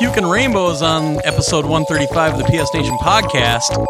[0.00, 3.86] puking rainbows on episode 135 of the PS Nation podcast.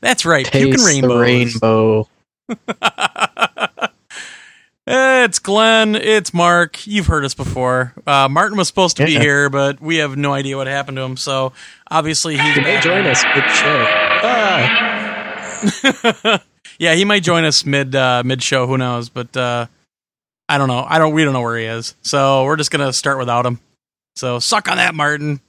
[0.00, 2.08] That's right, puking Taste the rainbows.
[2.48, 3.64] rainbow.
[4.90, 5.96] It's Glenn.
[5.96, 6.86] It's Mark.
[6.86, 7.92] You've heard us before.
[8.06, 9.20] Uh, Martin was supposed to be Yeah.
[9.20, 11.18] here, but we have no idea what happened to him.
[11.18, 11.52] So
[11.90, 13.84] obviously he's He may join us mid show.
[14.22, 15.62] Ah,
[16.78, 18.66] yeah, he might join us mid uh, mid show.
[18.66, 19.10] Who knows?
[19.10, 19.66] But uh,
[20.48, 20.86] I don't know.
[20.88, 21.12] I don't.
[21.12, 21.94] We don't know where he is.
[22.00, 23.60] So we're just gonna start without him.
[24.16, 25.40] So suck on that, Martin.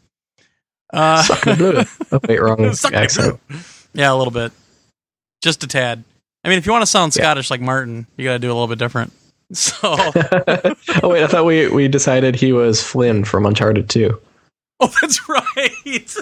[0.91, 1.83] Uh, suck the blue.
[2.11, 3.39] Oh, wait, wrong Suck my accent.
[3.93, 4.51] yeah, a little bit,
[5.41, 6.03] just a tad.
[6.43, 7.23] I mean, if you want to sound Yeah.
[7.23, 9.13] Scottish like Martin, you got to do a little bit different.
[9.53, 14.19] So oh wait, I thought we we decided he was Flynn from Uncharted 2.
[14.81, 16.15] Oh, that's right.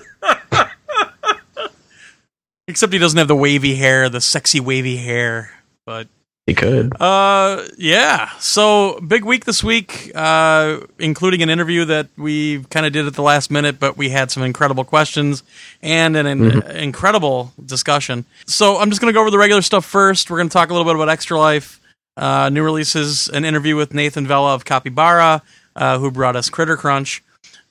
[2.67, 5.51] Except he doesn't have the wavy hair, the sexy wavy hair.
[5.85, 6.07] But
[6.47, 6.99] He could.
[7.01, 8.29] uh yeah.
[8.39, 13.13] So big week this week, uh including an interview that we kind of did at
[13.13, 15.43] the last minute, but we had some incredible questions
[15.81, 18.25] and an, an incredible discussion.
[18.47, 20.29] So I'm just gonna go over the regular stuff first.
[20.29, 21.79] We're gonna talk a little bit about Extra Life,
[22.17, 25.41] uh new releases, an interview with Nathan Vella of Capybara,
[25.75, 27.23] uh, who brought us Critter Crunch.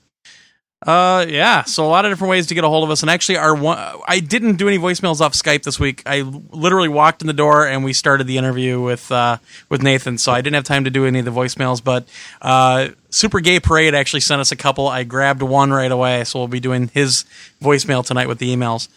[0.85, 3.03] Uh, yeah, so a lot of different ways to get a hold of us.
[3.03, 3.77] And actually, our one,
[4.07, 6.01] I didn't do any voicemails off Skype this week.
[6.07, 9.37] I literally walked in the door and we started the interview with uh,
[9.69, 11.83] with Nathan, so I didn't have time to do any of the voicemails.
[11.83, 12.07] But
[12.41, 14.87] uh, Super Gay Parade actually sent us a couple.
[14.87, 17.25] I grabbed one right away, so we'll be doing his
[17.61, 18.87] voicemail tonight with the emails.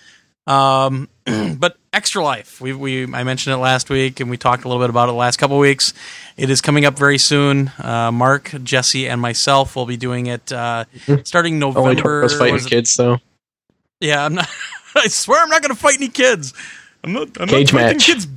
[0.47, 1.09] Um,
[1.59, 4.83] but Extra Life, we, we I mentioned it last week, and we talked a little
[4.83, 5.95] bit about it the last couple weeks.
[6.37, 7.71] It is coming up very soon.
[7.79, 10.85] Uh, Mark, Jesse, and myself will be doing it uh,
[11.23, 12.03] starting Only November.
[12.03, 13.19] Torgo's fighting was kids, though.
[14.01, 14.49] Yeah, I'm not.
[14.97, 16.53] I swear, I'm not going to fight any kids.
[17.03, 17.29] I'm not.
[17.41, 18.07] I'm Cage not match.
[18.07, 18.29] kids.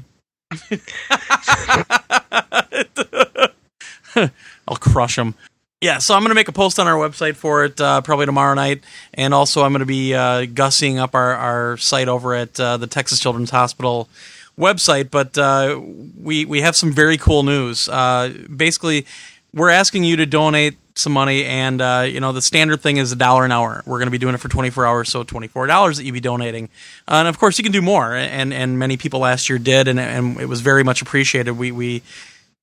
[4.67, 5.35] I'll crush them.
[5.79, 8.25] Yeah, so I'm going to make a post on our website for it uh, probably
[8.25, 8.83] tomorrow night,
[9.13, 12.77] and also I'm going to be uh, gussying up our, our site over at uh,
[12.77, 14.09] the Texas Children's Hospital
[14.57, 15.11] website.
[15.11, 15.79] But uh,
[16.19, 17.87] we we have some very cool news.
[17.89, 19.05] Uh, basically,
[19.53, 23.11] we're asking you to donate some money, and uh, you know the standard thing is
[23.11, 23.83] a dollar an hour.
[23.85, 26.19] We're going to be doing it for 24 hours, so 24 dollars that you be
[26.19, 26.69] donating,
[27.07, 28.15] and of course you can do more.
[28.15, 31.51] And and many people last year did, and and it was very much appreciated.
[31.51, 32.01] We we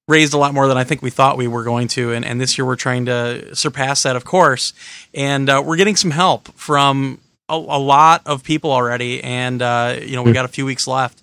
[0.08, 2.40] raised a lot more than I think we thought we were going to, and, and
[2.40, 4.72] this year we're trying to surpass that, of course.
[5.14, 9.98] And uh, we're getting some help from a, a lot of people already, and uh,
[10.00, 11.22] you know we got a few weeks left.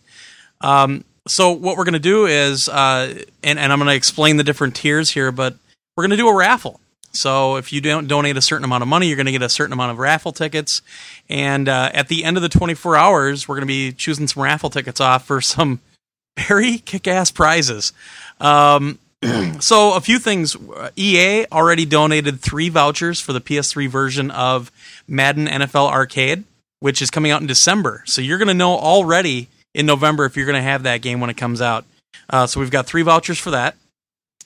[0.61, 4.37] Um, so what we're going to do is, uh, and, and I'm going to explain
[4.37, 5.55] the different tiers here, but
[5.95, 6.79] we're going to do a raffle.
[7.13, 9.49] So if you don't donate a certain amount of money, you're going to get a
[9.49, 10.81] certain amount of raffle tickets.
[11.29, 14.41] And uh, at the end of the 24 hours, we're going to be choosing some
[14.41, 15.79] raffle tickets off for some
[16.47, 17.93] very kick-ass prizes.
[18.41, 18.99] Um,
[19.59, 20.57] so a few things.
[20.95, 24.71] EA already donated three vouchers for the PS3 version of
[25.07, 26.43] Madden NFL Arcade,
[26.79, 28.03] which is coming out in December.
[28.05, 31.19] So you're going to know already in November if you're going to have that game
[31.19, 31.85] when it comes out.
[32.29, 33.75] Uh, so we've got three vouchers for that.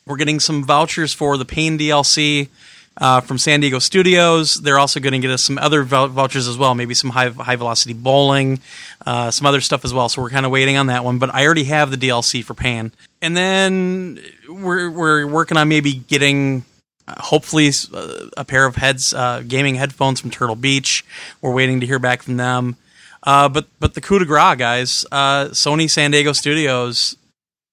[0.05, 2.49] We're getting some vouchers for the Pain DLC
[2.97, 4.55] uh, from San Diego Studios.
[4.55, 7.55] They're also going to get us some other vouchers as well, maybe some high high
[7.55, 8.59] velocity bowling,
[9.05, 10.09] uh, some other stuff as well.
[10.09, 11.17] So we're kind of waiting on that one.
[11.17, 12.91] But I already have the DLC for Pain,
[13.25, 14.19] and then
[14.49, 16.63] we're we're working on maybe getting.
[17.07, 21.03] uh, Hopefully, uh, a pair of heads, uh, gaming headphones from Turtle Beach.
[21.41, 22.75] We're waiting to hear back from them.
[23.23, 27.15] Uh, but but the coup de grace, guys, uh, Sony San Diego Studios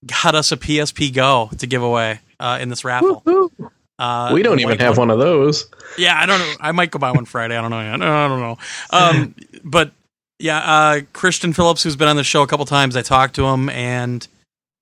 [0.07, 3.23] got us a PSP Go to give away uh, in this raffle.
[3.99, 5.67] Uh, we don't even have one of those.
[5.99, 6.55] yeah, I don't know.
[6.61, 7.57] I might go buy one Friday.
[7.57, 7.81] I don't know.
[7.81, 8.03] yet.
[8.03, 8.59] I don't know.
[8.91, 9.35] Um,
[9.65, 9.93] but
[10.41, 13.45] Yeah, uh, Christian Phillips, who's been on the show a couple times, I talked to
[13.47, 14.27] him, and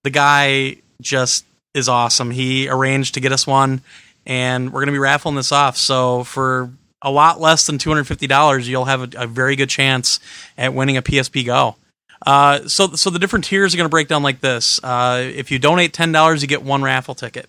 [0.02, 1.44] the guy just
[1.74, 2.30] is awesome.
[2.30, 3.82] He arranged to get us one,
[4.26, 5.76] and we're going to be raffling this off.
[5.76, 6.70] So for
[7.02, 10.20] a lot less than two hundred fifty dollars, you'll have a, a, very good chance
[10.58, 11.76] at winning a PSP Go.
[12.26, 14.82] Uh, so, so the different tiers are going to break down like this.
[14.84, 17.48] Uh, if you donate ten dollars, you get one raffle ticket.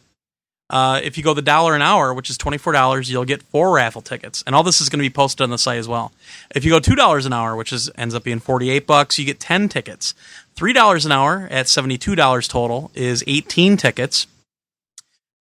[0.69, 3.43] Uh, if you go the dollar an hour, which is twenty four dollars, you'll get
[3.43, 5.87] four raffle tickets, and all this is going to be posted on the site as
[5.87, 6.13] well.
[6.55, 9.19] If you go two dollars an hour, which is ends up being forty eight bucks,
[9.19, 10.13] you get ten tickets.
[10.55, 14.27] Three dollars an hour at seventy two dollars total is eighteen tickets.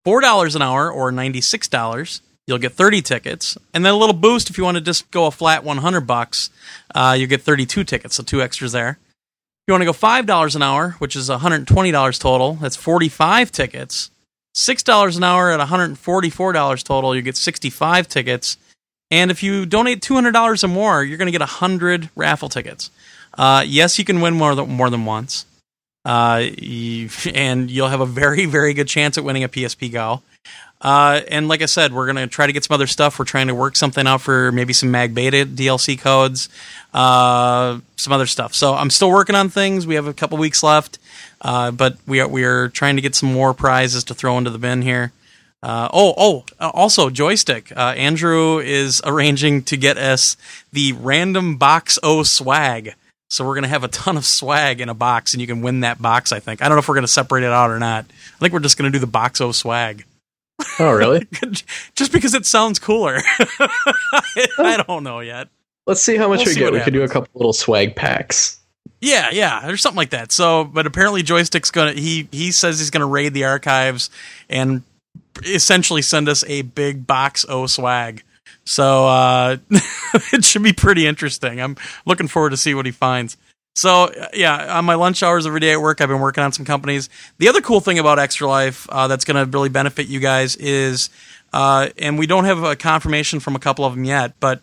[0.05, 3.97] Four dollars an hour or ninety six dollars, you'll get thirty tickets, and then a
[3.97, 6.51] little boost if you want to just go a flat one hundred bucks,
[6.95, 8.91] uh, you get thirty two tickets, so two extras there.
[8.91, 12.19] If you want to go five dollars an hour, which is one hundred twenty dollars
[12.19, 14.11] total, that's forty five tickets
[14.53, 18.57] Six dollars an hour at one hundred and forty-four dollars total, you get sixty-five tickets.
[19.11, 22.49] And if you donate two hundred dollars or more, you're going to get hundred raffle
[22.49, 22.91] tickets.
[23.35, 25.47] Uh, yes, you can win more than more than once,
[26.05, 30.23] uh, you, and you'll have a very very good chance at winning a PSP Go.
[30.83, 33.19] Uh, and like I said, we're gonna try to get some other stuff.
[33.19, 36.49] We're trying to work something out for maybe some Mag Beta DLC codes,
[36.95, 38.55] uh, some other stuff.
[38.55, 39.87] So I'm still working on things.
[39.87, 40.99] We have a couple weeks left.
[41.41, 44.51] Uh, but we are we are trying to get some more prizes to throw into
[44.51, 45.13] the bin here.
[45.63, 47.71] Uh, oh, oh, uh, also joystick.
[47.77, 50.37] Uh, Andrew is arranging to get us
[50.73, 52.95] the random box O swag.
[53.31, 55.81] So we're gonna have a ton of swag in a box, and you can win
[55.81, 56.33] that box.
[56.33, 56.63] I think.
[56.63, 58.05] I don't know if we're gonna separate it out or not.
[58.09, 60.05] I think we're just gonna do the box O swag.
[60.79, 61.27] Oh, really?
[61.95, 63.21] just because it sounds cooler.
[64.59, 65.49] I don't know yet.
[65.87, 66.73] Let's see how much we'll we get.
[66.73, 68.59] We could do a couple little swag packs.
[69.01, 70.31] Yeah, yeah, or something like that.
[70.31, 74.11] So, but apparently, Joystick's gonna he he says he's gonna raid the archives
[74.49, 74.83] and
[75.45, 78.23] essentially send us a big box O swag.
[78.71, 79.57] So uh,
[80.33, 81.61] it should be pretty interesting.
[81.61, 81.77] I'm
[82.07, 83.37] looking forward to see what he finds.
[83.75, 86.65] So yeah, on my lunch hours every day at work, I've been working on some
[86.65, 87.09] companies.
[87.39, 90.55] The other cool thing about Extra Life uh, that's going to really benefit you guys
[90.55, 91.11] is,
[91.53, 94.61] uh, and we don't have a confirmation from a couple of them yet, but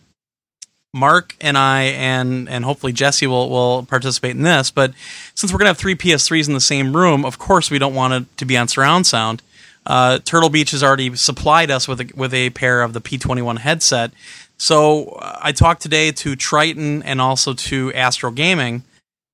[0.94, 4.72] Mark and I and and hopefully Jesse will will participate in this.
[4.72, 4.94] But
[5.36, 8.14] since we're gonna have three PS3s in the same room, of course we don't want
[8.14, 9.44] it to be on surround sound.
[9.88, 13.60] Uh, Turtle Beach has already supplied us with a, with a pair of the P21
[13.60, 14.12] headset.
[14.58, 18.84] So uh, I talked today to Triton and also to Astro Gaming,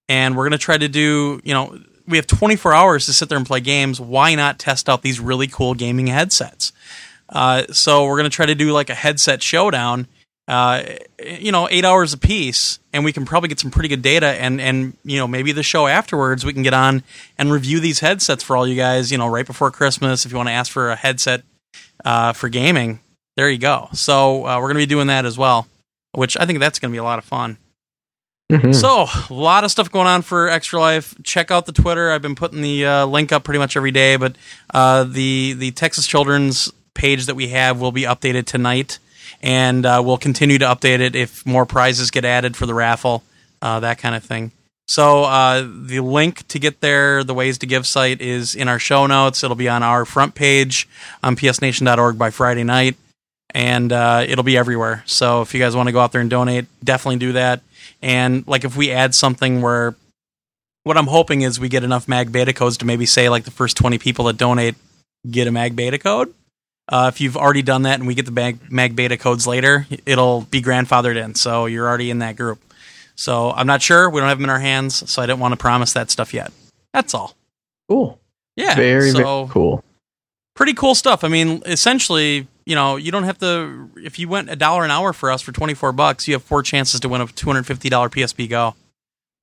[0.07, 3.37] and we're gonna try to do you know we have 24 hours to sit there
[3.37, 3.99] and play games.
[3.99, 6.71] Why not test out these really cool gaming headsets?
[7.29, 10.07] Uh, so we're gonna try to do like a headset showdown
[10.47, 10.83] uh,
[11.25, 14.27] you know, eight hours a piece, and we can probably get some pretty good data.
[14.27, 17.03] And and you know, maybe the show afterwards, we can get on
[17.37, 19.11] and review these headsets for all you guys.
[19.11, 21.43] You know, right before Christmas, if you want to ask for a headset
[22.03, 22.99] uh, for gaming,
[23.37, 23.89] there you go.
[23.93, 25.67] So uh, we're going to be doing that as well,
[26.11, 27.57] which I think that's going to be a lot of fun.
[28.51, 28.73] Mm-hmm.
[28.73, 31.15] So a lot of stuff going on for Extra Life.
[31.23, 32.11] Check out the Twitter.
[32.11, 34.35] I've been putting the uh, link up pretty much every day, but
[34.73, 38.99] uh, the the Texas Children's page that we have will be updated tonight
[39.43, 43.23] and uh, we'll continue to update it if more prizes get added for the raffle,
[43.61, 44.51] uh, that kind of thing.
[44.87, 48.79] So uh, the link to get there, the ways to give site is in our
[48.79, 49.43] show notes.
[49.43, 50.87] It'll be on our front page
[51.21, 52.95] on psnation.org by Friday night,
[53.49, 55.03] and uh, it'll be everywhere.
[55.05, 57.61] So if you guys want to go out there and donate, definitely do that.
[58.01, 59.95] And like if we add something where
[60.83, 63.51] what I'm hoping is we get enough mag beta codes to maybe say like the
[63.51, 64.75] first 20 people that donate
[65.29, 66.33] get a mag beta code
[66.89, 69.87] uh, if you've already done that and we get the mag, mag beta codes later,
[70.05, 71.35] it'll be grandfathered in.
[71.35, 72.59] So you're already in that group.
[73.15, 74.09] So I'm not sure.
[74.09, 76.33] We don't have them in our hands, so I didn't want to promise that stuff
[76.33, 76.51] yet.
[76.93, 77.35] That's all.
[77.87, 78.19] Cool.
[78.55, 78.75] Yeah.
[78.75, 79.83] Very, so, very cool.
[80.55, 81.23] Pretty cool stuff.
[81.23, 83.89] I mean, essentially, you know, you don't have to.
[83.97, 86.63] If you went a dollar an hour for us for 24 bucks, you have four
[86.63, 88.75] chances to win a $250 PSP Go.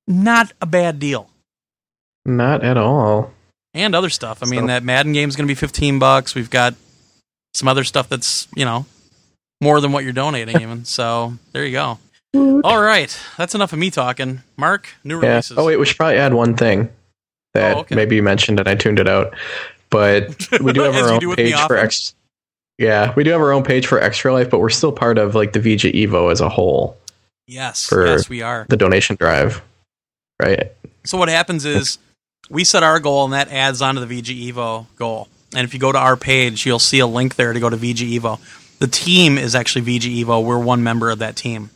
[0.07, 1.29] Not a bad deal.
[2.25, 3.31] Not at all.
[3.73, 4.39] And other stuff.
[4.41, 4.67] I mean, so.
[4.67, 6.35] that Madden game is going to be 15 bucks.
[6.35, 6.75] We've got
[7.53, 8.85] some other stuff that's you know
[9.61, 10.85] more than what you're donating even.
[10.91, 11.99] So there you go.
[12.35, 12.61] Mm-hmm.
[12.63, 14.41] All right, that's enough of me talking.
[14.57, 15.57] Mark, new releases.
[15.57, 15.63] Yeah.
[15.63, 16.89] Oh wait, we should probably add one thing
[17.53, 17.95] that oh, okay.
[17.95, 19.33] maybe you mentioned and I tuned it out.
[19.89, 22.15] But we do have our own page for X.
[22.77, 25.35] Yeah, we do have our own page for Extra Life, but we're still part of
[25.35, 26.97] like the VG Evo as a whole.
[27.47, 29.61] Yes, yes, we are the donation drive,
[30.41, 30.71] right?
[31.03, 31.97] So what happens is
[32.49, 35.27] we set our goal, and that adds on to the VG Evo goal.
[35.55, 37.77] And if you go to our page, you'll see a link there to go to
[37.77, 38.39] VG Evo.
[38.79, 40.43] The team is actually VG Evo.
[40.43, 41.69] We're one member of that team.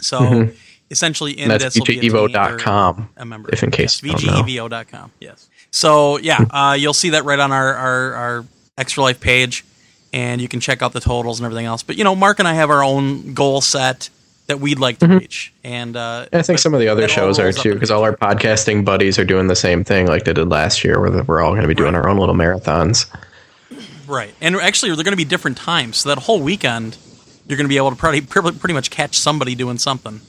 [0.00, 0.56] So mm-hmm.
[0.90, 3.10] essentially, in and that's this VGEvo.com.
[3.16, 3.50] A member.
[3.52, 5.12] If in case yes, VGEvo.com.
[5.20, 5.48] Yes.
[5.70, 8.44] So yeah, uh, you'll see that right on our, our our
[8.76, 9.64] Extra Life page,
[10.12, 11.82] and you can check out the totals and everything else.
[11.82, 14.10] But you know, Mark and I have our own goal set
[14.46, 15.18] that we'd like to mm-hmm.
[15.18, 15.52] reach.
[15.62, 18.84] And uh, I think some of the other shows are too, because all our podcasting
[18.84, 21.62] buddies are doing the same thing, like they did last year, where we're all going
[21.62, 22.04] to be doing right.
[22.04, 23.06] our own little marathons.
[24.06, 25.98] Right, and actually, they're going to be different times.
[25.98, 26.98] So that whole weekend,
[27.46, 30.20] you're going to be able to pretty pretty much catch somebody doing something.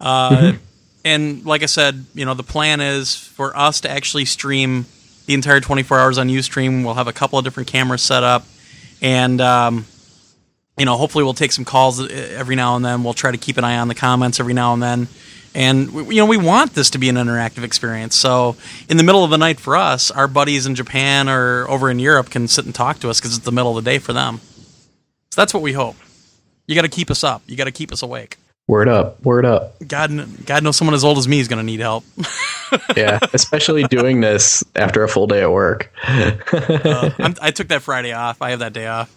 [0.00, 0.56] Uh, mm-hmm.
[1.04, 4.86] And like I said, you know, the plan is for us to actually stream
[5.26, 6.84] the entire 24 hours on UStream.
[6.84, 8.46] We'll have a couple of different cameras set up,
[9.02, 9.84] and um,
[10.80, 12.06] you know, hopefully we'll take some calls uh,
[12.36, 13.04] every now and then.
[13.04, 15.08] We'll try to keep an eye on the comments every now and then.
[15.54, 18.16] And you know, we want this to be an interactive experience.
[18.16, 18.56] So,
[18.88, 21.98] in the middle of the night for us, our buddies in Japan or over in
[21.98, 24.12] Europe can sit and talk to us because it's the middle of the day for
[24.12, 24.40] them.
[25.30, 25.96] So that's what we hope.
[26.66, 27.42] You got to keep us up.
[27.46, 28.36] You got to keep us awake.
[28.70, 29.74] Word up, word up.
[29.84, 32.04] God, God knows someone as old as me is going to need help.
[32.96, 35.92] yeah, especially doing this after a full day at work.
[36.04, 37.10] uh,
[37.42, 38.40] i took that Friday off.
[38.40, 39.12] I have that day off.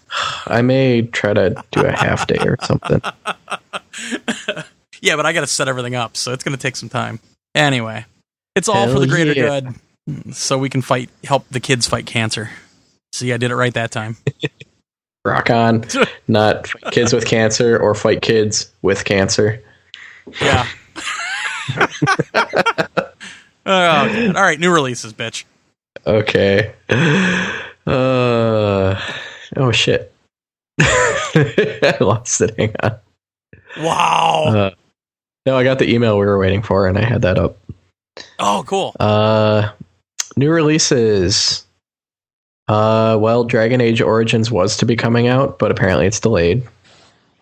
[0.47, 2.99] I may try to do a half day or something.
[5.01, 7.19] yeah, but I got to set everything up, so it's going to take some time.
[7.53, 8.07] Anyway,
[8.55, 9.61] it's all Hell for the greater yeah.
[10.07, 12.49] good, so we can fight, help the kids fight cancer.
[13.11, 14.17] See, I did it right that time.
[15.25, 15.85] Rock on.
[16.27, 19.61] Not fight kids with cancer or fight kids with cancer.
[20.41, 20.67] Yeah.
[23.65, 25.45] oh, All right, new releases, bitch.
[26.05, 26.73] Okay.
[27.85, 28.99] Uh,
[29.57, 30.13] oh shit.
[30.81, 32.57] I lost it.
[32.57, 32.97] Hang on.
[33.77, 34.43] Wow.
[34.47, 34.71] Uh,
[35.45, 37.57] no, I got the email we were waiting for, and I had that up.
[38.39, 38.95] Oh, cool.
[38.99, 39.71] Uh,
[40.37, 41.62] new releases.
[42.67, 46.63] Uh, well, Dragon Age Origins was to be coming out, but apparently it's delayed.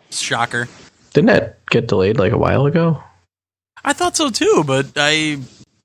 [0.10, 0.68] Shocker.
[1.14, 3.02] Didn't that get delayed like a while ago?
[3.84, 5.38] I thought so too, but I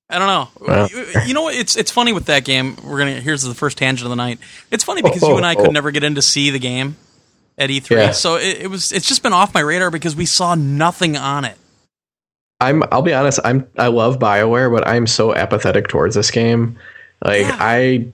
[0.08, 0.48] I don't know.
[0.60, 0.88] Well,
[1.26, 1.54] you know what?
[1.54, 2.76] It's it's funny with that game.
[2.84, 4.38] We're gonna here's the first tangent of the night.
[4.70, 6.58] It's funny because oh, you and I oh, could never get in to see the
[6.58, 6.96] game
[7.58, 8.10] at E3, yeah.
[8.12, 11.44] so it, it, was it's just been off my radar because we saw nothing on
[11.44, 11.56] it.
[12.60, 13.40] I'm I'll be honest.
[13.44, 16.78] I'm I love Bioware, but I'm so apathetic towards this game.
[17.24, 17.56] Like yeah.
[17.58, 18.12] I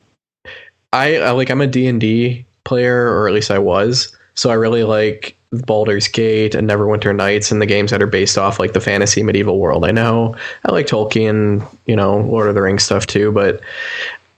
[0.92, 4.14] I, I like I'm a D&D player or at least I was.
[4.34, 8.38] So I really like Baldur's Gate and Neverwinter Nights and the games that are based
[8.38, 9.84] off like the fantasy medieval world.
[9.84, 13.60] I know I like Tolkien, you know, Lord of the Rings stuff too, but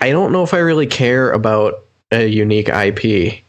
[0.00, 3.42] I don't know if I really care about a unique IP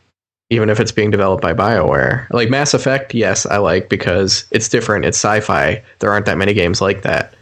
[0.52, 2.30] even if it's being developed by BioWare.
[2.30, 5.84] Like Mass Effect, yes, I like because it's different, it's sci-fi.
[6.00, 7.34] There aren't that many games like that.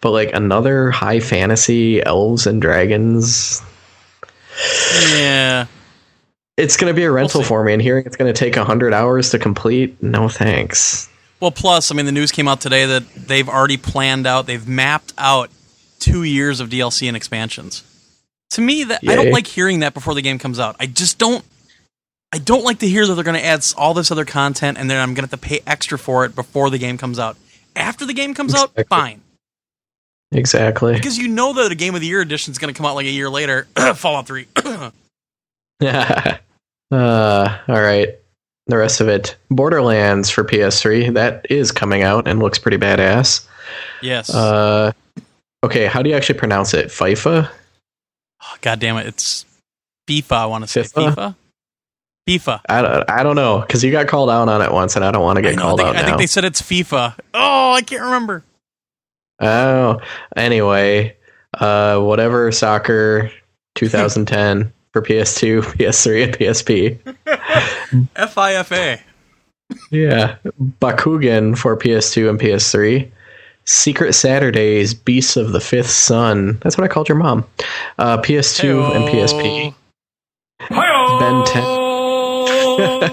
[0.00, 3.60] But like another high fantasy elves and dragons,
[5.12, 5.66] yeah.
[6.56, 8.56] It's going to be a rental we'll for me, and hearing it's going to take
[8.56, 11.08] 100 hours to complete, no thanks.
[11.40, 14.66] Well, plus, I mean, the news came out today that they've already planned out, they've
[14.66, 15.50] mapped out
[15.98, 17.82] two years of DLC and expansions.
[18.50, 19.12] To me, that Yay.
[19.12, 20.76] I don't like hearing that before the game comes out.
[20.80, 21.44] I just don't.
[22.32, 24.90] I don't like to hear that they're going to add all this other content and
[24.90, 27.36] then I'm going to have to pay extra for it before the game comes out.
[27.74, 28.82] After the game comes exactly.
[28.82, 29.22] out, fine.
[30.32, 30.94] Exactly.
[30.94, 32.94] Because you know that a Game of the Year edition is going to come out
[32.94, 33.66] like a year later.
[33.94, 34.46] Fallout 3.
[35.82, 36.38] uh,
[36.90, 38.08] all right.
[38.66, 39.36] The rest of it.
[39.50, 41.14] Borderlands for PS3.
[41.14, 43.46] That is coming out and looks pretty badass.
[44.02, 44.34] Yes.
[44.34, 44.92] Uh,
[45.62, 46.88] okay, how do you actually pronounce it?
[46.88, 47.48] FIFA?
[48.42, 49.06] Oh, God damn it.
[49.06, 49.44] It's
[50.08, 50.82] FIFA, I want to say.
[50.82, 51.14] FIFA?
[51.14, 51.36] FIFA?
[52.28, 52.60] FIFA.
[52.68, 55.12] I don't, I don't know because you got called out on it once, and I
[55.12, 55.94] don't want to get know, called out.
[55.94, 56.06] I now.
[56.06, 57.14] think they said it's FIFA.
[57.34, 58.42] Oh, I can't remember.
[59.40, 60.00] Oh,
[60.34, 61.16] anyway,
[61.54, 63.30] uh, whatever soccer
[63.74, 66.98] 2010 for PS2, PS3, and PSP.
[68.16, 69.00] FIFA.
[69.90, 70.36] Yeah,
[70.80, 73.10] Bakugan for PS2 and PS3.
[73.64, 76.58] Secret Saturdays, Beasts of the Fifth Sun.
[76.62, 77.44] That's what I called your mom.
[77.98, 78.92] Uh, PS2 Hey-o.
[78.92, 79.74] and PSP.
[80.60, 81.18] Hey-o.
[81.18, 81.44] Ben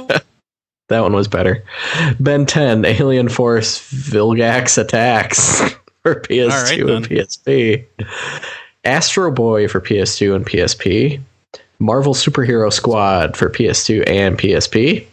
[0.07, 0.21] 10.
[0.89, 1.63] that one was better.
[2.19, 5.73] Ben 10, Alien Force, Vilgax Attacks
[6.03, 7.85] for PS2 right, and PSP.
[8.83, 11.21] Astro Boy for PS2 and PSP.
[11.79, 15.05] Marvel Superhero Squad for PS2 and PSP.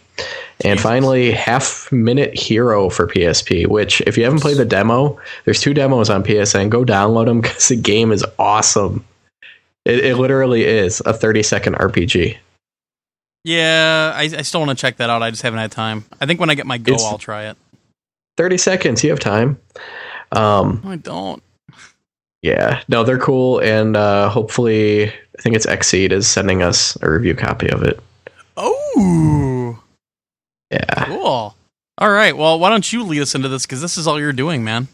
[0.62, 5.60] And finally, Half Minute Hero for PSP, which, if you haven't played the demo, there's
[5.60, 6.68] two demos on PSN.
[6.68, 9.04] Go download them because the game is awesome.
[9.86, 12.36] It, it, literally is a 30 second RPG.
[13.44, 15.22] Yeah, I, I still want to check that out.
[15.22, 16.04] I just haven't had time.
[16.20, 17.56] I think when I get my Go, it's I'll try it.
[18.36, 19.02] 30 seconds.
[19.02, 19.58] You have time.
[20.32, 21.42] Um, I don't.
[22.42, 27.10] Yeah, no, they're cool, and uh, hopefully, I think it's Xseed is sending us a
[27.10, 28.00] review copy of it.
[28.56, 29.78] Oh,
[30.70, 31.54] yeah, cool.
[31.98, 34.32] All right, well, why don't you lead us into this because this is all you're
[34.32, 34.88] doing, man.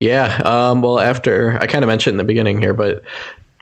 [0.00, 0.40] Yeah.
[0.44, 3.02] Um, well, after I kind of mentioned in the beginning here, but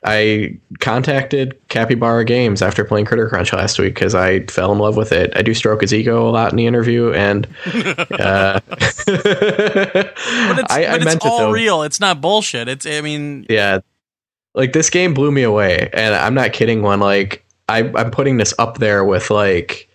[0.05, 4.97] I contacted Capybara Games after playing Critter Crunch last week because I fell in love
[4.97, 5.33] with it.
[5.37, 10.87] I do stroke his ego a lot in the interview, and uh, but it's, I,
[10.87, 11.83] but I it's all it, real.
[11.83, 12.69] It's not bullshit.
[12.69, 13.81] It's I mean, yeah,
[14.55, 16.83] like this game blew me away, and I'm not kidding.
[16.83, 19.89] One like I, I'm putting this up there with like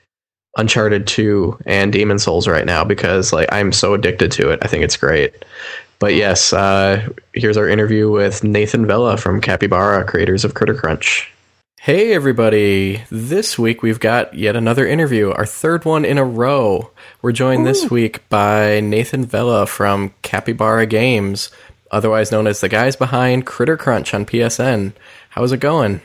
[0.57, 4.59] Uncharted 2 and Demon Souls right now because like I'm so addicted to it.
[4.61, 5.33] I think it's great.
[5.99, 11.29] But yes, uh, here's our interview with Nathan Vella from Capybara, creators of Critter Crunch.
[11.79, 13.03] Hey, everybody.
[13.09, 16.91] This week we've got yet another interview, our third one in a row.
[17.21, 17.65] We're joined Ooh.
[17.65, 21.51] this week by Nathan Vella from Capybara Games,
[21.91, 24.93] otherwise known as the guys behind Critter Crunch on PSN.
[25.31, 25.99] How's it going?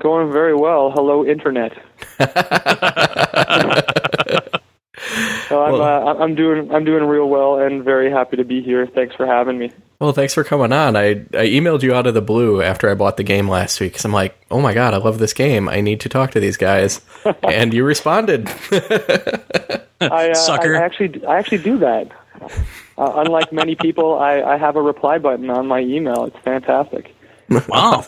[0.00, 0.92] Going very well.
[0.92, 1.72] Hello, Internet.
[5.54, 8.60] So I'm, well, uh, I'm doing I'm doing real well and very happy to be
[8.60, 8.88] here.
[8.88, 9.70] Thanks for having me.
[10.00, 10.96] Well, thanks for coming on.
[10.96, 13.92] I I emailed you out of the blue after I bought the game last week
[13.92, 15.68] because I'm like, oh my god, I love this game.
[15.68, 17.02] I need to talk to these guys,
[17.44, 18.48] and you responded.
[20.00, 20.74] I, uh, Sucker.
[20.74, 22.10] I actually I actually do that.
[22.98, 26.24] Uh, unlike many people, I, I have a reply button on my email.
[26.24, 27.14] It's fantastic.
[27.68, 28.04] Wow.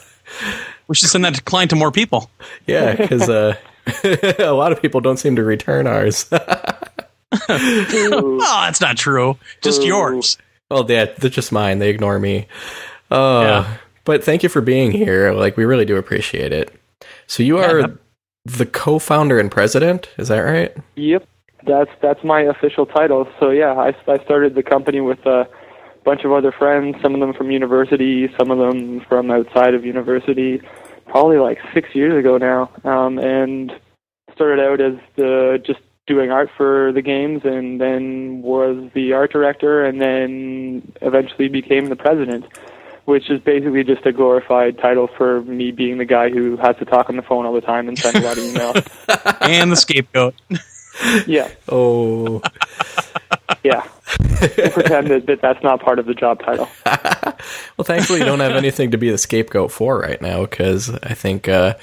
[0.89, 2.29] we should send that client to more people.
[2.67, 3.55] Yeah, because uh,
[4.41, 6.29] a lot of people don't seem to return ours
[7.49, 9.39] oh, that's not true.
[9.63, 9.87] Just Ooh.
[9.87, 10.39] yours.
[10.71, 11.79] Well, yeah, they're just mine.
[11.79, 12.47] They ignore me.
[13.11, 13.77] Uh, yeah.
[14.05, 15.33] But thank you for being here.
[15.33, 16.73] Like, we really do appreciate it.
[17.27, 17.87] So you are yeah.
[18.45, 20.09] the co-founder and president.
[20.19, 20.77] Is that right?
[20.97, 21.27] Yep.
[21.67, 23.29] That's that's my official title.
[23.41, 25.49] So yeah, I, I started the company with a
[26.05, 26.97] bunch of other friends.
[27.03, 30.63] Some of them from university, some of them from outside of university.
[31.07, 33.73] Probably like six years ago now, um, and
[34.33, 39.33] started out as the just doing art for the games and then was the art
[39.33, 42.45] director and then eventually became the president
[43.07, 46.85] which is basically just a glorified title for me being the guy who has to
[46.85, 49.41] talk on the phone all the time and send a lot of emails.
[49.49, 50.35] And the scapegoat.
[51.27, 51.51] Yeah.
[51.69, 52.41] Oh.
[53.63, 53.83] Yeah.
[54.71, 56.69] Pretend that, that that's not part of the job title.
[56.87, 61.15] Well thankfully you don't have anything to be the scapegoat for right now because i
[61.15, 61.75] think uh,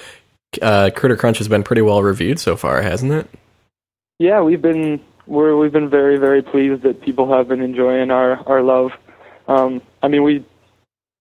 [0.61, 3.29] uh, critter crunch has been pretty well reviewed so far hasn't it
[4.23, 8.37] yeah, we've been we're we've been very very pleased that people have been enjoying our
[8.47, 8.91] our love.
[9.47, 10.45] Um, I mean, we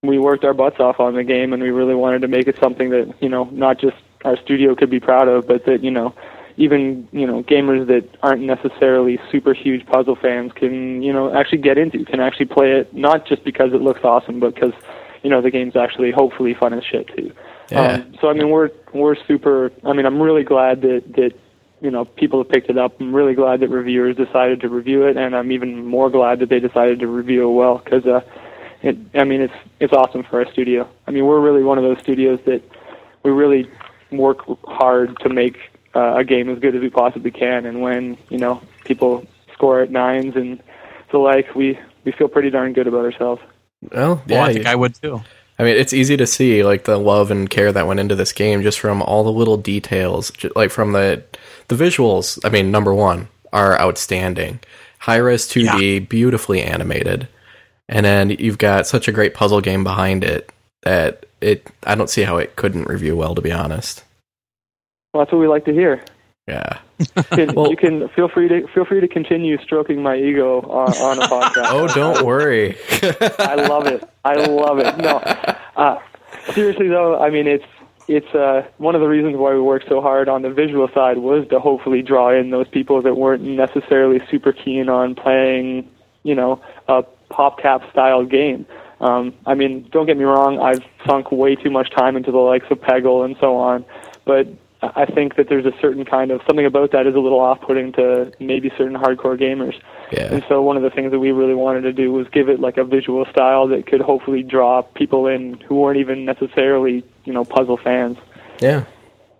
[0.02, 2.56] we worked our butts off on the game, and we really wanted to make it
[2.60, 5.90] something that you know not just our studio could be proud of, but that you
[5.90, 6.14] know
[6.56, 11.58] even you know gamers that aren't necessarily super huge puzzle fans can you know actually
[11.58, 14.74] get into, can actually play it not just because it looks awesome, but because
[15.24, 17.32] you know the game's actually hopefully fun as shit too.
[17.72, 17.94] Yeah.
[17.94, 19.72] Um, so I mean we're we're super.
[19.84, 21.32] I mean I'm really glad that that
[21.82, 22.98] you know people have picked it up.
[23.00, 26.48] I'm really glad that reviewers decided to review it, and I'm even more glad that
[26.48, 28.20] they decided to review it well because uh,
[28.82, 28.96] it.
[29.14, 30.88] I mean, it's it's awesome for our studio.
[31.06, 32.62] I mean, we're really one of those studios that
[33.24, 33.68] we really
[34.12, 35.58] work hard to make
[35.94, 39.80] uh, a game as good as we possibly can, and when you know people score
[39.80, 40.62] at nines and
[41.10, 43.42] the like, we we feel pretty darn good about ourselves.
[43.90, 45.20] Well, yeah, well, I think I would too.
[45.58, 48.32] I mean, it's easy to see like the love and care that went into this
[48.32, 51.22] game just from all the little details, just, like from the
[51.68, 52.38] the visuals.
[52.44, 54.60] I mean, number one are outstanding,
[54.98, 55.98] high res 2D, yeah.
[56.00, 57.28] beautifully animated,
[57.88, 61.66] and then you've got such a great puzzle game behind it that it.
[61.84, 64.04] I don't see how it couldn't review well, to be honest.
[65.12, 66.02] Well, that's what we like to hear.
[66.48, 66.78] Yeah.
[67.30, 70.92] Can, well, you can feel free to feel free to continue stroking my ego on,
[70.94, 71.66] on a podcast.
[71.70, 72.76] Oh, don't worry.
[73.38, 74.02] I love it.
[74.24, 74.96] I love it.
[74.98, 75.16] No,
[75.76, 76.00] uh,
[76.52, 77.64] seriously though, I mean it's
[78.08, 81.18] it's uh, one of the reasons why we worked so hard on the visual side
[81.18, 85.88] was to hopefully draw in those people that weren't necessarily super keen on playing,
[86.22, 88.66] you know, a PopCap style game.
[89.00, 92.38] Um, I mean, don't get me wrong, I've sunk way too much time into the
[92.38, 93.84] likes of Peggle and so on,
[94.24, 94.46] but
[94.82, 97.92] I think that there's a certain kind of something about that is a little off-putting
[97.92, 99.80] to maybe certain hardcore gamers.
[100.10, 100.34] Yeah.
[100.34, 102.58] And so one of the things that we really wanted to do was give it
[102.58, 107.32] like a visual style that could hopefully draw people in who weren't even necessarily, you
[107.32, 108.18] know, puzzle fans.
[108.60, 108.84] Yeah.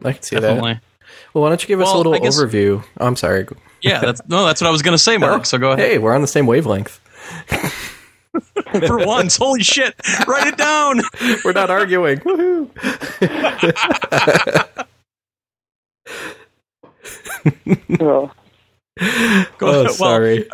[0.04, 0.74] I can see Definitely.
[0.74, 0.82] that.
[1.34, 2.84] Well, why don't you give us well, a little guess, overview?
[2.98, 3.46] Oh, I'm sorry.
[3.80, 5.40] Yeah, that's no, that's what I was going to say, Mark.
[5.40, 5.90] Oh, so go ahead.
[5.90, 7.00] Hey, we're on the same wavelength.
[8.86, 9.94] For once, holy shit!
[10.26, 11.02] Write it down.
[11.44, 12.20] We're not arguing.
[12.20, 12.70] Woohoo!
[18.00, 18.32] oh.
[19.60, 20.48] oh, sorry.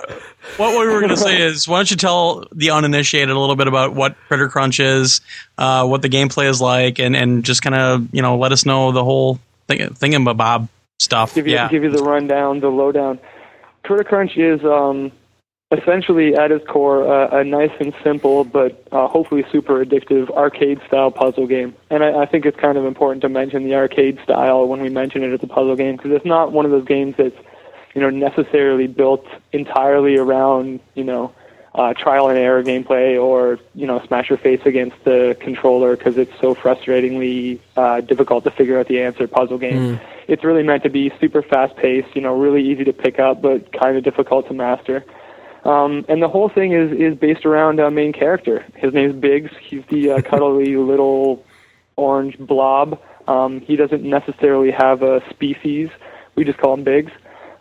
[0.58, 3.38] Well, what we were going to say is, why don't you tell the uninitiated a
[3.38, 5.20] little bit about what Critter Crunch is,
[5.56, 8.66] uh, what the gameplay is like, and, and just kind of you know let us
[8.66, 10.68] know the whole thing, thingamabob
[10.98, 11.34] stuff.
[11.34, 11.68] Give you yeah.
[11.68, 13.20] give you the rundown, the lowdown.
[13.84, 15.12] Critter Crunch is um,
[15.70, 20.80] essentially at its core uh, a nice and simple but uh, hopefully super addictive arcade
[20.86, 24.18] style puzzle game and I, I think it's kind of important to mention the arcade
[24.22, 26.86] style when we mention it as a puzzle game because it's not one of those
[26.86, 27.36] games that's
[27.98, 31.34] you know necessarily built entirely around you know
[31.74, 36.16] uh, trial and error gameplay or you know smash your face against the controller because
[36.16, 39.96] it's so frustratingly uh, difficult to figure out the answer puzzle game.
[39.96, 40.00] Mm.
[40.28, 43.42] It's really meant to be super fast paced, you know, really easy to pick up
[43.42, 45.04] but kind of difficult to master.
[45.64, 48.64] Um, and the whole thing is is based around a main character.
[48.76, 49.50] His name's Biggs.
[49.61, 51.44] He's the uh, cuddly little
[51.96, 53.00] orange blob.
[53.26, 55.88] Um, he doesn't necessarily have a species.
[56.37, 57.11] We just call him Biggs.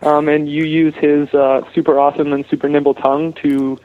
[0.01, 3.79] Um, and you use his uh, super awesome and super nimble tongue to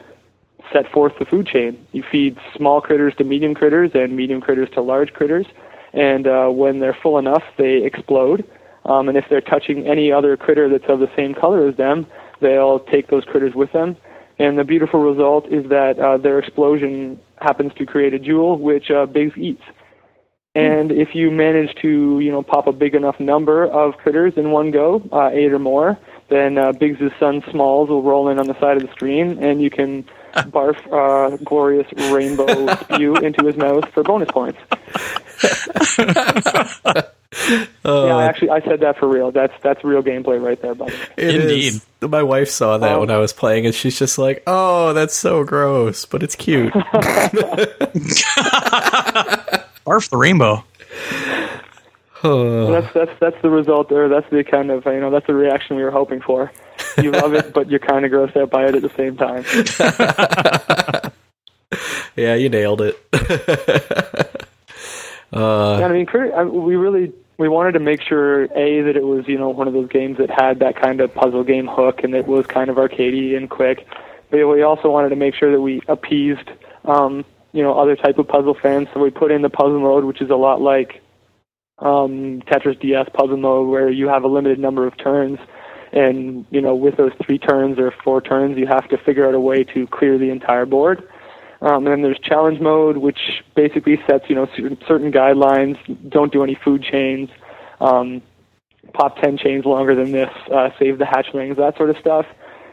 [0.71, 1.85] set forth the food chain.
[1.91, 5.45] You feed small critters to medium critters and medium critters to large critters.
[5.93, 8.47] And uh, when they're full enough, they explode.
[8.85, 12.05] Um, and if they're touching any other critter that's of the same color as them,
[12.41, 13.95] they'll take those critters with them.
[14.39, 18.89] And the beautiful result is that uh, their explosion happens to create a jewel, which
[18.89, 19.61] uh, Biggs eats.
[20.55, 24.51] And if you manage to, you know, pop a big enough number of critters in
[24.51, 25.97] one go, uh, eight or more,
[26.29, 29.61] then uh, Biggs' son Smalls will roll in on the side of the screen, and
[29.61, 30.03] you can
[30.35, 34.59] barf uh, glorious rainbow spew into his mouth for bonus points.
[36.93, 37.03] Uh,
[38.05, 39.31] yeah, actually, I said that for real.
[39.31, 40.93] That's that's real gameplay right there, buddy.
[41.17, 41.73] Indeed.
[41.73, 41.85] Is.
[42.01, 45.15] My wife saw that um, when I was playing, and she's just like, "Oh, that's
[45.15, 46.73] so gross, but it's cute."
[49.85, 50.63] Barf the rainbow.
[52.23, 54.07] that's that's that's the result there.
[54.07, 56.51] That's the kind of you know that's the reaction we were hoping for.
[57.01, 59.43] You love it, but you're kind of grossed out by it at the same time.
[62.15, 62.97] yeah, you nailed it.
[65.33, 69.27] uh, yeah, I mean, we really we wanted to make sure a that it was
[69.27, 72.13] you know one of those games that had that kind of puzzle game hook and
[72.15, 73.85] it was kind of arcadey and quick.
[74.29, 76.49] But we also wanted to make sure that we appeased
[76.85, 78.89] um, you know other type of puzzle fans.
[78.93, 81.01] So we put in the puzzle mode, which is a lot like
[81.79, 85.39] um, Tetris DS puzzle mode, where you have a limited number of turns,
[85.93, 89.33] and you know with those three turns or four turns, you have to figure out
[89.33, 91.07] a way to clear the entire board.
[91.61, 94.47] Um, and then there's challenge mode, which basically sets you know
[94.85, 95.77] certain guidelines.
[96.09, 97.29] Don't do any food chains.
[97.79, 98.21] Um,
[98.93, 100.29] pop 10 chains longer than this.
[100.51, 101.57] Uh, save the hatchlings.
[101.57, 102.25] That sort of stuff.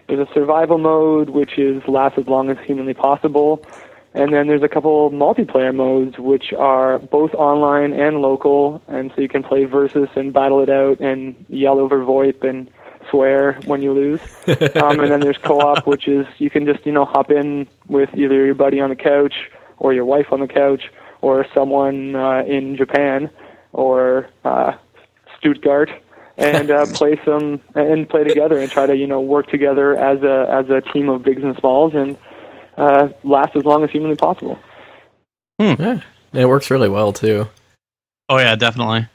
[0.08, 3.64] There's a survival mode, which is last as long as humanly possible.
[4.12, 9.20] And then there's a couple multiplayer modes which are both online and local, and so
[9.20, 12.68] you can play versus and battle it out and yell over VoIP and
[13.08, 14.20] swear when you lose.
[14.76, 18.10] um, and then there's co-op, which is you can just you know hop in with
[18.14, 19.34] either your buddy on the couch
[19.78, 23.30] or your wife on the couch or someone uh, in Japan
[23.72, 24.72] or uh,
[25.38, 25.90] Stuttgart
[26.36, 30.22] and uh, play some and play together and try to you know work together as
[30.22, 32.16] a as a team of bigs and smalls and
[32.76, 34.58] uh, last as long as humanly possible.
[35.60, 35.74] Hmm.
[35.78, 36.00] Yeah.
[36.32, 37.48] It works really well too.
[38.28, 39.08] Oh yeah, definitely.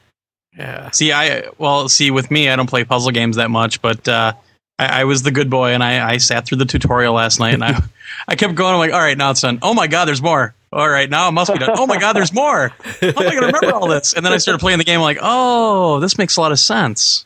[0.56, 0.90] Yeah.
[0.90, 4.32] See, I well, see, with me, I don't play puzzle games that much, but uh,
[4.78, 7.54] I, I, was the good boy, and I, I sat through the tutorial last night,
[7.54, 7.78] and I
[8.28, 8.72] I kept going.
[8.72, 9.58] I'm like, all right, now it's done.
[9.62, 10.54] Oh my god, there's more.
[10.72, 11.70] All right, now it must be done.
[11.76, 12.68] Oh my god, there's more.
[12.68, 14.12] How am I going to remember all this?
[14.12, 14.98] And then I started playing the game.
[14.98, 17.24] I'm like, oh, this makes a lot of sense.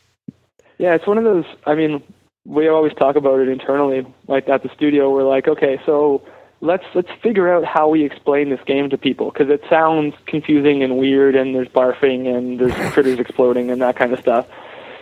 [0.77, 1.45] Yeah, it's one of those.
[1.65, 2.01] I mean,
[2.45, 5.11] we always talk about it internally, like at the studio.
[5.11, 6.23] We're like, okay, so
[6.61, 10.83] let's let's figure out how we explain this game to people because it sounds confusing
[10.83, 14.47] and weird, and there's barfing and there's critters exploding and that kind of stuff.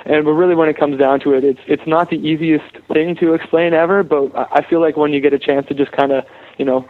[0.06, 3.15] And but really, when it comes down to it, it's it's not the easiest thing
[3.17, 4.04] to explain ever.
[4.04, 6.25] But I feel like when you get a chance to just kind of
[6.58, 6.88] you know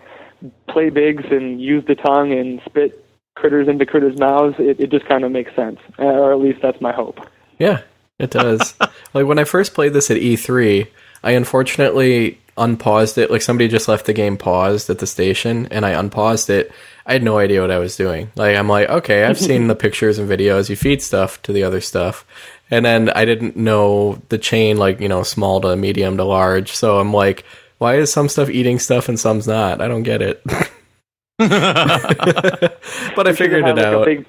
[0.68, 5.06] play Biggs and use the tongue and spit critters into critters' mouths, it, it just
[5.08, 7.20] kind of makes sense, or at least that's my hope.
[7.58, 7.82] Yeah,
[8.20, 8.76] it does.
[9.14, 10.88] like when I first played this at E3,
[11.24, 13.32] I unfortunately unpaused it.
[13.32, 16.72] Like somebody just left the game paused at the station, and I unpaused it.
[17.06, 18.32] I had no idea what I was doing.
[18.36, 20.70] Like I'm like, okay, I've seen the pictures and videos.
[20.70, 22.26] You feed stuff to the other stuff,
[22.70, 26.72] and then I didn't know the chain, like you know, small to medium to large.
[26.74, 27.46] So I'm like,
[27.80, 29.82] why is some stuff eating stuff and some's not?
[29.82, 30.44] I don't get it.
[31.40, 34.06] but I figured it like out.
[34.06, 34.26] Big,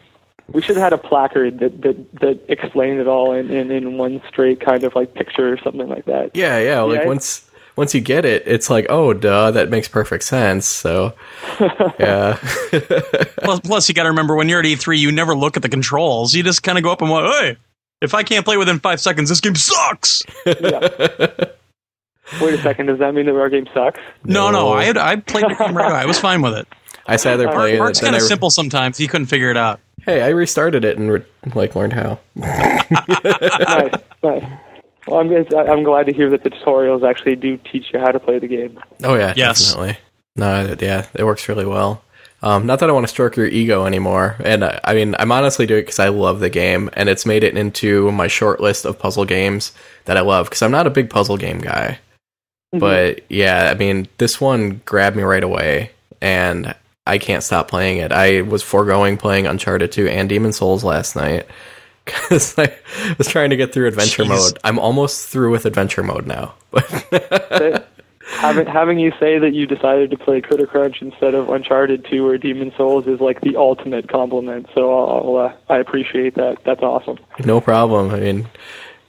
[0.53, 3.99] we should have had a placard that that, that explained it all in, in, in
[3.99, 6.31] one straight kind of like picture or something like that.
[6.35, 6.81] Yeah, yeah.
[6.81, 10.67] Like yeah, once once you get it, it's like, oh, duh, that makes perfect sense.
[10.67, 11.15] So,
[11.99, 12.39] yeah.
[13.43, 15.69] plus, plus, you got to remember when you're at E3, you never look at the
[15.69, 16.35] controls.
[16.35, 17.57] You just kind of go up and go, hey,
[18.03, 20.23] if I can't play within five seconds, this game sucks.
[20.47, 20.89] yeah.
[22.41, 22.87] Wait a second.
[22.87, 24.01] Does that mean that our game sucks?
[24.25, 24.67] No, no.
[24.67, 26.01] no I had, I played the game right away.
[26.01, 26.69] I was fine with it.
[27.07, 28.03] I sat there playing Mark's it.
[28.03, 28.97] Mark's kind of simple sometimes.
[28.99, 29.81] He couldn't figure it out.
[30.05, 32.19] Hey, I restarted it and re- like learned how.
[32.35, 34.45] nice, nice.
[35.07, 38.21] Well, I'm I'm glad to hear that the tutorials actually do teach you how to
[38.21, 38.79] play the game.
[39.03, 39.73] Oh yeah, yes.
[39.73, 39.99] definitely.
[40.37, 42.03] No, yeah, it works really well.
[42.43, 45.31] Um, not that I want to stroke your ego anymore, and I, I mean, I'm
[45.33, 48.61] honestly doing it because I love the game, and it's made it into my short
[48.61, 49.73] list of puzzle games
[50.07, 50.47] that I love.
[50.47, 51.99] Because I'm not a big puzzle game guy,
[52.75, 52.79] mm-hmm.
[52.79, 55.91] but yeah, I mean, this one grabbed me right away,
[56.23, 56.75] and
[57.07, 58.13] I can't stop playing it.
[58.13, 61.47] I was foregoing playing Uncharted 2 and Demon Souls last night
[62.05, 62.73] because I
[63.19, 64.29] was trying to get through adventure Jeez.
[64.29, 64.59] mode.
[64.65, 66.55] I'm almost through with adventure mode now.
[68.37, 72.27] having having you say that you decided to play Critter Crunch instead of Uncharted 2
[72.27, 74.67] or Demon Souls is like the ultimate compliment.
[74.75, 76.59] So I'll, uh, I appreciate that.
[76.65, 77.19] That's awesome.
[77.45, 78.11] No problem.
[78.11, 78.49] I mean,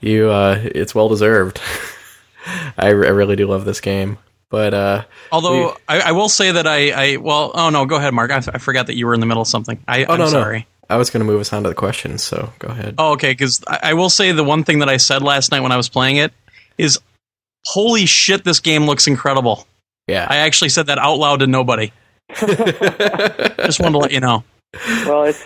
[0.00, 1.60] you uh, it's well deserved.
[2.76, 4.18] I, I really do love this game.
[4.52, 7.96] But uh, although we, I, I, will say that I, I well oh no go
[7.96, 10.12] ahead Mark I, I forgot that you were in the middle of something I, oh,
[10.12, 10.94] I'm no, sorry no.
[10.94, 13.32] I was going to move us on to the questions so go ahead oh okay
[13.32, 15.78] because I, I will say the one thing that I said last night when I
[15.78, 16.34] was playing it
[16.76, 16.98] is
[17.64, 19.66] holy shit, this game looks incredible.
[20.06, 20.26] Yeah.
[20.28, 21.92] I actually said that out loud to nobody.
[22.34, 24.44] Just wanted to let you know.
[25.06, 25.44] Well, it's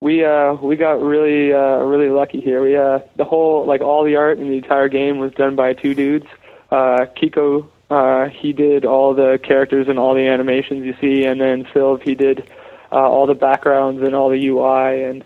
[0.00, 2.62] we uh we got really uh really lucky here.
[2.62, 5.72] We uh the whole like all the art in the entire game was done by
[5.72, 6.26] two dudes.
[6.70, 11.40] Uh Kiko uh he did all the characters and all the animations you see and
[11.40, 12.48] then Phil he did
[12.90, 15.24] uh all the backgrounds and all the UI and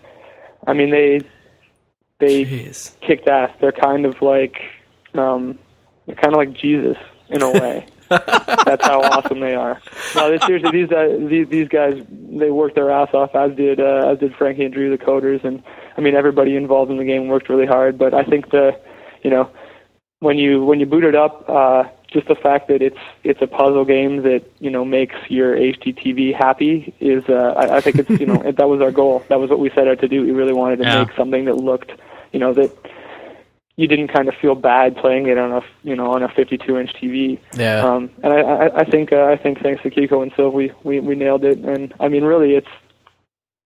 [0.67, 1.21] I mean they
[2.19, 2.99] they Jeez.
[3.01, 3.51] kicked ass.
[3.61, 4.57] They're kind of like
[5.15, 5.59] um
[6.07, 6.97] they're kind of like Jesus
[7.29, 7.87] in a way.
[8.09, 9.81] That's how awesome they are.
[10.15, 14.13] No, seriously, these uh, these these guys they worked their ass off, as did uh,
[14.13, 15.63] as did Frankie and Drew, the coders, and
[15.97, 17.99] I mean everybody involved in the game worked really hard.
[17.99, 18.79] But I think the,
[19.25, 19.51] you know,
[20.21, 23.47] when you when you boot it up, uh, just the fact that it's it's a
[23.47, 28.21] puzzle game that you know makes your HDTV happy is uh, I, I think it's
[28.21, 29.25] you know that was our goal.
[29.29, 30.23] That was what we set out to do.
[30.23, 31.05] We really wanted to yeah.
[31.05, 31.93] make something that looked,
[32.33, 32.71] you know, that
[33.77, 36.79] you didn't kind of feel bad playing it on a you know on a 52
[36.79, 37.39] inch TV.
[37.55, 37.85] Yeah.
[37.85, 40.73] Um, and I, I, I think uh, I think thanks to Kiko and Sylv, we,
[40.85, 41.59] we we nailed it.
[41.59, 42.71] And I mean, really, it's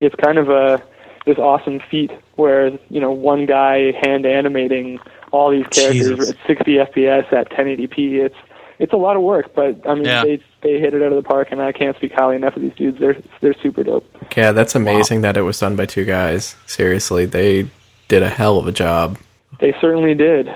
[0.00, 0.83] it's kind of a
[1.26, 4.98] this awesome feat where you know one guy hand animating
[5.30, 6.30] all these characters Jesus.
[6.30, 8.24] at 60 FPS at 1080p.
[8.24, 8.36] It's
[8.78, 10.24] it's a lot of work, but I mean yeah.
[10.24, 12.62] they they hit it out of the park, and I can't speak highly enough of
[12.62, 12.98] these dudes.
[12.98, 14.06] They're they're super dope.
[14.36, 15.22] Yeah, that's amazing wow.
[15.22, 16.56] that it was done by two guys.
[16.66, 17.68] Seriously, they
[18.08, 19.18] did a hell of a job.
[19.60, 20.48] They certainly did.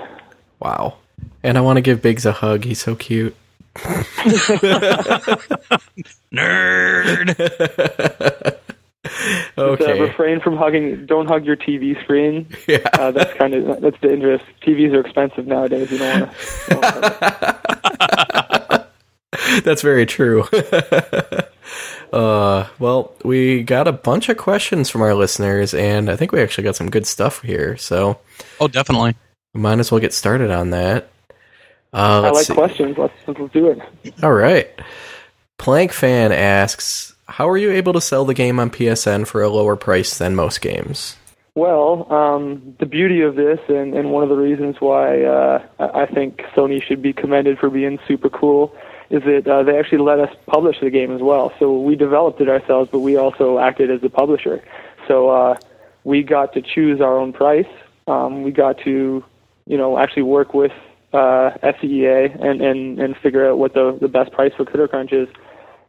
[0.59, 0.97] Wow.
[1.43, 2.63] And I want to give Biggs a hug.
[2.63, 3.35] He's so cute.
[6.33, 7.35] Nerd.
[9.57, 9.99] okay.
[9.99, 11.05] Uh, refrain from hugging.
[11.05, 12.47] Don't hug your TV screen.
[12.67, 12.79] Yeah.
[12.93, 14.41] Uh, that's kind of that's dangerous.
[14.61, 15.91] TVs are expensive nowadays.
[15.91, 16.33] You don't want
[16.69, 18.87] to.
[19.63, 20.45] that's very true.
[22.13, 26.41] Uh, well, we got a bunch of questions from our listeners, and I think we
[26.41, 27.75] actually got some good stuff here.
[27.77, 28.19] So,
[28.61, 29.15] oh, definitely,
[29.53, 31.09] we might as well get started on that.
[31.93, 32.53] Uh, I like see.
[32.53, 32.97] questions.
[32.97, 33.79] Let's, let's do it.
[34.23, 34.69] All right.
[35.57, 39.49] Plank fan asks, "How are you able to sell the game on PSN for a
[39.49, 41.17] lower price than most games?"
[41.55, 46.05] Well, um, the beauty of this, and, and one of the reasons why uh, I
[46.05, 48.75] think Sony should be commended for being super cool,
[49.09, 51.53] is that uh, they actually let us publish the game as well.
[51.57, 54.61] So we developed it ourselves, but we also acted as the publisher.
[55.07, 55.55] So uh,
[56.03, 57.67] we got to choose our own price.
[58.07, 59.23] Um, we got to,
[59.65, 60.73] you know, actually work with
[61.13, 65.13] uh, SCEA and, and, and figure out what the, the best price for Critter Crunch
[65.13, 65.29] is.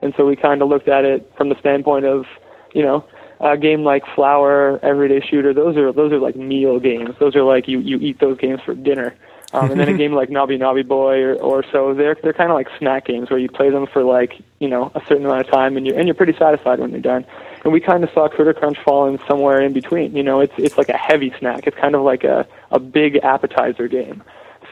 [0.03, 2.27] And so we kind of looked at it from the standpoint of,
[2.75, 3.05] you know,
[3.41, 7.15] a game like Flower, Everyday Shooter, those are those are like meal games.
[7.19, 9.15] Those are like you you eat those games for dinner.
[9.53, 12.51] Um, and then a game like Noby Noby Boy or, or so, they're they're kind
[12.51, 15.43] of like snack games where you play them for like you know a certain amount
[15.43, 17.27] of time and you're and you're pretty satisfied when you're done.
[17.65, 20.17] And we kind of saw Critter Crunch falling somewhere in between.
[20.17, 21.67] You know, it's it's like a heavy snack.
[21.67, 24.23] It's kind of like a a big appetizer game.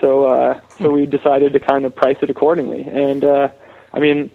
[0.00, 2.82] So uh, so we decided to kind of price it accordingly.
[2.82, 3.48] And uh,
[3.92, 4.30] I mean,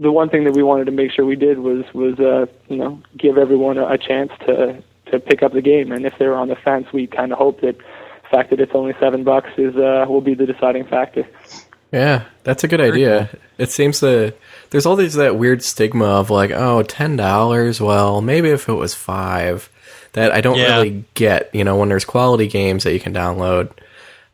[0.00, 2.76] the one thing that we wanted to make sure we did was was uh, you
[2.76, 5.92] know give everyone a, a chance to to pick up the game.
[5.92, 8.60] And if they were on the fence, we kind of hope that the fact that
[8.60, 11.26] it's only seven bucks is uh, will be the deciding factor.
[11.92, 13.30] Yeah, that's a good idea.
[13.56, 14.34] It seems that
[14.70, 17.80] there's all these that weird stigma of like, oh, ten dollars.
[17.80, 19.70] Well, maybe if it was five,
[20.14, 20.76] that I don't yeah.
[20.76, 21.54] really get.
[21.54, 23.70] You know, when there's quality games that you can download,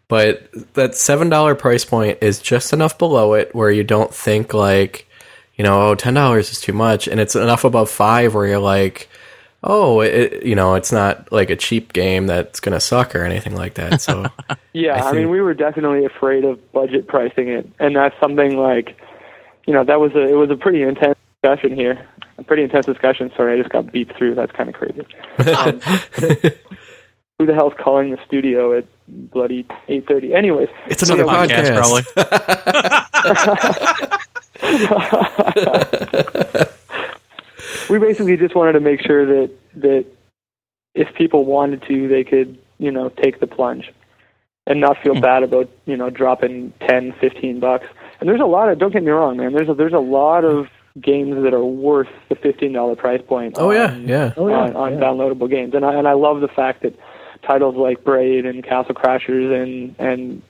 [0.08, 4.54] but that seven dollar price point is just enough below it where you don't think
[4.54, 5.06] like,
[5.60, 8.58] you know, oh, ten dollars is too much, and it's enough above five where you're
[8.58, 9.10] like,
[9.62, 13.24] oh, it, you know, it's not like a cheap game that's going to suck or
[13.24, 14.00] anything like that.
[14.00, 14.24] So,
[14.72, 15.04] yeah, I, think...
[15.04, 18.98] I, mean, we were definitely afraid of budget pricing it, and that's something like,
[19.66, 22.86] you know, that was a it was a pretty intense discussion here, a pretty intense
[22.86, 23.30] discussion.
[23.36, 24.36] Sorry, I just got beeped through.
[24.36, 25.06] That's kind of crazy.
[25.40, 25.78] Um,
[27.38, 30.32] who the hell's calling the studio at bloody eight thirty?
[30.32, 32.04] Anyways, it's another podcast, probably.
[37.90, 40.06] we basically just wanted to make sure that that
[40.94, 43.92] if people wanted to, they could you know take the plunge
[44.66, 45.20] and not feel hmm.
[45.20, 47.86] bad about you know dropping ten, fifteen bucks.
[48.20, 49.52] And there's a lot of don't get me wrong, man.
[49.52, 50.68] There's a, there's a lot of
[51.00, 53.56] games that are worth the fifteen dollar price point.
[53.58, 54.56] Oh on, yeah, yeah, oh, yeah.
[54.56, 55.00] on, on yeah.
[55.00, 55.74] downloadable games.
[55.74, 56.94] And I and I love the fact that
[57.42, 60.42] titles like Braid and Castle Crashers and and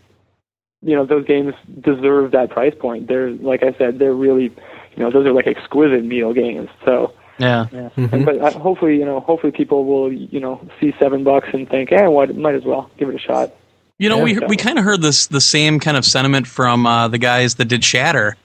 [0.83, 3.09] you know those games deserve that price point.
[3.09, 6.69] They're like I said, they're really you know those are like exquisite meal games.
[6.85, 7.67] So yeah.
[7.73, 7.89] yeah.
[7.97, 8.25] Mm-hmm.
[8.25, 11.91] But uh, hopefully, you know, hopefully people will, you know, see seven bucks and think,
[11.91, 13.53] eh, what, might as well give it a shot.
[13.99, 16.87] You know, yeah, we we kind of heard this the same kind of sentiment from
[16.87, 18.37] uh, the guys that did Shatter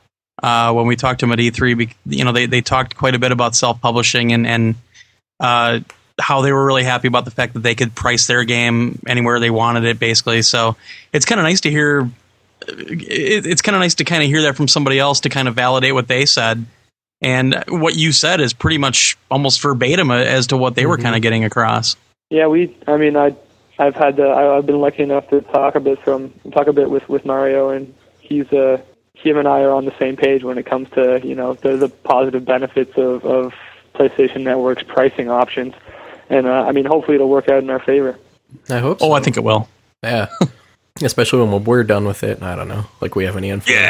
[0.43, 1.93] uh, when we talked to them at E3.
[2.05, 4.75] You know, they they talked quite a bit about self publishing and and
[5.39, 5.79] uh,
[6.19, 9.39] how they were really happy about the fact that they could price their game anywhere
[9.39, 10.41] they wanted it, basically.
[10.41, 10.75] So
[11.13, 12.09] it's kind of nice to hear.
[12.67, 15.47] It, it's kind of nice to kind of hear that from somebody else to kind
[15.47, 16.65] of validate what they said
[17.21, 21.03] and what you said is pretty much almost verbatim as to what they were mm-hmm.
[21.03, 21.95] kind of getting across.
[22.29, 22.75] Yeah, we.
[22.87, 23.35] I mean, I,
[23.79, 24.27] I've had the.
[24.27, 27.25] I, I've been lucky enough to talk a bit from talk a bit with with
[27.25, 28.81] Mario, and he's uh
[29.13, 31.77] him and I are on the same page when it comes to you know the
[31.77, 33.53] the positive benefits of of
[33.93, 35.73] PlayStation Network's pricing options,
[36.29, 38.17] and uh, I mean, hopefully it'll work out in our favor.
[38.69, 38.99] I hope.
[39.01, 39.67] Oh, I think it will.
[40.03, 40.27] Yeah.
[41.01, 42.41] Especially when we're done with it.
[42.41, 42.85] I don't know.
[43.01, 43.81] Like we have any influence.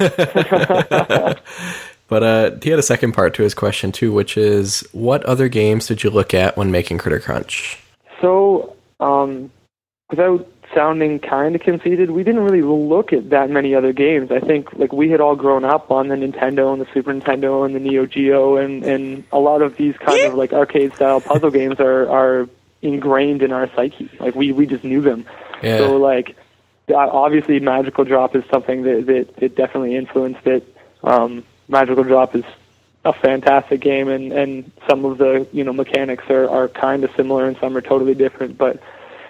[0.00, 1.34] Yeah.
[2.08, 5.48] But uh, he had a second part to his question too, which is, what other
[5.48, 7.78] games did you look at when making Critter Crunch?
[8.20, 9.50] So, um,
[10.10, 14.30] without sounding kind of conceited, we didn't really look at that many other games.
[14.30, 17.64] I think like we had all grown up on the Nintendo and the Super Nintendo
[17.66, 21.20] and the Neo Geo, and and a lot of these kind of like arcade style
[21.20, 22.48] puzzle games are are
[22.82, 24.10] ingrained in our psyche.
[24.20, 25.26] Like we we just knew them.
[25.62, 25.78] Yeah.
[25.78, 26.36] So like
[26.94, 30.76] obviously Magical Drop is something that that, that definitely influenced it.
[31.02, 32.44] Um, Magical Drop is
[33.04, 37.10] a fantastic game, and and some of the you know mechanics are are kind of
[37.16, 38.58] similar, and some are totally different.
[38.58, 38.80] But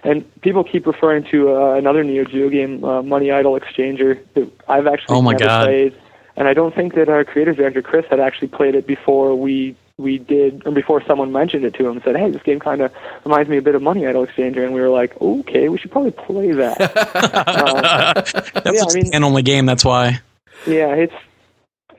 [0.02, 4.50] and people keep referring to uh, another Neo Geo game, uh, Money Idol Exchanger, that
[4.68, 5.64] I've actually oh my never God.
[5.64, 5.96] played,
[6.36, 9.76] and I don't think that our creative director Chris had actually played it before we
[9.98, 12.92] we did, or before someone mentioned it to him, said, "Hey, this game kind of
[13.24, 15.90] reminds me a bit of Money Idol Exchanger," and we were like, "Okay, we should
[15.90, 18.44] probably play that." uh, that's
[18.76, 19.64] yeah, I mean, an only game.
[19.64, 20.20] That's why.
[20.66, 21.14] Yeah, it's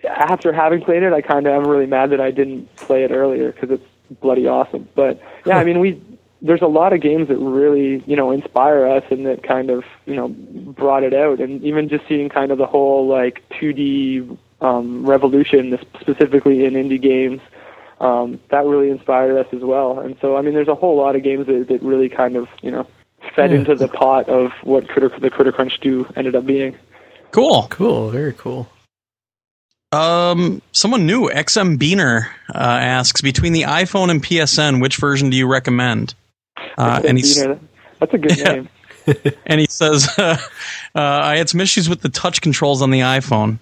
[0.07, 3.11] after having played it, I kind of am really mad that I didn't play it
[3.11, 4.87] earlier because it's bloody awesome.
[4.95, 6.01] But yeah, I mean, we
[6.41, 9.83] there's a lot of games that really you know inspire us and that kind of
[10.05, 14.37] you know brought it out, and even just seeing kind of the whole like 2D
[14.61, 17.41] um, revolution, specifically in indie games.
[17.99, 21.15] Um, that really inspired us as well, and so I mean, there's a whole lot
[21.15, 22.87] of games that, that really kind of you know
[23.35, 23.57] fed yeah.
[23.57, 26.75] into the pot of what Critter, the Critter Crunch 2 ended up being.
[27.31, 28.69] Cool, cool, very cool.
[29.91, 35.37] Um, someone new, XM Beaner, uh, asks between the iPhone and PSN, which version do
[35.37, 36.13] you recommend?
[36.77, 37.41] Uh, and he's,
[37.99, 38.53] that's a good yeah.
[38.53, 38.69] name.
[39.45, 40.37] and he says, uh,
[40.93, 43.59] I had some issues with the touch controls on the iPhone.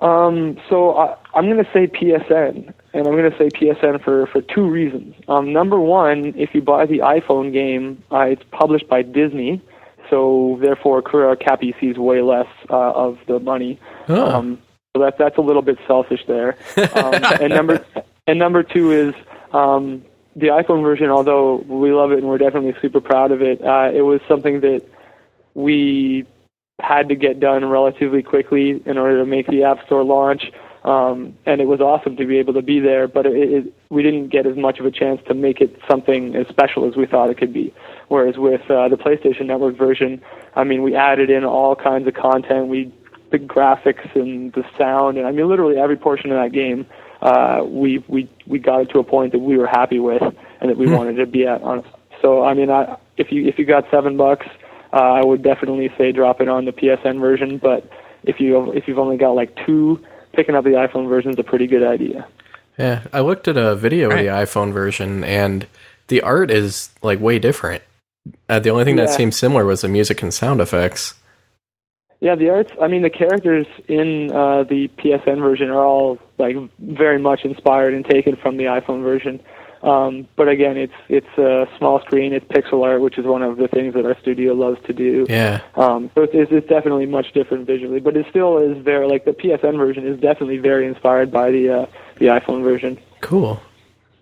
[0.00, 4.26] Um, so I, I'm going to say PSN, and I'm going to say PSN for,
[4.26, 5.14] for two reasons.
[5.28, 9.60] Um, number one, if you buy the iPhone game, uh, it's published by Disney,
[10.08, 11.02] so therefore
[11.36, 13.78] Cappy sees way less uh, of the money.
[14.08, 14.30] Oh.
[14.30, 14.62] Um,
[14.94, 16.56] so that's that's a little bit selfish there.
[16.76, 17.84] Um, and number
[18.26, 19.14] and number two is
[19.52, 21.10] um, the iPhone version.
[21.10, 24.60] Although we love it and we're definitely super proud of it, uh, it was something
[24.60, 24.82] that
[25.54, 26.26] we
[26.82, 30.50] had to get done relatively quickly in order to make the App Store launch.
[30.82, 34.02] Um, and it was awesome to be able to be there, but it, it, we
[34.02, 37.04] didn't get as much of a chance to make it something as special as we
[37.04, 37.74] thought it could be.
[38.08, 40.22] Whereas with uh, the PlayStation Network version,
[40.56, 42.68] I mean, we added in all kinds of content.
[42.68, 42.92] We
[43.30, 46.86] the graphics and the sound, and I mean literally every portion of that game,
[47.22, 50.70] uh, we we we got it to a point that we were happy with and
[50.70, 51.62] that we mm wanted to be at.
[51.62, 51.84] On.
[52.20, 54.46] So I mean, I, if you if you got seven bucks,
[54.92, 57.58] uh, I would definitely say drop it on the PSN version.
[57.58, 57.88] But
[58.24, 61.44] if you if you've only got like two, picking up the iPhone version is a
[61.44, 62.26] pretty good idea.
[62.78, 64.20] Yeah, I looked at a video right.
[64.20, 65.66] of the iPhone version, and
[66.08, 67.82] the art is like way different.
[68.48, 69.06] Uh, the only thing yeah.
[69.06, 71.14] that seemed similar was the music and sound effects.
[72.20, 72.70] Yeah, the arts.
[72.80, 77.94] I mean, the characters in uh, the PSN version are all like very much inspired
[77.94, 79.40] and taken from the iPhone version.
[79.82, 82.34] Um, but again, it's it's a small screen.
[82.34, 85.26] It's pixel art, which is one of the things that our studio loves to do.
[85.28, 85.62] Yeah.
[85.74, 89.32] Um, so it's, it's definitely much different visually, but it still is very like the
[89.32, 91.86] PSN version is definitely very inspired by the uh,
[92.18, 92.98] the iPhone version.
[93.22, 93.60] Cool.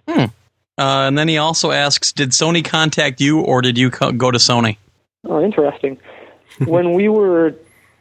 [0.08, 0.26] Hmm.
[0.78, 4.30] Uh, and then he also asks, did Sony contact you or did you co- go
[4.30, 4.76] to Sony?
[5.24, 5.98] Oh, interesting.
[6.66, 7.54] when we were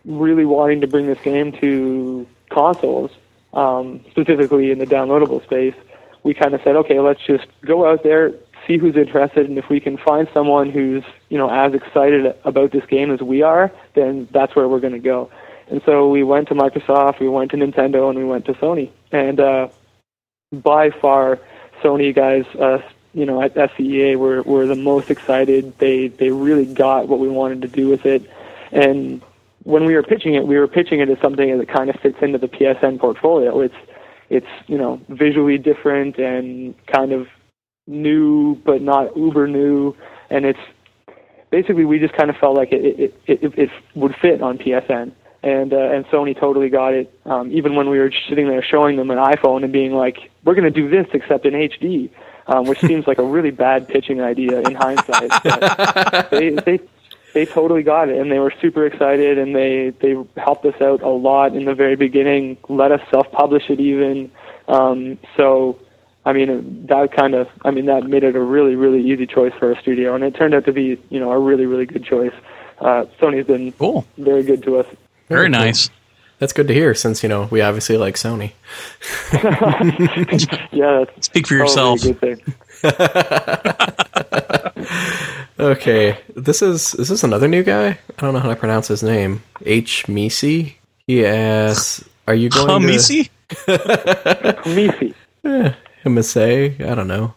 [0.05, 3.11] really wanting to bring this game to consoles,
[3.53, 5.73] um, specifically in the downloadable space,
[6.27, 8.33] we kind of said, okay, let's just go out there,
[8.67, 12.73] see who's interested, and if we can find someone who's you know as excited about
[12.73, 15.31] this game as we are, then that's where we're going to go.
[15.69, 18.91] And so we went to Microsoft, we went to Nintendo, and we went to Sony.
[19.11, 19.69] And uh,
[20.51, 21.39] by far,
[21.81, 22.79] Sony guys, uh,
[23.13, 25.77] you know, at SCEA were were the most excited.
[25.77, 28.29] They they really got what we wanted to do with it,
[28.73, 29.21] and
[29.63, 32.17] when we were pitching it, we were pitching it as something that kind of fits
[32.21, 33.61] into the PSN portfolio.
[33.61, 33.75] It's
[34.29, 37.27] it's you know visually different and kind of
[37.85, 39.95] new, but not uber new,
[40.29, 40.59] and it's
[41.49, 45.11] basically we just kind of felt like it it it, it would fit on PSN
[45.43, 47.13] and uh, and Sony totally got it.
[47.25, 50.55] Um, even when we were sitting there showing them an iPhone and being like, "We're
[50.55, 52.09] going to do this except in HD,"
[52.47, 55.29] um, which seems like a really bad pitching idea in hindsight.
[55.43, 56.79] But they they
[57.33, 61.01] they totally got it, and they were super excited, and they they helped us out
[61.01, 62.57] a lot in the very beginning.
[62.69, 64.31] Let us self-publish it even.
[64.67, 65.79] Um, so.
[66.25, 69.53] I mean, that kind of, I mean, that made it a really, really easy choice
[69.57, 72.03] for our studio, and it turned out to be, you know, a really, really good
[72.03, 72.33] choice.
[72.81, 74.05] Uh, Sony's been cool.
[74.17, 74.87] very good to us
[75.27, 75.89] very nice.
[76.39, 78.51] That's good to hear, since you know we obviously like Sony.
[80.71, 82.01] yeah, speak for yourself.
[85.59, 87.89] okay, this is is this another new guy?
[87.89, 89.43] I don't know how to pronounce his name.
[89.65, 90.77] H Misi.
[91.07, 93.29] He asks, "Are you going to Misi?
[94.65, 95.15] Misi.
[95.43, 97.33] Eh, I don't know.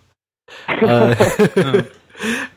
[0.69, 1.83] Uh,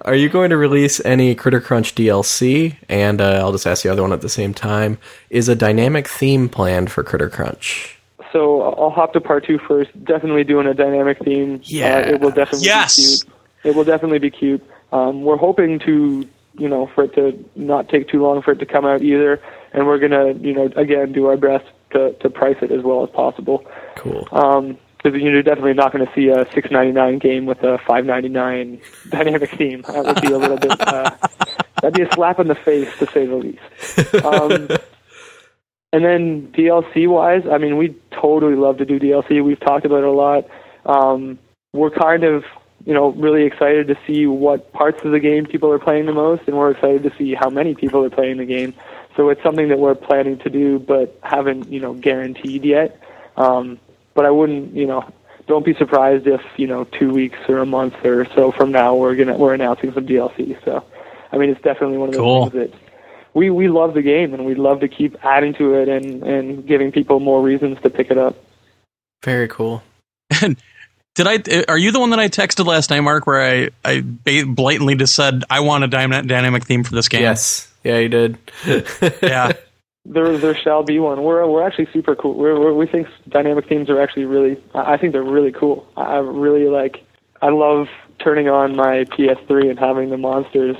[0.01, 2.75] Are you going to release any Critter Crunch DLC?
[2.89, 4.97] And uh, I'll just ask the other one at the same time.
[5.29, 7.97] Is a dynamic theme planned for Critter Crunch?
[8.31, 9.91] So I'll hop to part two first.
[10.03, 11.61] Definitely doing a dynamic theme.
[11.63, 12.97] Yeah, uh, it will definitely yes.
[12.97, 13.32] be cute.
[13.63, 14.63] It will definitely be cute.
[14.91, 18.59] Um, we're hoping to, you know, for it to not take too long for it
[18.59, 19.41] to come out either,
[19.73, 23.03] and we're gonna, you know, again do our best to to price it as well
[23.03, 23.65] as possible.
[23.95, 24.27] Cool.
[24.31, 29.51] Um, because you're definitely not going to see a 6.99 game with a 5.99 dynamic
[29.51, 29.81] theme.
[29.81, 30.79] That would be a little bit.
[30.79, 31.11] Uh,
[31.81, 34.25] that'd be a slap in the face, to say the least.
[34.25, 34.69] Um,
[35.93, 39.43] and then DLC wise, I mean, we totally love to do DLC.
[39.43, 40.47] We've talked about it a lot.
[40.85, 41.37] Um,
[41.73, 42.45] we're kind of,
[42.85, 46.13] you know, really excited to see what parts of the game people are playing the
[46.13, 48.73] most, and we're excited to see how many people are playing the game.
[49.15, 52.99] So it's something that we're planning to do, but haven't, you know, guaranteed yet.
[53.37, 53.79] Um,
[54.15, 55.07] but I wouldn't, you know,
[55.47, 58.95] don't be surprised if you know two weeks or a month or so from now
[58.95, 60.63] we're gonna we're announcing some DLC.
[60.63, 60.83] So,
[61.31, 62.49] I mean, it's definitely one of those cool.
[62.49, 62.79] things that
[63.33, 66.65] we we love the game and we'd love to keep adding to it and and
[66.65, 68.35] giving people more reasons to pick it up.
[69.23, 69.83] Very cool.
[71.15, 71.63] Did I?
[71.67, 73.27] Are you the one that I texted last night, Mark?
[73.27, 77.21] Where I I blatantly just said I want a dynamic theme for this game.
[77.21, 77.71] Yes.
[77.83, 78.37] Yeah, you did.
[79.21, 79.53] yeah
[80.05, 81.23] there there shall be one.
[81.23, 82.33] We're we're actually super cool.
[82.35, 84.61] We're, we're, we think dynamic themes are actually really.
[84.73, 85.87] I think they're really cool.
[85.95, 87.05] I really like.
[87.41, 87.87] I love
[88.19, 90.77] turning on my PS3 and having the monsters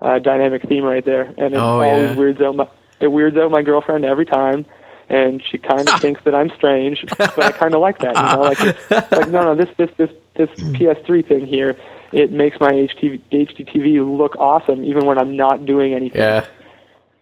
[0.00, 2.16] uh, dynamic theme right there, and it oh, always yeah.
[2.16, 2.68] weirds out my
[3.00, 4.66] it weirds out my girlfriend every time.
[5.08, 8.14] And she kind of thinks that I'm strange, but I kind of like that.
[8.14, 10.74] You know, like, it's, like no, no, this this this this hmm.
[10.74, 11.76] PS3 thing here,
[12.12, 16.20] it makes my HD HDTV look awesome, even when I'm not doing anything.
[16.20, 16.46] Yeah.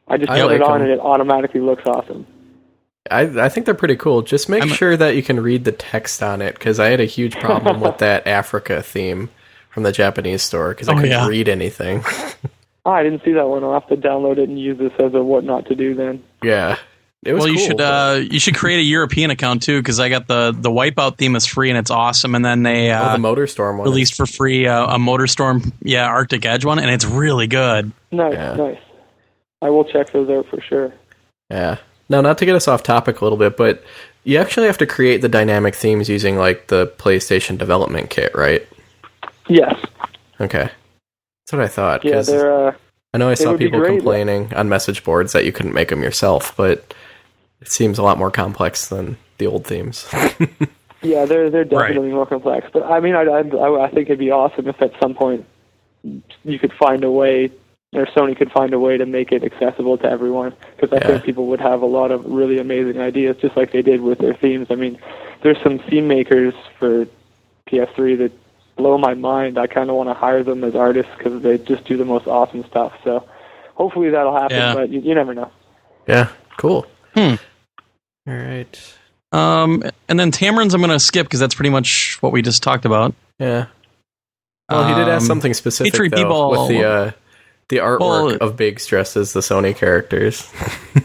[0.09, 0.83] I just I turn like it on them.
[0.83, 2.27] and it automatically looks awesome.
[3.11, 4.23] I, I think they're pretty cool.
[4.23, 6.89] Just make I'm sure a- that you can read the text on it because I
[6.89, 9.31] had a huge problem with that Africa theme
[9.71, 11.29] from the Japanese store because I oh, couldn't yeah.
[11.29, 12.05] read anything.
[12.87, 13.63] oh, I didn't see that one.
[13.65, 16.23] I'll have to download it and use this as a what not to do then.
[16.43, 16.79] Yeah.
[17.35, 20.27] Well, cool, you should uh, you should create a European account too because I got
[20.27, 23.23] the the Wipeout theme is free and it's awesome, and then they uh, oh, the
[23.23, 27.47] Motorstorm one released for free uh, a Motorstorm yeah Arctic Edge one, and it's really
[27.47, 27.93] good.
[28.11, 28.55] Nice, yeah.
[28.55, 28.79] nice.
[29.63, 30.93] I will check those out for sure.
[31.51, 31.79] Yeah.
[32.09, 33.83] Now, not to get us off topic a little bit, but
[34.25, 38.67] you actually have to create the dynamic themes using like the PlayStation development kit, right?
[39.49, 39.75] Yes.
[40.41, 40.69] Okay.
[40.69, 42.05] That's what I thought.
[42.05, 42.69] Yeah, they're.
[42.69, 42.75] Uh,
[43.15, 46.55] I know I saw people complaining on message boards that you couldn't make them yourself,
[46.57, 46.93] but
[47.61, 50.07] it seems a lot more complex than the old themes.
[51.03, 52.15] yeah, they're they're definitely right.
[52.15, 52.69] more complex.
[52.73, 55.47] But I mean, I, I I think it'd be awesome if at some point
[56.45, 57.51] you could find a way
[57.95, 61.13] or Sony could find a way to make it accessible to everyone because I yeah.
[61.13, 64.19] think people would have a lot of really amazing ideas just like they did with
[64.19, 64.67] their themes.
[64.71, 64.99] I mean,
[65.43, 67.07] there's some theme makers for
[67.69, 68.33] PS3 that
[68.77, 69.59] blow my mind.
[69.59, 72.27] I kind of want to hire them as artists because they just do the most
[72.27, 72.93] awesome stuff.
[73.03, 73.27] So
[73.75, 74.75] hopefully that'll happen, yeah.
[74.75, 75.51] but you, you never know.
[76.07, 76.29] Yeah,
[76.59, 76.87] cool.
[77.17, 77.35] Hmm.
[78.29, 78.95] All right.
[79.33, 82.63] Um, and then Tamarins I'm going to skip because that's pretty much what we just
[82.63, 83.15] talked about.
[83.39, 83.67] Yeah.
[84.69, 87.11] Well, he did ask um, something specific though, people, with the uh,
[87.69, 90.53] the artwork well, of Big dressed as the Sony characters.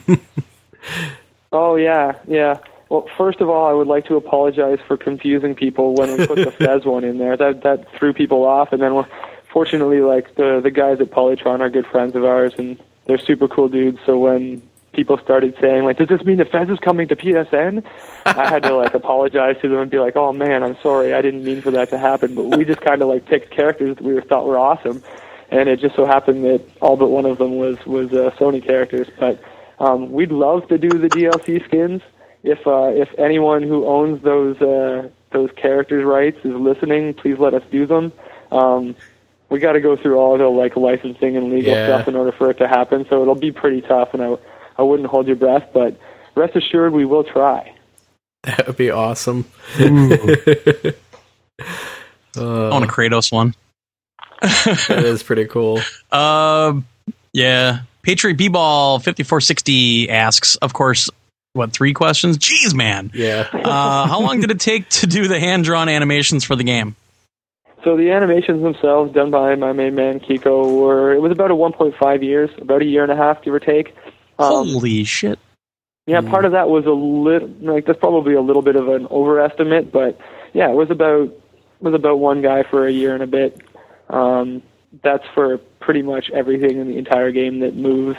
[1.51, 2.57] oh yeah, yeah.
[2.89, 6.37] Well, first of all, I would like to apologize for confusing people when we put
[6.37, 7.37] the Fez one in there.
[7.37, 9.05] That that threw people off, and then
[9.51, 13.47] fortunately, like the the guys at Polytron are good friends of ours, and they're super
[13.47, 13.99] cool dudes.
[14.07, 17.83] So when people started saying like, "Does this mean the Fez is coming to PSN?"
[18.25, 21.13] I had to like apologize to them and be like, "Oh man, I'm sorry.
[21.13, 23.95] I didn't mean for that to happen." But we just kind of like picked characters
[23.97, 25.03] that we thought were awesome,
[25.49, 28.65] and it just so happened that all but one of them was was uh, Sony
[28.65, 29.07] characters.
[29.19, 29.41] But
[29.79, 32.01] um, we'd love to do the DLC skins
[32.43, 37.53] if uh, if anyone who owns those uh, those characters' rights is listening, please let
[37.53, 38.11] us do them.
[38.51, 38.95] Um,
[39.49, 41.87] we got to go through all the like licensing and legal yeah.
[41.87, 44.37] stuff in order for it to happen, so it'll be pretty tough, and I
[44.81, 45.95] I wouldn't hold your breath, but
[46.33, 47.75] rest assured we will try.
[48.43, 49.45] That would be awesome.
[49.79, 49.83] uh,
[52.35, 53.53] I want a Kratos one.
[54.41, 55.79] that is pretty cool.
[56.11, 56.19] Um,
[57.07, 57.81] uh, yeah.
[58.01, 61.07] Patriot B-Ball 5460 asks, of course,
[61.53, 62.39] what three questions?
[62.39, 63.11] Jeez, man.
[63.13, 63.47] Yeah.
[63.53, 66.95] uh, how long did it take to do the hand drawn animations for the game?
[67.83, 71.55] So the animations themselves, done by my main man Kiko, were it was about a
[71.55, 73.95] 1.5 years, about a year and a half, give or take.
[74.41, 75.39] Um, Holy shit!
[76.07, 79.07] Yeah, part of that was a little like that's probably a little bit of an
[79.07, 80.19] overestimate, but
[80.53, 81.31] yeah, it was about
[81.79, 83.61] was about one guy for a year and a bit.
[84.09, 84.61] Um,
[85.03, 88.17] that's for pretty much everything in the entire game that moves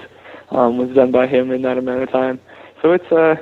[0.51, 2.41] um, was done by him in that amount of time.
[2.81, 3.37] So it's uh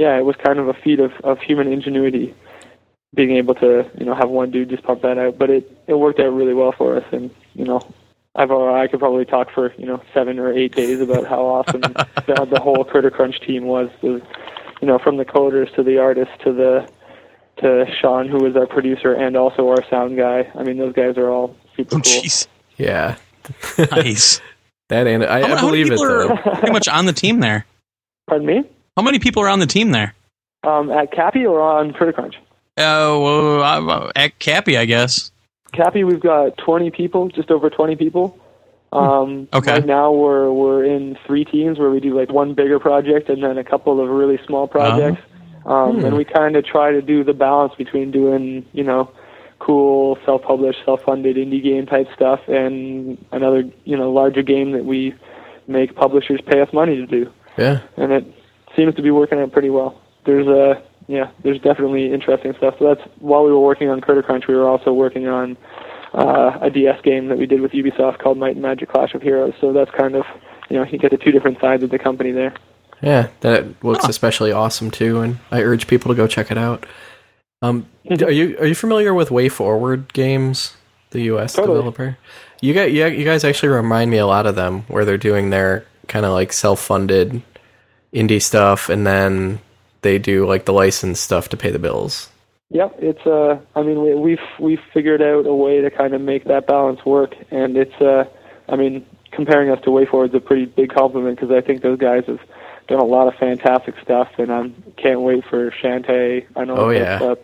[0.00, 2.34] yeah, it was kind of a feat of, of human ingenuity
[3.14, 5.38] being able to, you know, have one dude just pump that out.
[5.38, 7.80] But it, it worked out really well for us and, you know,
[8.34, 11.44] I've uh, I could probably talk for, you know, seven or eight days about how
[11.44, 13.90] awesome the, the whole Critter Crunch team was.
[14.02, 14.22] was.
[14.80, 16.90] You know, from the coders to the artists to the
[17.58, 20.50] to Sean who was our producer and also our sound guy.
[20.54, 22.22] I mean those guys are all super oh, cool.
[22.22, 22.48] Geez.
[22.78, 23.16] Yeah.
[23.90, 24.40] nice.
[24.88, 26.34] that and I, how, I believe it though.
[26.36, 27.66] pretty much on the team there.
[28.26, 28.64] Pardon me?
[28.96, 30.14] How many people are on the team there?
[30.62, 32.36] Um, at Cappy or on Critter Crunch?
[32.76, 35.30] Oh, uh, at Cappy, I guess.
[35.72, 38.38] Cappy, we've got 20 people, just over 20 people.
[38.92, 39.74] Um, okay.
[39.74, 43.42] Right now, we're we're in three teams where we do like one bigger project and
[43.42, 45.22] then a couple of really small projects.
[45.64, 45.72] Uh-huh.
[45.72, 46.06] Um, hmm.
[46.06, 49.12] And we kind of try to do the balance between doing, you know,
[49.60, 55.14] cool self-published, self-funded indie game type stuff and another, you know, larger game that we
[55.68, 57.30] make publishers pay us money to do.
[57.58, 57.82] Yeah.
[57.96, 58.24] And it
[58.74, 60.00] seems to be working out pretty well.
[60.24, 62.76] There's a yeah, there's definitely interesting stuff.
[62.78, 65.56] So that's while we were working on Critter Crunch, we were also working on
[66.14, 69.20] uh, a DS game that we did with Ubisoft called Might and Magic Clash of
[69.20, 69.52] Heroes.
[69.60, 70.24] So that's kind of
[70.68, 72.54] you know you get the two different sides of the company there.
[73.02, 76.86] Yeah, that looks especially awesome too, and I urge people to go check it out.
[77.60, 78.24] Um, mm-hmm.
[78.24, 80.76] are you are you familiar with WayForward Games,
[81.10, 81.54] the U.S.
[81.54, 81.76] Totally.
[81.76, 82.18] developer?
[82.60, 85.50] You got yeah, you guys actually remind me a lot of them, where they're doing
[85.50, 87.42] their kind of like self-funded
[88.14, 89.60] indie stuff, and then
[90.02, 92.28] they do like the license stuff to pay the bills.
[92.70, 96.20] Yep, it's uh, I mean we, we've we've figured out a way to kind of
[96.20, 98.24] make that balance work, and it's uh,
[98.68, 101.98] I mean comparing us to WayForward is a pretty big compliment because I think those
[101.98, 102.40] guys have
[102.88, 106.46] done a lot of fantastic stuff, and I can't wait for Shantae.
[106.56, 107.22] I know oh, yeah.
[107.22, 107.36] a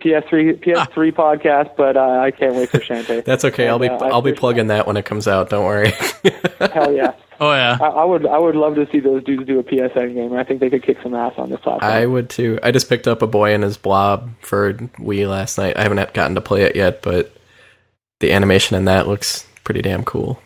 [0.00, 3.24] PS3 PS3 podcast, but uh, I can't wait for Shantae.
[3.24, 3.64] That's okay.
[3.64, 5.50] And, I'll be uh, I'll be plugging that when it comes out.
[5.50, 5.90] Don't worry.
[6.72, 7.14] Hell yeah.
[7.40, 8.26] Oh yeah, I, I, would.
[8.26, 10.32] I would love to see those dudes do a PSN game.
[10.32, 11.90] I think they could kick some ass on this platform.
[11.90, 12.58] I would too.
[12.62, 15.76] I just picked up a boy and his blob for Wii last night.
[15.76, 17.32] I haven't gotten to play it yet, but
[18.18, 20.42] the animation in that looks pretty damn cool.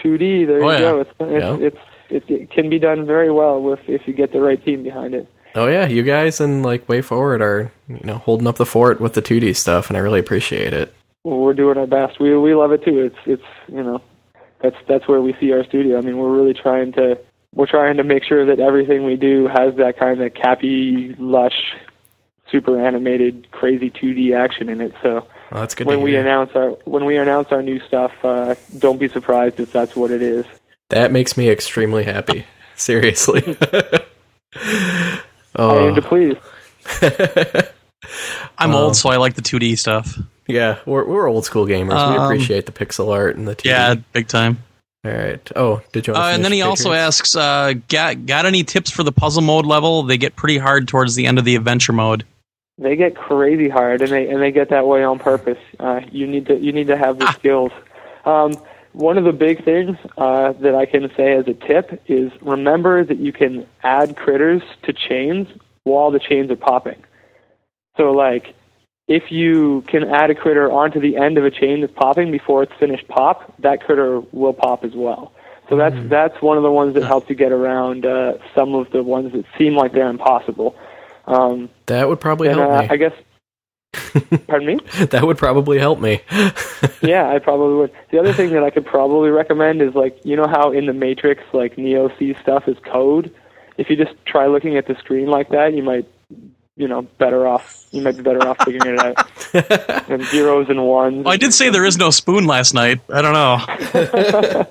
[0.00, 0.46] 2D.
[0.46, 0.78] There oh, you yeah.
[0.78, 1.00] go.
[1.00, 1.76] It's it's,
[2.10, 5.14] it's, it can be done very well with if you get the right team behind
[5.14, 5.28] it.
[5.54, 9.14] Oh yeah, you guys and like WayForward are you know holding up the fort with
[9.14, 10.94] the 2D stuff, and I really appreciate it.
[11.24, 12.20] Well, we're doing our best.
[12.20, 13.00] We we love it too.
[13.00, 14.00] It's it's you know
[14.60, 15.98] that's that's where we see our studio.
[15.98, 17.18] I mean, we're really trying to
[17.54, 21.74] we're trying to make sure that everything we do has that kind of cappy, lush,
[22.50, 24.92] super animated, crazy 2D action in it.
[25.02, 25.86] So well, that's good.
[25.86, 29.72] When we announce our when we announce our new stuff, uh, don't be surprised if
[29.72, 30.44] that's what it is.
[30.90, 32.44] That makes me extremely happy.
[32.76, 33.42] Seriously.
[35.56, 35.78] oh.
[35.78, 36.36] I aim to please.
[38.58, 40.18] I'm um, old, so I like the 2D stuff.
[40.46, 41.92] Yeah, we're we're old school gamers.
[41.92, 43.64] Um, we appreciate the pixel art and the 2D.
[43.64, 44.58] Yeah, big time.
[45.04, 45.52] All right.
[45.54, 46.14] Oh, did you?
[46.14, 49.66] Uh, and then he also asks, uh, "Got got any tips for the puzzle mode
[49.66, 50.02] level?
[50.02, 52.24] They get pretty hard towards the end of the adventure mode."
[52.78, 55.58] They get crazy hard, and they and they get that way on purpose.
[55.78, 57.32] Uh, you need to you need to have the ah.
[57.32, 57.72] skills.
[58.24, 58.54] Um,
[58.92, 63.04] one of the big things uh, that I can say as a tip is remember
[63.04, 65.48] that you can add critters to chains
[65.84, 67.02] while the chains are popping.
[67.96, 68.54] So like
[69.08, 72.62] if you can add a critter onto the end of a chain that's popping before
[72.62, 75.32] it's finished pop, that critter will pop as well.
[75.68, 76.08] So that's mm.
[76.08, 79.32] that's one of the ones that helps you get around uh, some of the ones
[79.32, 80.76] that seem like they're impossible.
[81.26, 82.88] Um, that would probably and, help uh, me.
[82.88, 83.12] I guess.
[84.46, 85.06] Pardon me.
[85.06, 86.20] that would probably help me.
[87.02, 87.92] yeah, I probably would.
[88.10, 90.92] The other thing that I could probably recommend is like you know how in the
[90.92, 93.34] Matrix like Neo sees stuff as code.
[93.76, 96.08] If you just try looking at the screen like that, you might
[96.76, 97.86] you know better off.
[97.90, 100.10] You might be better off figuring it out.
[100.10, 101.24] and zeros and ones.
[101.24, 103.00] Well, I did say there is no spoon last night.
[103.10, 104.66] I don't know.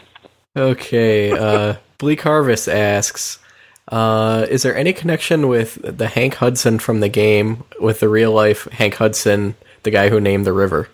[0.71, 3.39] okay, uh, Bleak Harvest asks.
[3.87, 8.31] Uh, is there any connection with the Hank Hudson from the game with the real
[8.31, 10.89] life Hank Hudson, the guy who named the river?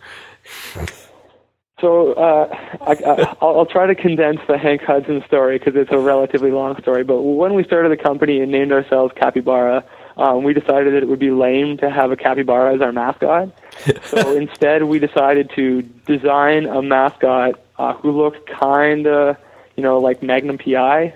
[1.80, 2.47] So uh,
[2.82, 7.03] I, will try to condense the Hank Hudson story because it's a relatively long story.
[7.03, 9.84] But when we started the company and named ourselves Capybara,
[10.18, 13.49] um, we decided that it would be lame to have a capybara as our mascot.
[14.03, 19.38] so instead, we decided to design a mascot uh, who looked kind of,
[19.76, 21.16] you know, like Magnum PI.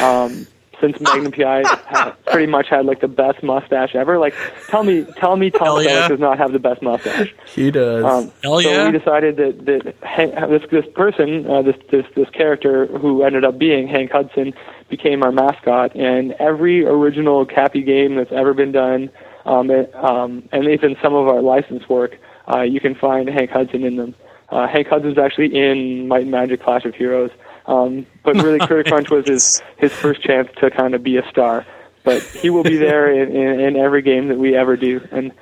[0.00, 0.46] Um,
[0.80, 4.18] since Magnum PI had, pretty much had like the best mustache ever.
[4.18, 4.34] Like,
[4.68, 6.08] tell me, tell me, Tom yeah.
[6.08, 7.34] does not have the best mustache.
[7.46, 8.04] He does.
[8.04, 8.90] Um, Hell so yeah.
[8.90, 13.44] we decided that that Hank, this this person, uh, this this this character who ended
[13.44, 14.54] up being Hank Hudson,
[14.88, 15.94] became our mascot.
[15.94, 19.10] And every original Cappy game that's ever been done,
[19.44, 22.18] um, it, um, and even some of our license work,
[22.52, 24.14] uh, you can find Hank Hudson in them.
[24.48, 27.30] Uh, Hank Hudson's actually in Might and Magic Clash of Heroes.
[27.66, 31.28] Um, but really, Critter Crunch was his his first chance to kind of be a
[31.28, 31.66] star.
[32.04, 35.00] But he will be there in, in, in every game that we ever do.
[35.10, 35.32] And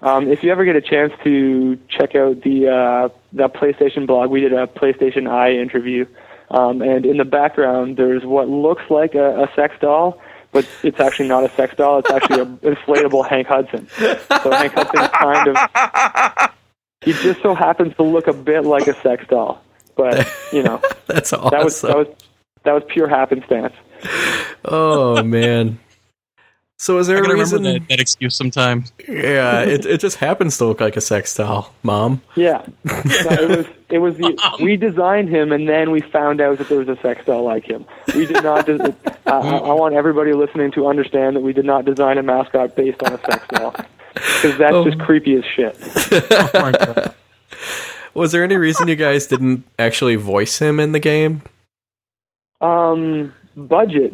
[0.00, 4.30] um, if you ever get a chance to check out the uh, the PlayStation blog,
[4.30, 6.06] we did a PlayStation Eye interview.
[6.50, 10.20] Um, and in the background, there's what looks like a, a sex doll,
[10.52, 11.98] but it's actually not a sex doll.
[11.98, 13.88] It's actually an inflatable Hank Hudson.
[13.88, 16.50] So Hank Hudson kind of
[17.04, 19.62] he just so happens to look a bit like a sex doll.
[19.96, 21.50] But you know, that's awesome.
[21.50, 22.08] That was that was
[22.64, 23.74] that was pure happenstance.
[24.64, 25.78] Oh man.
[26.84, 28.92] So is there I a reason that, that, excuse sometimes?
[29.08, 32.20] Yeah, it it just happens to look like a sex doll, mom.
[32.36, 36.58] Yeah, no, it was it was the, we designed him and then we found out
[36.58, 37.86] that there was a sex doll like him.
[38.14, 38.68] We did not.
[38.68, 38.92] uh,
[39.26, 43.02] I, I want everybody listening to understand that we did not design a mascot based
[43.02, 43.74] on a sex doll
[44.12, 44.84] because that's oh.
[44.84, 45.78] just creepy as shit.
[46.54, 47.14] oh
[48.12, 51.40] was there any reason you guys didn't actually voice him in the game?
[52.60, 54.12] Um, budget.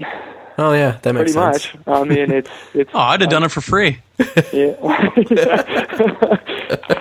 [0.61, 1.75] Oh yeah, that makes Pretty sense.
[1.87, 1.89] much.
[1.89, 2.91] I mean, it's it's.
[2.93, 3.99] oh, I'd have um, done it for free.
[4.53, 4.75] Yeah.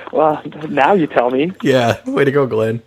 [0.14, 1.52] well, now you tell me.
[1.62, 2.82] Yeah, way to go, Glenn.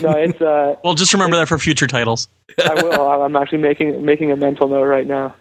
[0.00, 0.40] No, it's.
[0.40, 2.28] uh Well, just remember that for future titles.
[2.58, 3.06] I will.
[3.22, 5.34] I'm actually making making a mental note right now.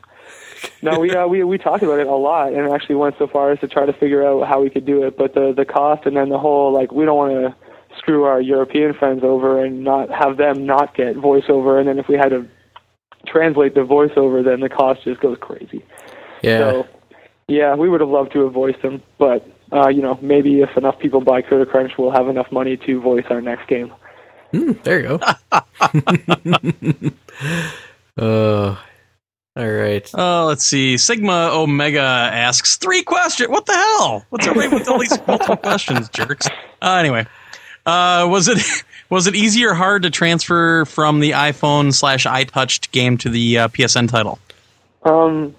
[0.82, 3.52] No, we uh, we we talked about it a lot, and actually went so far
[3.52, 5.18] as to try to figure out how we could do it.
[5.18, 7.56] But the the cost, and then the whole like, we don't want to
[7.98, 11.80] screw our European friends over and not have them not get voiceover.
[11.80, 12.46] And then if we had to
[13.26, 15.84] translate the voiceover, then the cost just goes crazy.
[16.42, 16.60] Yeah.
[16.60, 16.88] So,
[17.48, 20.76] yeah, we would have loved to have voiced them, but uh, you know, maybe if
[20.78, 23.94] enough people buy Critter Crunch, we'll have enough money to voice our next game.
[24.54, 25.20] Mm, there you go.
[28.18, 28.76] uh,
[29.54, 30.10] all right.
[30.14, 30.98] Oh, let's see.
[30.98, 33.50] Sigma Omega asks three questions.
[33.50, 34.26] What the hell?
[34.30, 36.48] What's everybody with all these multiple questions, jerks?
[36.82, 37.26] Uh, anyway,
[37.86, 38.60] uh, was it
[39.12, 43.60] was it easy or hard to transfer from the iPhone slash iTouched game to the
[43.60, 44.40] uh, PSN title?
[45.04, 45.54] Um,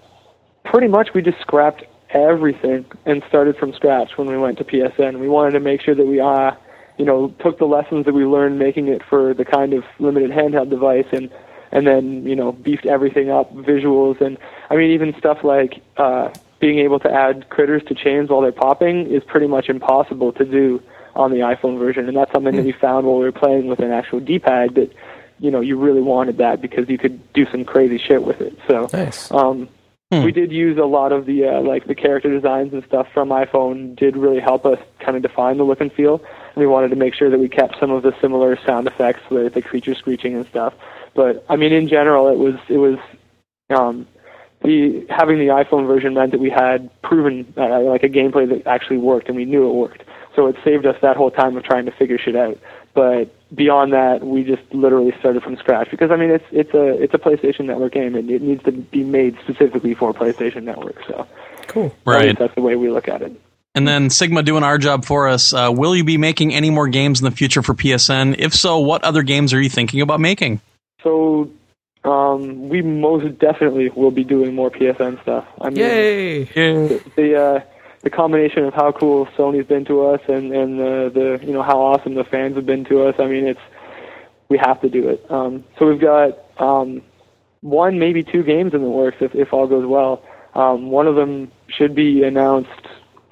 [0.65, 5.21] pretty much we just scrapped everything and started from scratch when we went to PSN.
[5.21, 6.53] We wanted to make sure that we, uh,
[6.97, 10.31] you know, took the lessons that we learned making it for the kind of limited
[10.31, 11.31] handheld device and
[11.75, 14.37] and then you know beefed everything up, visuals and
[14.71, 16.31] I mean even stuff like uh,
[16.61, 20.45] being able to add critters to chains while they're popping is pretty much impossible to
[20.45, 20.83] do
[21.15, 22.67] on the iPhone version, and that's something that hmm.
[22.67, 24.93] we found while we were playing with an actual D-pad that
[25.39, 28.57] you know you really wanted that because you could do some crazy shit with it.
[28.69, 29.31] So nice.
[29.31, 29.69] um,
[30.11, 30.23] hmm.
[30.23, 33.29] we did use a lot of the uh, like the character designs and stuff from
[33.29, 36.23] iPhone did really help us kind of define the look and feel.
[36.55, 39.23] And we wanted to make sure that we kept some of the similar sound effects
[39.31, 40.75] with the creature screeching and stuff.
[41.15, 42.99] But I mean, in general, it was it was
[43.71, 44.07] um,
[44.63, 48.67] the having the iPhone version meant that we had proven uh, like a gameplay that
[48.67, 50.05] actually worked, and we knew it worked.
[50.35, 52.59] So it saved us that whole time of trying to figure shit out.
[52.95, 57.03] But beyond that, we just literally started from scratch because I mean it's it's a
[57.03, 60.97] it's a PlayStation Network game and it needs to be made specifically for PlayStation Network.
[61.07, 61.27] So
[61.69, 62.39] cool, right?
[62.39, 63.39] That's the way we look at it.
[63.75, 65.55] And then Sigma doing our job for us.
[65.55, 68.37] Uh, will you be making any more games in the future for PSN?
[68.39, 70.61] If so, what other games are you thinking about making?
[71.03, 71.51] So
[72.05, 75.47] um, we most definitely will be doing more PSN stuff.
[75.61, 76.45] I mean, Yay!
[76.45, 77.61] The, the uh,
[78.03, 81.63] the combination of how cool Sony's been to us and and the the you know
[81.63, 83.15] how awesome the fans have been to us.
[83.19, 83.61] I mean, it's
[84.49, 85.25] we have to do it.
[85.31, 87.03] Um, so we've got um,
[87.63, 90.23] one, maybe two games in the works if if all goes well.
[90.55, 92.71] Um, one of them should be announced.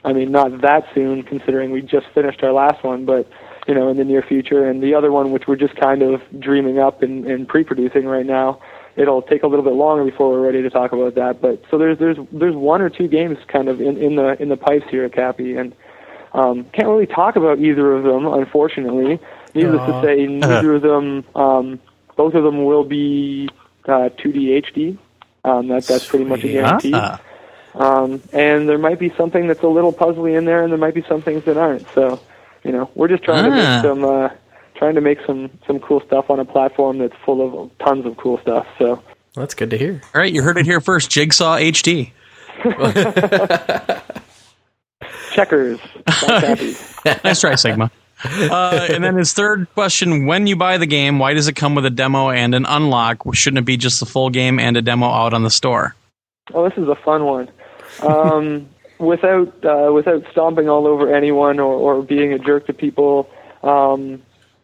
[0.03, 3.29] I mean, not that soon, considering we just finished our last one, but
[3.67, 4.69] you know, in the near future.
[4.69, 8.25] And the other one, which we're just kind of dreaming up and, and pre-producing right
[8.25, 8.61] now,
[9.01, 11.41] it'll take a little bit longer before we're ready to talk about that.
[11.41, 14.51] But so there's there's there's one or two games kind of in, in the in
[14.51, 15.75] the pipes here at Cappy, and
[16.35, 19.19] um, can't really talk about either of them, unfortunately.
[19.55, 21.81] Needless to say, neither of them, um,
[22.17, 23.49] both of them will be
[23.87, 24.99] uh, 2D HD.
[25.43, 26.95] Um, that that's pretty much a guarantee.
[27.75, 30.95] Um, and there might be something that's a little puzzly in there, and there might
[30.95, 31.89] be some things that aren't.
[31.95, 32.21] So,
[32.65, 33.49] you know, we're just trying ah.
[33.49, 33.83] to make ah.
[33.83, 34.29] some uh,
[34.81, 38.17] trying to make some some cool stuff on a platform that's full of tons of
[38.17, 38.67] cool stuff.
[38.79, 39.03] So well,
[39.37, 40.01] that's good to hear.
[40.15, 41.11] All right, you heard it here first.
[41.11, 42.13] Jigsaw HD.
[45.33, 45.79] Checkers.
[47.25, 47.91] nice try, Sigma.
[48.25, 51.75] Uh, and then his third question: When you buy the game, why does it come
[51.75, 53.23] with a demo and an unlock?
[53.35, 55.95] Shouldn't it be just the full game and a demo out on the store?
[56.55, 57.51] Oh, this is a fun one.
[58.03, 58.69] Um,
[58.99, 63.29] without uh, without stomping all over anyone or, or being a jerk to people,
[63.63, 64.23] um,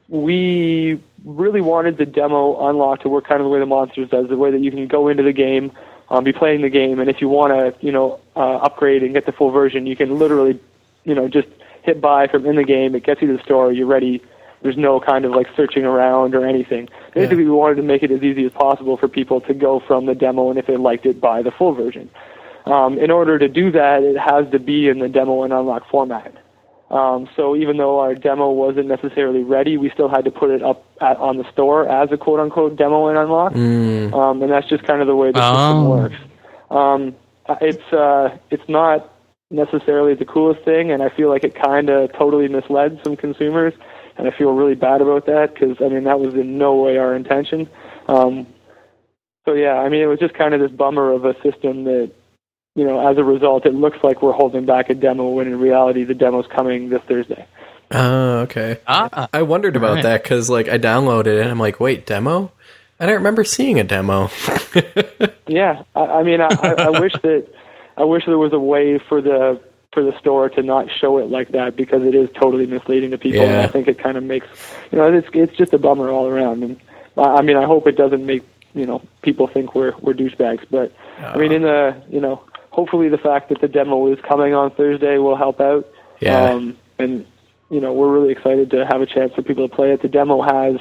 [0.09, 4.29] we really wanted the demo unlock to work kind of the way the monsters does,
[4.29, 5.73] the way that you can go into the game,
[6.09, 9.13] um, be playing the game, and if you want to, you know, uh, upgrade and
[9.13, 10.61] get the full version, you can literally,
[11.05, 11.49] you know, just
[11.83, 12.95] hit buy from in the game.
[12.95, 13.73] It gets you to the store.
[13.73, 14.23] You're ready.
[14.63, 16.89] There's no kind of like searching around or anything.
[17.15, 17.51] Basically, yeah.
[17.51, 20.15] we wanted to make it as easy as possible for people to go from the
[20.15, 22.11] demo and if they liked it, buy the full version.
[22.65, 25.89] Um, in order to do that, it has to be in the demo and unlock
[25.89, 26.35] format.
[26.91, 30.62] Um, so even though our demo wasn't necessarily ready, we still had to put it
[30.62, 33.55] up at, on the store as a quote unquote demo and unlock.
[33.55, 34.14] Mm.
[34.14, 35.53] Um, and that's just kind of the way the oh.
[35.53, 36.16] system works.
[36.70, 37.16] Um,
[37.61, 39.12] it's uh, it's not
[39.51, 43.74] necessarily the coolest thing, and I feel like it kind of totally misled some consumers,
[44.16, 46.99] and I feel really bad about that because I mean that was in no way
[46.99, 47.68] our intention.
[48.09, 48.47] Um,
[49.45, 52.11] so yeah, I mean it was just kind of this bummer of a system that
[52.77, 55.59] you know, as a result, it looks like we're holding back a demo when in
[55.59, 57.47] reality the demo's coming this Thursday.
[57.91, 58.79] Oh, okay.
[58.87, 60.03] Ah, I wondered about right.
[60.03, 62.53] that because, like, I downloaded it and I'm like, wait, demo?
[63.01, 64.31] I don't remember seeing a demo.
[65.47, 67.47] yeah, I, I mean, I, I, wish that
[67.97, 69.61] I wish there was a way for the
[69.93, 73.18] for the store to not show it like that because it is totally misleading to
[73.18, 73.53] people, yeah.
[73.53, 74.47] and I think it kind of makes
[74.91, 76.62] you know it's it's just a bummer all around.
[76.62, 76.81] And
[77.18, 80.91] I mean, I hope it doesn't make you know people think we're we're douchebags, but
[81.20, 82.43] uh, I mean, in the you know
[82.77, 85.89] hopefully the fact that the demo is coming on Thursday will help out.
[86.20, 86.51] Yeah.
[86.51, 87.27] Um, and
[87.70, 90.03] you know we're really excited to have a chance for people to play it.
[90.03, 90.77] The demo has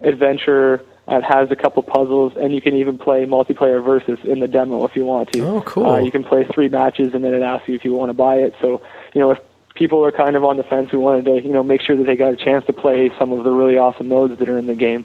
[0.00, 0.84] adventure.
[1.08, 4.84] It has a couple puzzles, and you can even play multiplayer versus in the demo
[4.84, 5.40] if you want to.
[5.40, 5.90] Oh, cool!
[5.90, 8.14] Uh, you can play three matches, and then it asks you if you want to
[8.14, 8.54] buy it.
[8.60, 8.80] So,
[9.12, 9.38] you know, if
[9.74, 12.04] people are kind of on the fence, we wanted to, you know, make sure that
[12.04, 14.68] they got a chance to play some of the really awesome modes that are in
[14.68, 15.04] the game.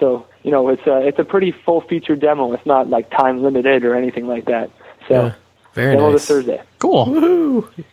[0.00, 2.52] So, you know, it's a it's a pretty full featured demo.
[2.52, 4.70] It's not like time limited or anything like that.
[5.08, 5.26] So.
[5.26, 5.34] Yeah.
[5.76, 6.20] Very demo nice.
[6.20, 6.62] this Thursday.
[6.78, 7.04] Cool.
[7.04, 7.84] Woo-hoo.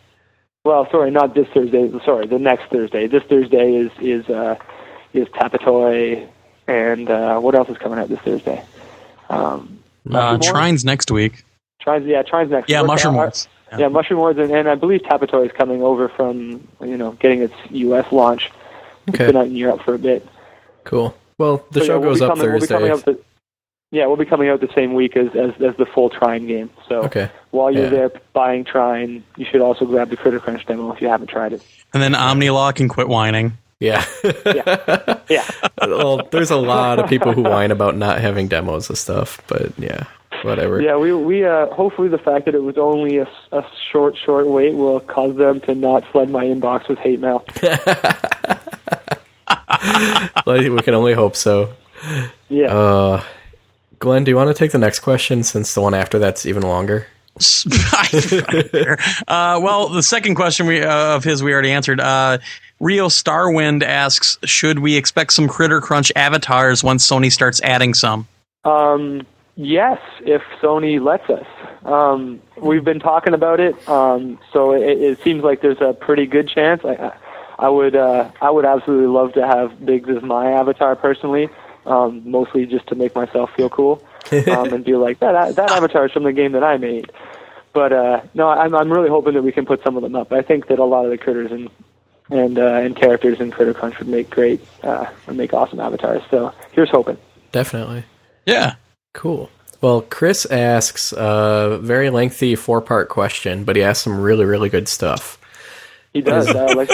[0.64, 1.92] Well, sorry, not this Thursday.
[2.02, 3.06] Sorry, the next Thursday.
[3.06, 4.56] This Thursday is is uh,
[5.12, 6.26] is Tapatoy,
[6.66, 8.64] and uh, what else is coming out this Thursday?
[9.28, 9.80] Um,
[10.10, 11.44] uh, Trines next week.
[11.84, 12.68] Trines, yeah, Trines next.
[12.68, 12.70] Week.
[12.70, 12.86] Yeah, week.
[12.86, 13.46] Mushroom Wars.
[13.72, 13.78] Yeah.
[13.80, 17.42] yeah, Mushroom Wars, and, and I believe Tapatoy is coming over from you know getting
[17.42, 18.10] its U.S.
[18.10, 18.50] launch.
[19.10, 19.24] Okay.
[19.24, 20.26] It's been out in Europe for a bit.
[20.84, 21.14] Cool.
[21.36, 22.90] Well, the so, show yeah, goes we'll up coming, Thursday.
[22.90, 23.18] We'll
[23.94, 26.68] yeah, we'll be coming out the same week as as, as the full Trine game.
[26.88, 27.30] So okay.
[27.52, 27.90] while you're yeah.
[27.90, 31.52] there buying Trine, you should also grab the Critter Crunch demo if you haven't tried
[31.52, 31.62] it.
[31.92, 33.56] And then Omnilaw can quit whining.
[33.78, 34.04] Yeah.
[34.44, 35.20] yeah.
[35.30, 35.48] Yeah.
[35.78, 39.72] well, there's a lot of people who whine about not having demos of stuff, but
[39.78, 40.04] yeah,
[40.42, 40.82] whatever.
[40.82, 44.46] Yeah, we we uh, hopefully the fact that it was only a, a short short
[44.46, 47.42] wait will cause them to not flood my inbox with hate mail.
[50.46, 51.72] we can only hope so.
[52.48, 52.66] Yeah.
[52.66, 53.22] Uh,
[54.04, 56.62] Glenn, do you want to take the next question since the one after that's even
[56.62, 57.06] longer?
[59.26, 62.00] uh, well, the second question we, uh, of his we already answered.
[62.00, 62.36] Uh,
[62.80, 68.28] Rio Starwind asks, should we expect some Critter Crunch avatars once Sony starts adding some?
[68.64, 69.26] Um,
[69.56, 71.46] yes, if Sony lets us.
[71.86, 76.26] Um, we've been talking about it, um, so it, it, seems like there's a pretty
[76.26, 76.84] good chance.
[76.84, 77.16] I,
[77.58, 81.48] I would, uh, I would absolutely love to have Biggs as my avatar personally
[81.86, 85.56] um, mostly just to make myself feel cool um, and be like that.
[85.56, 87.10] That avatar is from the game that I made.
[87.72, 90.32] But uh, no, I'm I'm really hoping that we can put some of them up.
[90.32, 91.68] I think that a lot of the critters and
[92.30, 96.22] and uh, and characters in Critter Crunch would make great uh, would make awesome avatars.
[96.30, 97.18] So here's hoping.
[97.52, 98.04] Definitely.
[98.46, 98.76] Yeah.
[99.12, 99.50] Cool.
[99.80, 104.70] Well, Chris asks a very lengthy four part question, but he asks some really, really
[104.70, 105.38] good stuff.
[106.12, 106.48] He does.
[106.54, 106.88] like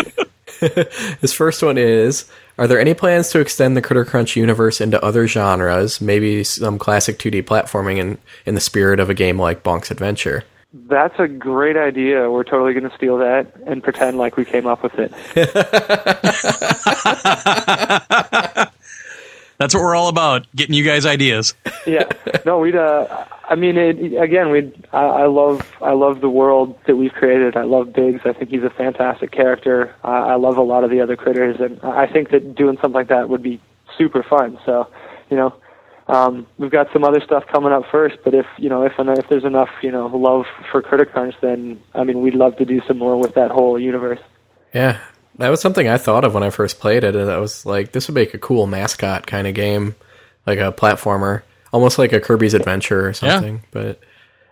[1.21, 5.03] His first one is Are there any plans to extend the Critter Crunch universe into
[5.05, 9.63] other genres, maybe some classic 2D platforming in, in the spirit of a game like
[9.63, 10.45] Bonk's Adventure?
[10.73, 12.31] That's a great idea.
[12.31, 15.13] We're totally going to steal that and pretend like we came up with it.
[19.59, 21.55] That's what we're all about, getting you guys ideas.
[21.87, 22.05] yeah.
[22.47, 22.77] No, we'd.
[22.77, 24.73] Uh, I mean, it, again, we.
[24.93, 25.71] I, I love.
[25.83, 27.57] I love the world that we've created.
[27.57, 28.21] I love Biggs.
[28.25, 29.93] I think he's a fantastic character.
[30.05, 32.93] I, I love a lot of the other critters, and I think that doing something
[32.93, 33.61] like that would be
[33.99, 34.57] super fun.
[34.65, 34.89] So,
[35.31, 35.53] you know,
[36.07, 39.29] um, we've got some other stuff coming up first, but if you know if if
[39.29, 42.81] there's enough you know love for Critter Crunch, then I mean we'd love to do
[42.87, 44.21] some more with that whole universe.
[44.73, 45.01] Yeah,
[45.39, 47.93] that was something I thought of when I first played it, and I was like,
[47.93, 49.97] this would make a cool mascot kind of game,
[50.47, 51.43] like a platformer,
[51.73, 53.55] almost like a Kirby's Adventure or something.
[53.55, 53.69] Yeah.
[53.71, 54.01] But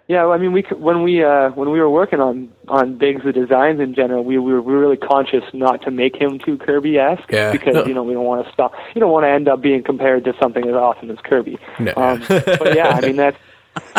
[0.08, 3.32] yeah, I mean, we when we uh, when we were working on on Biggs the
[3.32, 7.52] designs in general, we, we were really conscious not to make him too Kirby-esque yeah.
[7.52, 7.84] because no.
[7.84, 8.72] you know we don't want to stop.
[8.94, 11.58] You don't want to end up being compared to something as awesome as Kirby.
[11.78, 11.92] No.
[11.94, 13.36] Um, but yeah, I mean that's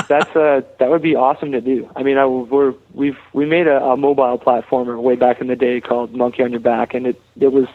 [0.08, 1.88] that's uh that would be awesome to do.
[1.96, 5.56] I mean, I, we're we've we made a, a mobile platformer way back in the
[5.56, 7.68] day called Monkey on Your Back, and it it was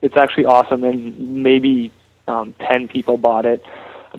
[0.00, 1.92] it's actually awesome, and maybe
[2.26, 3.62] um, ten people bought it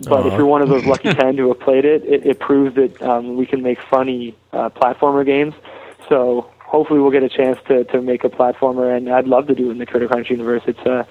[0.02, 0.28] but uh-huh.
[0.28, 3.00] if you're one of those lucky 10 who have played it, it, it proves that
[3.02, 5.54] um, we can make funny uh, platformer games.
[6.08, 9.54] So hopefully we'll get a chance to, to make a platformer, and I'd love to
[9.54, 10.62] do it in the Critter Crunch universe.
[10.66, 11.04] It's uh,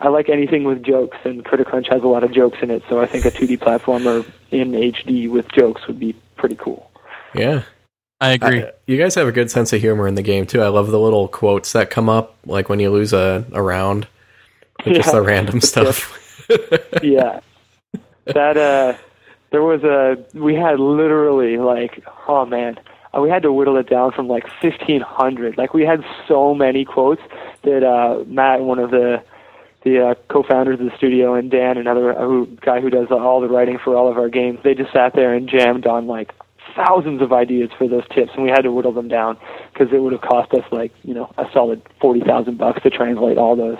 [0.00, 2.82] I like anything with jokes, and Critter Crunch has a lot of jokes in it,
[2.88, 6.90] so I think a 2D platformer in HD with jokes would be pretty cool.
[7.34, 7.62] Yeah.
[8.20, 8.62] I agree.
[8.62, 10.62] I, you guys have a good sense of humor in the game too.
[10.62, 14.06] I love the little quotes that come up, like when you lose a, a round,
[14.86, 14.94] yeah.
[14.94, 16.48] just the random stuff.
[17.02, 17.40] yeah,
[18.26, 18.96] that uh
[19.50, 22.78] there was a we had literally like oh man.
[23.14, 26.82] Uh, we had to whittle it down from like 1500 like we had so many
[26.82, 27.20] quotes
[27.62, 29.22] that uh matt one of the
[29.84, 33.40] the uh, co-founders of the studio and dan another uh, who, guy who does all
[33.42, 36.32] the writing for all of our games they just sat there and jammed on like
[36.74, 39.36] thousands of ideas for those tips and we had to whittle them down
[39.72, 42.88] because it would have cost us like you know a solid forty thousand bucks to
[42.88, 43.78] translate all those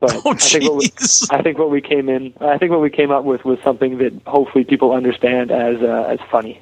[0.00, 0.90] but oh, I think what we,
[1.30, 3.98] I think what we came in, I think what we came up with was something
[3.98, 6.60] that hopefully people understand as uh, as funny.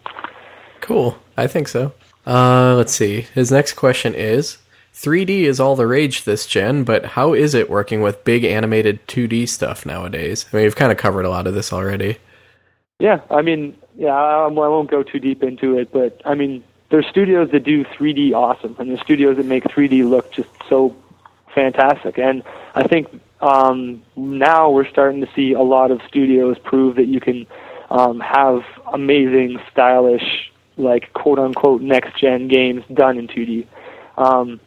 [0.81, 1.93] Cool, I think so.
[2.27, 3.23] Uh, let's see.
[3.35, 4.59] His next question is:
[4.93, 9.07] 3D is all the rage this gen, but how is it working with big animated
[9.07, 10.47] 2D stuff nowadays?
[10.53, 12.19] I mean, you've kind of covered a lot of this already.
[12.99, 16.65] Yeah, I mean, yeah, I, I won't go too deep into it, but I mean,
[16.91, 20.97] there's studios that do 3D awesome, and there's studios that make 3D look just so
[21.55, 22.19] fantastic.
[22.19, 22.43] And
[22.75, 23.09] I think
[23.41, 27.47] um, now we're starting to see a lot of studios prove that you can
[27.91, 28.63] um, have
[28.93, 33.67] amazing, stylish, like quote unquote next gen games done in 2D.
[34.17, 34.61] Um,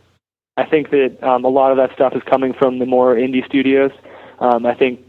[0.58, 3.46] I think that um, a lot of that stuff is coming from the more indie
[3.46, 3.92] studios.
[4.40, 5.00] Um, I think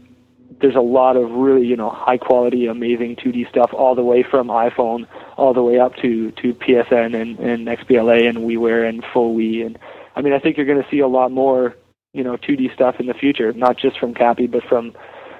[0.61, 4.23] there's a lot of really you know high quality, amazing 2D stuff all the way
[4.23, 5.07] from iPhone
[5.37, 9.65] all the way up to to PSN and, and XBLA and WiiWare and Full Wii
[9.65, 9.79] and
[10.15, 11.75] I mean I think you're going to see a lot more
[12.13, 14.93] you know 2D stuff in the future, not just from Cappy, but from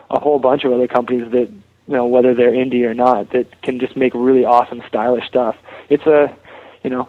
[0.10, 3.62] a whole bunch of other companies that you know whether they're indie or not that
[3.62, 5.56] can just make really awesome stylish stuff.
[5.90, 6.36] It's a
[6.84, 7.08] you know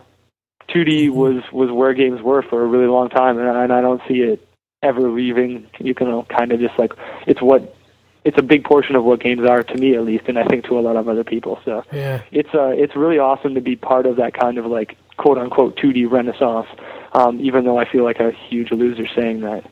[0.69, 1.17] 2D mm-hmm.
[1.17, 4.21] was was where games were for a really long time, and, and I don't see
[4.21, 4.47] it
[4.83, 5.67] ever leaving.
[5.79, 6.93] You can kind of just like
[7.27, 7.75] it's what
[8.25, 10.65] it's a big portion of what games are to me at least, and I think
[10.67, 11.61] to a lot of other people.
[11.65, 14.97] So yeah, it's uh it's really awesome to be part of that kind of like
[15.17, 16.67] quote unquote 2D renaissance
[17.15, 19.65] um, even though I feel like a huge loser saying that.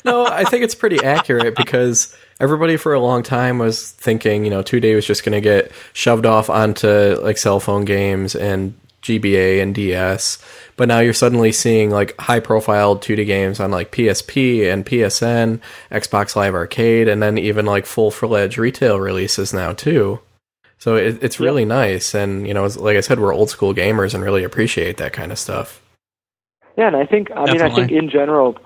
[0.04, 4.50] no, I think it's pretty accurate because everybody for a long time was thinking, you
[4.50, 8.74] know, 2D was just going to get shoved off onto like cell phone games and
[9.02, 10.38] GBA and DS.
[10.76, 15.60] But now you're suddenly seeing like high profile 2D games on like PSP and PSN,
[15.90, 20.20] Xbox Live Arcade, and then even like full fledged retail releases now too.
[20.78, 21.68] So it, it's really yep.
[21.68, 22.14] nice.
[22.14, 25.30] And, you know, like I said, we're old school gamers and really appreciate that kind
[25.30, 25.81] of stuff.
[26.76, 27.52] Yeah, and I think I Definitely.
[27.52, 28.58] mean I think in general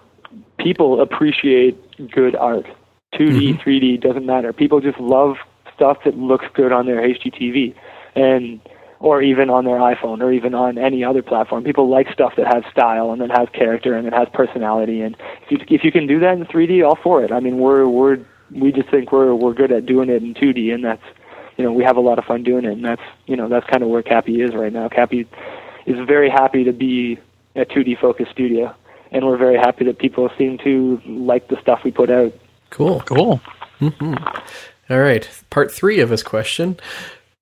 [0.59, 1.77] people appreciate
[2.11, 2.67] good art.
[3.15, 3.69] 2D, mm-hmm.
[3.69, 4.53] 3D doesn't matter.
[4.53, 5.37] People just love
[5.75, 7.75] stuff that looks good on their HDTV
[8.15, 8.61] and
[8.99, 11.65] or even on their iPhone or even on any other platform.
[11.65, 15.17] People like stuff that has style and that has character and that has personality and
[15.43, 17.33] if you if you can do that in 3D, all for it.
[17.33, 18.19] I mean, we're we're
[18.51, 21.03] we just think we're we're good at doing it in 2D and that's
[21.57, 23.67] you know, we have a lot of fun doing it and that's, you know, that's
[23.67, 24.89] kind of where Cappy is right now.
[24.89, 25.27] Cappy
[25.87, 27.19] is very happy to be
[27.57, 28.75] a 2D focused studio,
[29.11, 32.33] and we're very happy that people seem to like the stuff we put out.
[32.71, 33.41] Cool, cool.
[33.81, 34.15] Mm-hmm.
[34.89, 36.79] All right, part three of his question: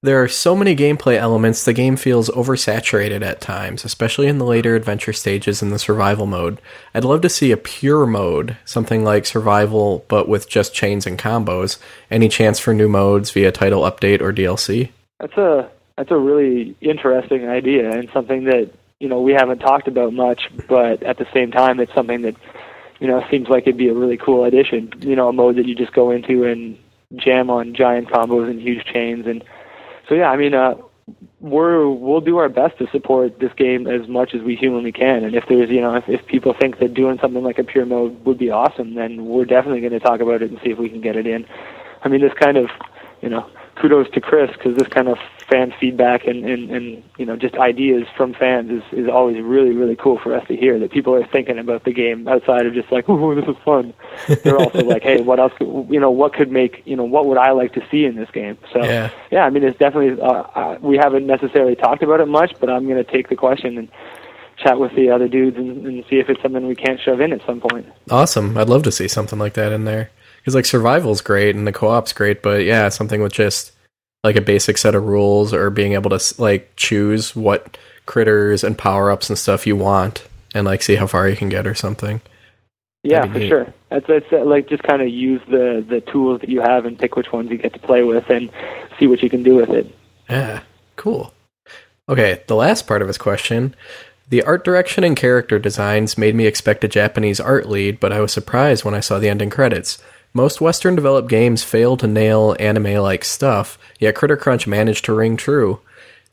[0.02, 4.44] There are so many gameplay elements, the game feels oversaturated at times, especially in the
[4.44, 6.60] later adventure stages in the survival mode.
[6.94, 11.18] I'd love to see a pure mode, something like survival but with just chains and
[11.18, 11.78] combos.
[12.10, 14.90] Any chance for new modes via title update or DLC?
[15.20, 19.88] That's a that's a really interesting idea and something that, you know, we haven't talked
[19.88, 22.36] about much, but at the same time it's something that
[23.00, 24.92] you know, seems like it'd be a really cool addition.
[25.00, 26.78] You know, a mode that you just go into and
[27.16, 29.44] jam on giant combos and huge chains and
[30.08, 30.74] so yeah, I mean, uh,
[31.40, 35.24] we're we'll do our best to support this game as much as we humanly can.
[35.24, 37.86] And if there's you know if, if people think that doing something like a pure
[37.86, 40.78] mode would be awesome, then we're definitely going to talk about it and see if
[40.78, 41.46] we can get it in.
[42.02, 42.70] I mean, this kind of
[43.20, 45.18] you know kudos to Chris because this kind of
[45.48, 49.74] fan feedback and, and, and you know just ideas from fans is, is always really
[49.74, 52.74] really cool for us to hear that people are thinking about the game outside of
[52.74, 53.92] just like oh this is fun.
[54.42, 57.26] They're also like hey what else could, you know what could make you know what
[57.26, 58.58] would I like to see in this game.
[58.72, 62.26] So yeah, yeah I mean it's definitely uh, uh, we haven't necessarily talked about it
[62.26, 63.88] much, but I'm going to take the question and
[64.56, 67.32] chat with the other dudes and, and see if it's something we can't shove in
[67.32, 67.86] at some point.
[68.10, 70.10] Awesome, I'd love to see something like that in there
[70.44, 73.72] because like survival's great and the co-op's great, but yeah, something with just
[74.22, 78.76] like a basic set of rules or being able to like choose what critters and
[78.76, 81.74] power ups and stuff you want and like see how far you can get or
[81.74, 82.20] something.
[83.02, 83.48] Yeah, for neat.
[83.48, 83.72] sure.
[83.88, 86.98] That's that's uh, like just kind of use the the tools that you have and
[86.98, 88.50] pick which ones you get to play with and
[88.98, 89.94] see what you can do with it.
[90.28, 90.60] Yeah,
[90.96, 91.32] cool.
[92.06, 93.74] Okay, the last part of his question.
[94.28, 98.20] The art direction and character designs made me expect a Japanese art lead, but I
[98.20, 100.02] was surprised when I saw the ending credits.
[100.36, 105.14] Most Western developed games fail to nail anime like stuff, yet Critter Crunch managed to
[105.14, 105.80] ring true.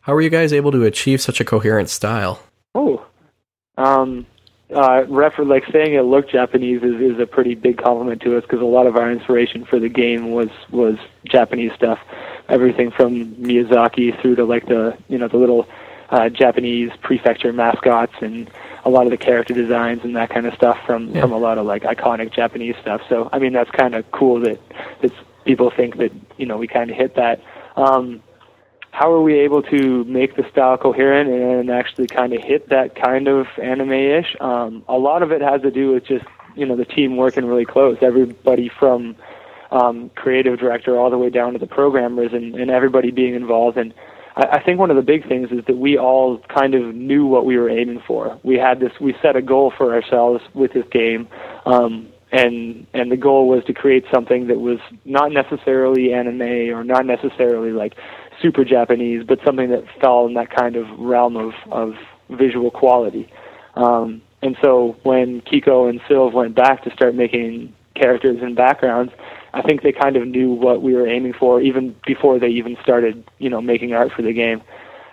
[0.01, 2.41] How were you guys able to achieve such a coherent style?
[2.73, 3.05] Oh,
[3.77, 4.25] um,
[4.73, 8.41] uh, refer like saying it looked Japanese is, is a pretty big compliment to us
[8.41, 10.95] because a lot of our inspiration for the game was was
[11.25, 11.99] Japanese stuff,
[12.49, 15.67] everything from Miyazaki through to like the you know the little
[16.09, 18.49] uh, Japanese prefecture mascots and
[18.83, 21.21] a lot of the character designs and that kind of stuff from yeah.
[21.21, 23.01] from a lot of like iconic Japanese stuff.
[23.09, 24.59] So I mean that's kind of cool that
[25.01, 25.11] that
[25.45, 27.41] people think that you know we kind of hit that.
[27.75, 28.21] Um,
[28.91, 32.93] how are we able to make the style coherent and actually kind of hit that
[32.93, 34.35] kind of anime-ish?
[34.41, 36.25] Um, a lot of it has to do with just
[36.55, 37.97] you know the team working really close.
[38.01, 39.15] Everybody from
[39.71, 43.77] um, creative director all the way down to the programmers and, and everybody being involved
[43.77, 43.93] and
[44.49, 47.45] I, think one of the big things is that we all kind of knew what
[47.45, 48.39] we were aiming for.
[48.43, 51.27] We had this, we set a goal for ourselves with this game,
[51.65, 56.83] um, and and the goal was to create something that was not necessarily anime or
[56.83, 57.93] not necessarily like
[58.41, 61.95] super Japanese, but something that fell in that kind of realm of of
[62.29, 63.29] visual quality.
[63.75, 69.11] Um, and so when Kiko and Sylv went back to start making characters and backgrounds,
[69.53, 72.77] I think they kind of knew what we were aiming for even before they even
[72.81, 74.61] started, you know, making art for the game.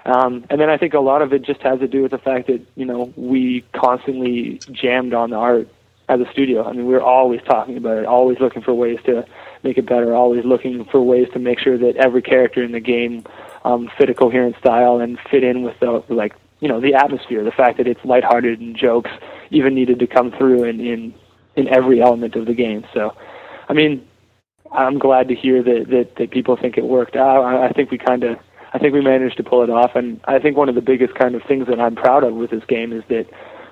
[0.05, 2.18] Um, and then I think a lot of it just has to do with the
[2.18, 5.68] fact that you know we constantly jammed on the art
[6.09, 6.64] as a studio.
[6.64, 9.26] I mean, we were always talking about it, always looking for ways to
[9.62, 12.80] make it better, always looking for ways to make sure that every character in the
[12.80, 13.24] game
[13.64, 17.45] um, fit a coherent style and fit in with the like you know the atmosphere.
[17.45, 19.11] The fact that it's lighthearted and jokes
[19.51, 21.14] even needed to come through in in
[21.57, 22.86] in every element of the game.
[22.95, 23.14] So,
[23.68, 24.07] I mean,
[24.73, 27.45] I'm glad to hear that that, that people think it worked out.
[27.45, 28.39] I, I think we kind of
[28.73, 31.14] I think we managed to pull it off, and I think one of the biggest
[31.14, 33.27] kind of things that I'm proud of with this game is that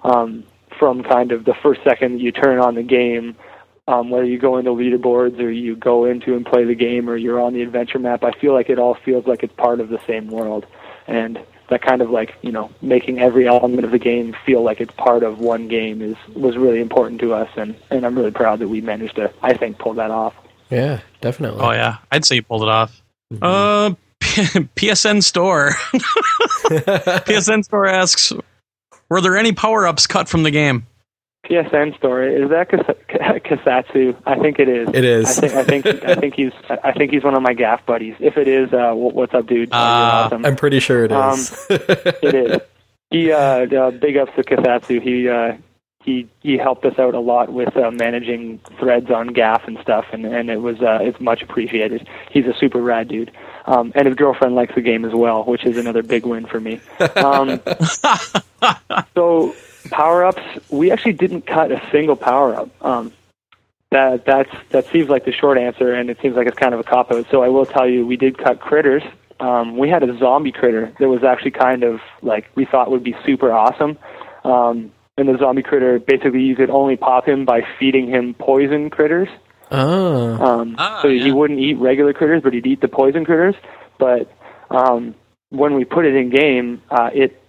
[0.04, 0.44] um,
[0.78, 3.36] from kind of the first second you turn on the game,
[3.88, 7.16] um, whether you go into leaderboards or you go into and play the game or
[7.16, 9.90] you're on the adventure map, I feel like it all feels like it's part of
[9.90, 10.66] the same world,
[11.06, 11.38] and
[11.68, 14.94] that kind of like you know making every element of the game feel like it's
[14.94, 18.60] part of one game is was really important to us, and and I'm really proud
[18.60, 20.34] that we managed to I think pull that off.
[20.70, 21.60] Yeah, definitely.
[21.60, 23.02] Oh yeah, I'd say you pulled it off.
[23.32, 23.44] Mm-hmm.
[23.44, 23.94] Uh,
[24.76, 25.70] PSN Store.
[26.66, 28.32] PSN Store asks,
[29.08, 30.86] were there any power ups cut from the game?
[31.48, 34.16] PSN Store is that Kasatsu?
[34.26, 34.88] I think it is.
[34.92, 35.38] It is.
[35.38, 38.16] I think I think I think he's I think he's one of my GAF buddies.
[38.18, 39.72] If it is, uh, what's up, dude?
[39.72, 40.44] Uh, awesome.
[40.44, 41.50] I'm pretty sure it is.
[41.70, 41.76] Um,
[42.22, 42.60] it is.
[43.10, 45.00] He uh, uh, big ups to Kasatsu.
[45.00, 45.56] He uh,
[46.06, 50.06] he he helped us out a lot with uh, managing threads on GAF and stuff,
[50.12, 52.08] and and it was uh, it's much appreciated.
[52.30, 53.32] He's a super rad dude,
[53.66, 56.60] um, and his girlfriend likes the game as well, which is another big win for
[56.60, 56.80] me.
[57.16, 57.60] Um,
[59.14, 59.54] so
[59.90, 62.84] power ups, we actually didn't cut a single power up.
[62.84, 63.12] Um,
[63.90, 66.78] that that's that seems like the short answer, and it seems like it's kind of
[66.78, 67.26] a cop out.
[67.32, 69.02] So I will tell you, we did cut critters.
[69.40, 73.04] Um, we had a zombie critter that was actually kind of like we thought would
[73.04, 73.98] be super awesome.
[74.44, 78.90] Um, and the zombie critter basically you could only pop him by feeding him poison
[78.90, 79.28] critters.
[79.70, 80.34] Oh.
[80.34, 81.24] Um, ah, so yeah.
[81.24, 83.54] he wouldn't eat regular critters, but he'd eat the poison critters.
[83.98, 84.30] But
[84.70, 85.14] um,
[85.50, 87.42] when we put it in game, uh, it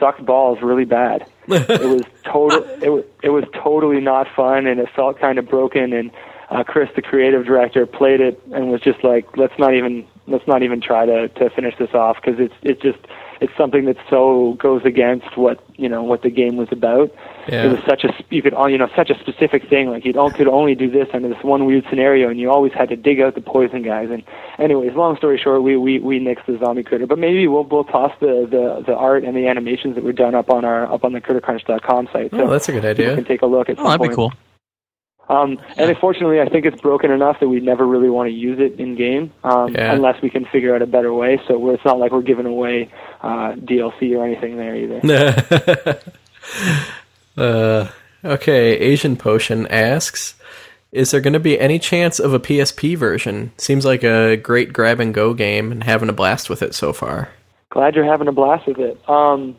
[0.00, 1.26] sucked balls really bad.
[1.46, 2.64] it was total.
[2.82, 5.92] It was it was totally not fun, and it felt kind of broken.
[5.92, 6.10] And
[6.50, 10.46] uh, Chris, the creative director, played it and was just like, "Let's not even let's
[10.46, 12.98] not even try to to finish this off because it's it's just
[13.40, 17.12] it's something that so goes against what you know what the game was about.
[17.48, 17.64] Yeah.
[17.64, 20.12] It was such a you could all you know such a specific thing like you
[20.12, 23.20] could only do this under this one weird scenario, and you always had to dig
[23.20, 24.08] out the poison guys.
[24.10, 24.22] And
[24.58, 27.84] anyways, long story short, we we we nixed the zombie critter, but maybe we'll we'll
[27.84, 31.04] toss the the the art and the animations that were done up on our up
[31.04, 32.30] on the crittercrunch.com site.
[32.30, 33.10] So oh, that's a good idea.
[33.10, 33.78] You can take a look at.
[33.78, 34.12] Oh, that'd point.
[34.12, 34.32] be cool.
[35.28, 38.58] Um, and unfortunately, I think it's broken enough that we never really want to use
[38.60, 39.92] it in game um, yeah.
[39.92, 41.40] unless we can figure out a better way.
[41.48, 42.90] So it's not like we're giving away
[43.24, 46.00] uh, DLC or anything there either.
[47.38, 47.88] uh,
[48.22, 50.34] okay, Asian Potion asks,
[50.92, 53.52] "Is there going to be any chance of a PSP version?
[53.56, 56.92] Seems like a great grab and go game, and having a blast with it so
[56.92, 57.30] far."
[57.70, 59.08] Glad you're having a blast with it.
[59.08, 59.56] Um,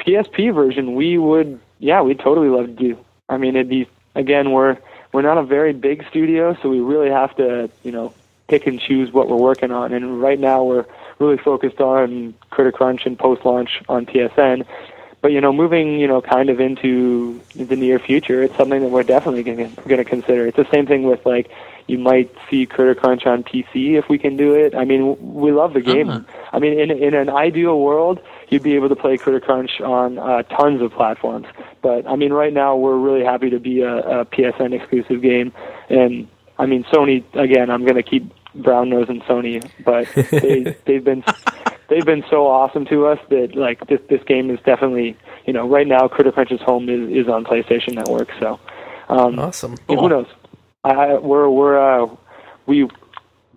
[0.00, 2.98] PSP version, we would, yeah, we'd totally love to do.
[3.28, 3.86] I mean, it'd be
[4.16, 4.76] again, we're
[5.12, 8.12] we're not a very big studio, so we really have to, you know,
[8.48, 9.92] pick and choose what we're working on.
[9.92, 10.86] And right now, we're
[11.18, 14.66] really focused on Critter Crunch and post launch on PSN.
[15.20, 18.90] But you know, moving you know kind of into the near future, it's something that
[18.90, 20.46] we're definitely going to consider.
[20.46, 21.50] It's the same thing with like
[21.86, 24.74] you might see Critter Crunch on PC if we can do it.
[24.74, 26.10] I mean, we love the game.
[26.10, 26.20] Uh-huh.
[26.52, 30.18] I mean, in in an ideal world, you'd be able to play Critter Crunch on
[30.18, 31.46] uh, tons of platforms.
[31.82, 35.52] But I mean, right now we're really happy to be a, a PSN exclusive game,
[35.88, 37.70] and I mean Sony again.
[37.70, 41.24] I'm going to keep brown nosing Sony, but they they've been
[41.88, 45.68] they've been so awesome to us that like this this game is definitely you know
[45.68, 48.30] right now Critter Crunch's home is is on PlayStation Network.
[48.40, 48.58] So
[49.08, 49.76] um, awesome.
[49.88, 50.00] Cool.
[50.00, 50.26] Who knows?
[50.84, 52.08] I, we're we're uh,
[52.66, 52.88] we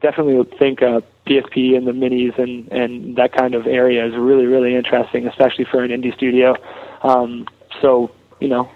[0.01, 4.45] definitely think uh, PSP and the minis and and that kind of area is really
[4.45, 6.55] really interesting, especially for an indie studio.
[7.03, 7.47] Um,
[7.81, 8.69] so you know,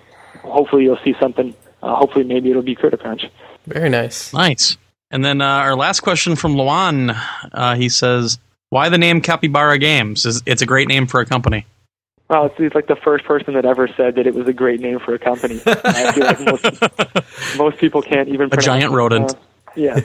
[0.43, 1.55] hopefully you'll see something.
[1.81, 3.23] Uh, hopefully maybe it'll be Critter Crunch.
[3.65, 4.33] Very nice.
[4.33, 4.77] Nice.
[5.11, 7.11] And then uh, our last question from Luan.
[7.11, 8.39] Uh, he says,
[8.69, 10.25] "Why the name Capybara Games?
[10.25, 11.65] Is It's a great name for a company."
[12.29, 14.79] Well, it's, it's like the first person that ever said that it was a great
[14.79, 15.61] name for a company.
[15.65, 18.49] I feel like most, most people can't even.
[18.53, 19.31] A giant rodent.
[19.31, 19.37] Uh,
[19.75, 19.99] yeah.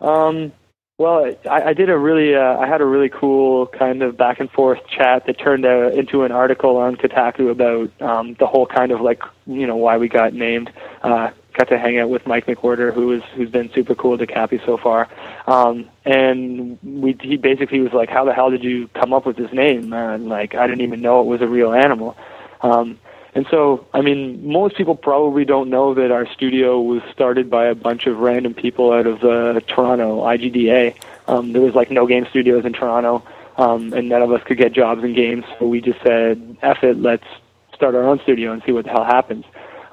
[0.00, 0.52] Um,
[0.98, 4.40] well, I, I did a really, uh, I had a really cool kind of back
[4.40, 8.66] and forth chat that turned out into an article on Kotaku about um, the whole
[8.66, 10.72] kind of like, you know, why we got named.
[11.04, 14.26] Uh, got to hang out with Mike McWhertor, who is who's been super cool to
[14.26, 15.08] Cappy so far.
[15.46, 19.36] Um, and we, he basically was like, "How the hell did you come up with
[19.36, 22.16] this name?" And like, I didn't even know it was a real animal.
[22.60, 22.98] Um,
[23.34, 27.66] and so, I mean, most people probably don't know that our studio was started by
[27.66, 30.96] a bunch of random people out of uh, Toronto, IGDA.
[31.26, 33.22] Um, there was like no game studios in Toronto,
[33.56, 35.44] um, and none of us could get jobs in games.
[35.58, 37.26] So we just said, "F it, let's
[37.74, 39.44] start our own studio and see what the hell happens."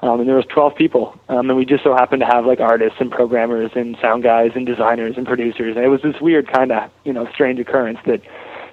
[0.02, 2.60] Um, and there was 12 people, um, and we just so happened to have like
[2.60, 5.74] artists and programmers and sound guys and designers and producers.
[5.74, 8.20] And it was this weird kind of you know strange occurrence that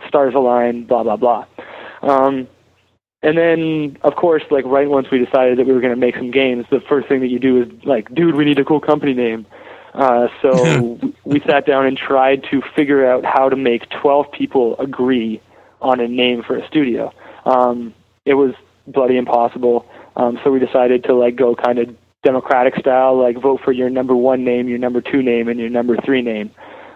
[0.07, 1.45] stars align, blah blah blah.
[2.01, 2.47] Um,
[3.23, 6.15] and then, of course, like right once we decided that we were going to make
[6.15, 8.81] some games, the first thing that you do is like, dude, we need a cool
[8.81, 9.45] company name.
[9.93, 14.75] Uh, so we sat down and tried to figure out how to make 12 people
[14.77, 15.41] agree
[15.81, 17.13] on a name for a studio.
[17.45, 17.93] Um,
[18.25, 18.53] it was
[18.87, 19.85] bloody impossible.
[20.15, 23.89] Um, so we decided to like go kind of democratic style, like vote for your
[23.89, 26.51] number one name, your number two name, and your number three name.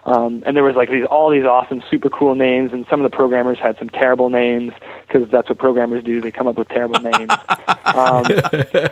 [0.06, 3.12] Um, and there was like these all these awesome, super cool names, and some of
[3.12, 4.72] the programmers had some terrible names
[5.06, 6.22] because that's what programmers do.
[6.22, 7.30] They come up with terrible names.
[7.86, 8.26] um,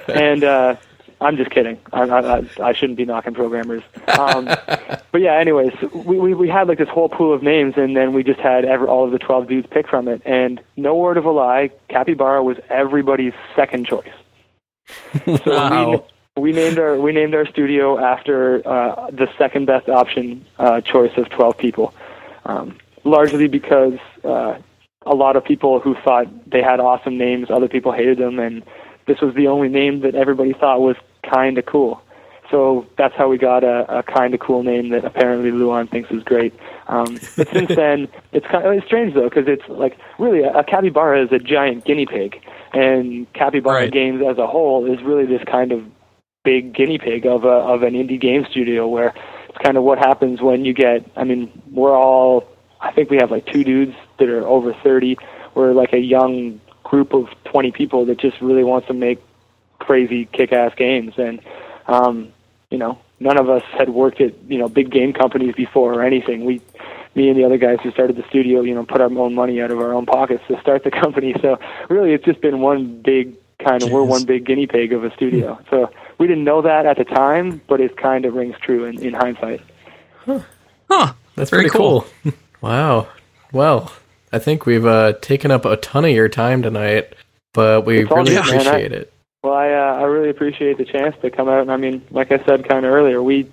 [0.10, 0.76] and uh,
[1.22, 1.80] I'm just kidding.
[1.94, 3.84] I, I, I shouldn't be knocking programmers.
[4.20, 4.46] Um,
[5.12, 8.14] but yeah, anyways, we, we we had like this whole pool of names, and then
[8.14, 10.22] we just had ever, all of the 12 dudes pick from it.
[10.26, 14.08] And no word of a lie, Capybara was everybody's second choice.
[15.26, 16.06] So wow.
[16.36, 20.82] we, we named our we named our studio after uh, the second best option uh,
[20.82, 21.94] choice of 12 people,
[22.46, 24.60] um, largely because uh,
[25.06, 28.64] a lot of people who thought they had awesome names, other people hated them, and
[29.08, 32.02] this was the only name that everybody thought was kind of cool.
[32.52, 36.12] So that's how we got a, a kind of cool name that apparently Luan thinks
[36.12, 36.54] is great.
[36.88, 40.60] Um, but since then, it's kind of it's strange though because it's like really a,
[40.60, 42.42] a capybara is a giant guinea pig,
[42.74, 43.92] and capybara right.
[43.92, 45.84] games as a whole is really this kind of
[46.44, 49.14] big guinea pig of a of an indie game studio where
[49.50, 52.48] it's kind of what happens when you get I mean we're all
[52.80, 55.18] I think we have like two dudes that are over 30
[55.56, 59.20] we're like a young group of 20 people that just really wants to make
[59.80, 61.42] crazy kick-ass games and
[61.88, 62.32] um
[62.72, 66.04] you know none of us had worked at you know big game companies before or
[66.04, 66.62] anything we
[67.16, 69.62] me and the other guys who started the studio, you know, put our own money
[69.62, 71.34] out of our own pockets to start the company.
[71.42, 71.58] So
[71.90, 73.94] really, it's just been one big kind of Jeez.
[73.94, 75.60] we're one big guinea pig of a studio.
[75.70, 79.02] So we didn't know that at the time, but it kind of rings true in,
[79.02, 79.62] in hindsight.
[80.26, 80.42] Huh.
[80.90, 81.14] huh.
[81.36, 82.06] That's Very pretty cool.
[82.24, 82.34] cool.
[82.62, 83.08] wow.
[83.52, 83.92] Well,
[84.36, 87.16] I think we've uh, taken up a ton of your time tonight,
[87.54, 89.14] but we really good, appreciate I, it.
[89.42, 92.34] Well, I uh, I really appreciate the chance to come out, and I mean, like
[92.34, 93.50] I said kind of earlier, we,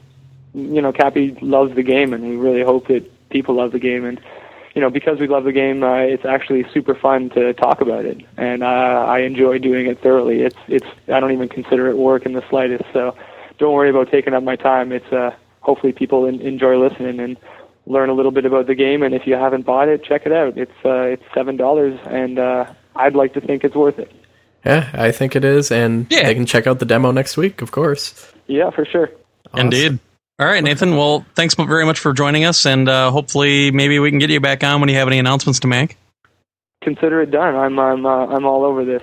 [0.55, 4.05] you know, Cappy loves the game, and we really hope that people love the game,
[4.05, 4.21] and
[4.75, 8.05] you know, because we love the game, uh, it's actually super fun to talk about
[8.05, 10.41] it, and uh, I enjoy doing it thoroughly.
[10.41, 12.87] It's it's I don't even consider it work in the slightest.
[12.93, 13.17] So
[13.59, 14.91] don't worry about taking up my time.
[14.91, 15.31] It's uh,
[15.61, 17.37] hopefully people in, enjoy listening and
[17.87, 19.03] learn a little bit about the game.
[19.03, 20.57] And if you haven't bought it, check it out.
[20.57, 24.13] It's uh, it's seven dollars, and uh, I'd like to think it's worth it.
[24.65, 26.25] Yeah, I think it is, and yeah.
[26.25, 28.33] they can check out the demo next week, of course.
[28.47, 29.11] Yeah, for sure.
[29.53, 29.67] Awesome.
[29.67, 29.99] Indeed.
[30.39, 30.97] All right, Nathan.
[30.97, 34.41] Well, thanks very much for joining us, and uh, hopefully, maybe we can get you
[34.41, 35.97] back on when you have any announcements to make.
[36.83, 37.55] Consider it done.
[37.55, 39.03] I'm I'm uh, I'm all over this.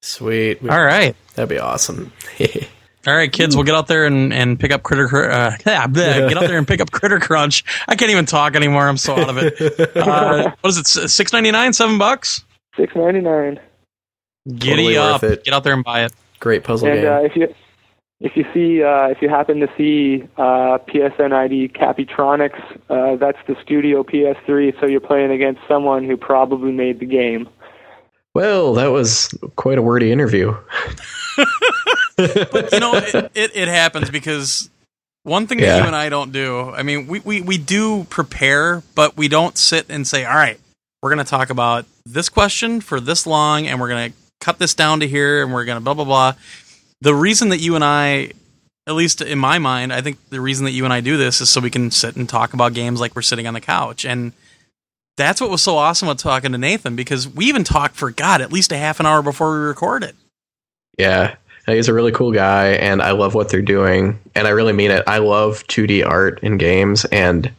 [0.00, 0.60] Sweet.
[0.68, 2.12] All right, that'd be awesome.
[3.06, 5.30] all right, kids, we'll get out there and, and pick up Critter.
[5.30, 7.64] Uh, yeah, get out there and pick up Critter Crunch.
[7.88, 8.88] I can't even talk anymore.
[8.88, 9.52] I'm so out of it.
[10.02, 10.86] Uh, what is it?
[10.86, 12.44] Six ninety nine, seven bucks.
[12.76, 13.60] Six ninety nine.
[14.48, 15.20] Giddy totally up!
[15.20, 16.12] Get out there and buy it.
[16.40, 17.12] Great puzzle and, game.
[17.12, 17.54] Uh, if you
[18.20, 23.38] if you see uh, if you happen to see uh, PSN ID Capitronics, uh, that's
[23.46, 24.78] the Studio PS3.
[24.80, 27.48] So you're playing against someone who probably made the game.
[28.34, 30.56] Well, that was quite a wordy interview.
[32.50, 34.70] but you know, it, it, it, happens because
[35.22, 35.66] one thing yeah.
[35.66, 36.70] that you and I don't do.
[36.70, 40.58] I mean, we, we we do prepare, but we don't sit and say, "All right,
[41.02, 44.58] we're going to talk about this question for this long, and we're going to cut
[44.58, 46.34] this down to here, and we're going to blah blah blah."
[47.02, 48.30] the reason that you and I,
[48.86, 51.40] at least in my mind, I think the reason that you and I do this
[51.40, 54.04] is so we can sit and talk about games like we're sitting on the couch.
[54.04, 54.32] And
[55.16, 58.40] that's what was so awesome about talking to Nathan because we even talked for God
[58.40, 60.14] at least a half an hour before we recorded.
[60.96, 61.34] Yeah.
[61.66, 64.18] He's a really cool guy and I love what they're doing.
[64.34, 65.04] And I really mean it.
[65.06, 67.50] I love 2D art in games and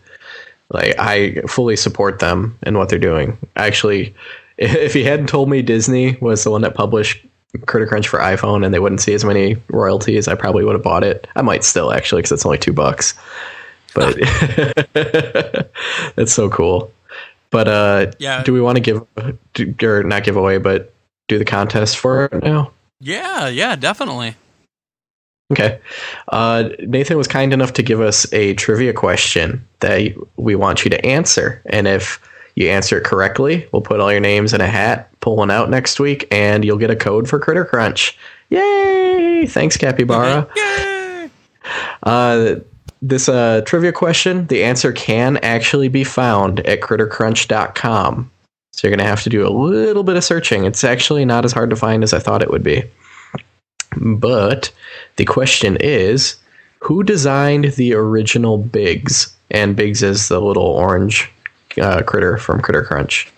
[0.71, 3.37] like I fully support them and what they're doing.
[3.55, 4.13] Actually,
[4.57, 7.25] if he hadn't told me Disney was the one that published
[7.65, 10.83] Critter Crunch for iPhone and they wouldn't see as many royalties, I probably would have
[10.83, 11.27] bought it.
[11.35, 13.13] I might still actually because it's only two bucks.
[13.93, 14.15] But
[16.17, 16.91] it's so cool.
[17.51, 19.05] But uh, yeah, do we want to give
[19.83, 20.91] or not give away, but
[21.27, 22.71] do the contest for it now?
[23.03, 24.35] Yeah, yeah, definitely.
[25.51, 25.79] Okay.
[26.29, 30.89] Uh, Nathan was kind enough to give us a trivia question that we want you
[30.89, 32.19] to answer, and if
[32.55, 35.69] you answer it correctly, we'll put all your names in a hat, pull one out
[35.69, 38.17] next week, and you'll get a code for Critter Crunch.
[38.49, 39.47] Yay!
[39.47, 40.47] Thanks, Capybara.
[40.55, 41.29] Yay!
[42.03, 42.55] Uh,
[43.01, 48.31] this uh, trivia question, the answer can actually be found at crittercrunch.com.
[48.73, 50.65] So you're going to have to do a little bit of searching.
[50.65, 52.83] It's actually not as hard to find as I thought it would be.
[53.97, 54.71] But
[55.17, 56.35] the question is
[56.79, 59.35] who designed the original Biggs?
[59.51, 61.31] And Biggs is the little orange
[61.79, 63.31] uh, critter from Critter Crunch.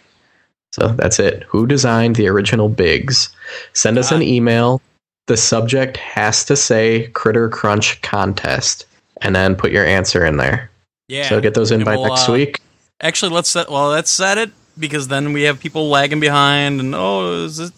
[0.71, 1.43] So that's it.
[1.43, 3.29] Who designed the original Biggs?
[3.73, 4.81] Send us an email.
[5.27, 8.85] The subject has to say Critter Crunch contest,
[9.21, 10.69] and then put your answer in there.
[11.07, 11.27] Yeah.
[11.27, 12.59] So get those in by we'll, next uh, week.
[13.01, 13.69] Actually, let's set.
[13.69, 17.73] Well, let's set it because then we have people lagging behind, and oh, is it?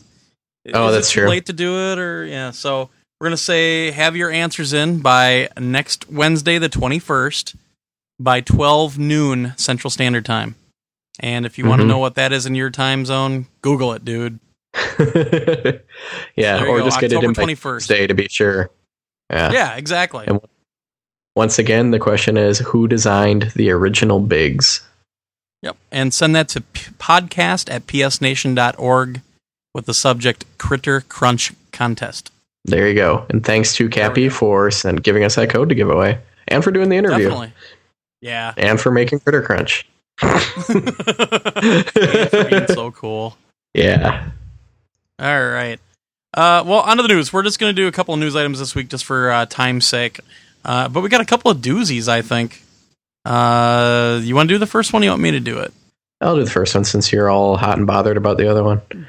[0.74, 1.28] Oh, that's true.
[1.30, 2.52] Late to do it, or yeah.
[2.52, 7.56] So we're gonna say have your answers in by next Wednesday, the twenty first
[8.20, 10.56] by 12 noon Central Standard Time.
[11.20, 11.70] And if you mm-hmm.
[11.70, 14.40] want to know what that is in your time zone, Google it, dude.
[16.36, 17.88] yeah, so or just get it in 21st.
[17.88, 18.70] day to be sure.
[19.32, 20.26] Yeah, yeah, exactly.
[20.28, 20.40] And
[21.36, 24.88] once again, the question is who designed the original Biggs?
[25.62, 25.78] Yep.
[25.92, 29.22] And send that to p- podcast at psnation.org
[29.74, 32.32] with the subject Critter Crunch Contest.
[32.66, 33.26] There you go.
[33.30, 36.72] And thanks to Cappy for send, giving us that code to give away and for
[36.72, 37.26] doing the interview.
[37.26, 37.54] Definitely.
[38.22, 38.54] Yeah.
[38.58, 39.88] And for making Critter Crunch.
[42.68, 43.38] so cool.
[43.74, 44.30] Yeah.
[45.20, 45.80] All right.
[46.34, 47.32] Uh, well, on to the news.
[47.32, 49.46] We're just going to do a couple of news items this week just for uh,
[49.46, 50.20] time's sake.
[50.66, 52.62] Uh, but we got a couple of doozies, I think.
[53.28, 55.04] Uh, you want to do the first one?
[55.04, 55.74] you want me to do it?
[56.22, 58.82] I'll do the first one since you're all hot and bothered about the other one.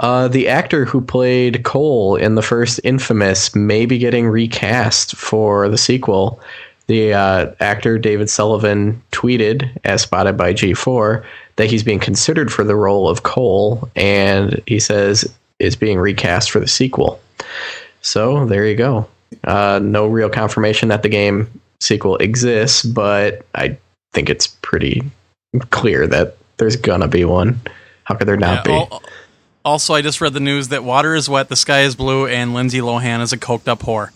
[0.00, 5.68] Uh, the actor who played Cole in the first Infamous may be getting recast for
[5.68, 6.40] the sequel.
[6.86, 11.22] The uh, actor David Sullivan tweeted, as spotted by G4,
[11.56, 16.50] that he's being considered for the role of Cole, and he says is being recast
[16.50, 17.20] for the sequel.
[18.00, 19.06] So there you go.
[19.44, 21.48] Uh, no real confirmation that the game
[21.80, 23.78] sequel exists, but I
[24.12, 25.02] think it's pretty
[25.70, 27.60] clear that there's gonna be one.
[28.04, 28.96] How could there not yeah, be?
[29.64, 32.54] Also, I just read the news that water is wet, the sky is blue, and
[32.54, 34.10] Lindsay Lohan is a coked up whore.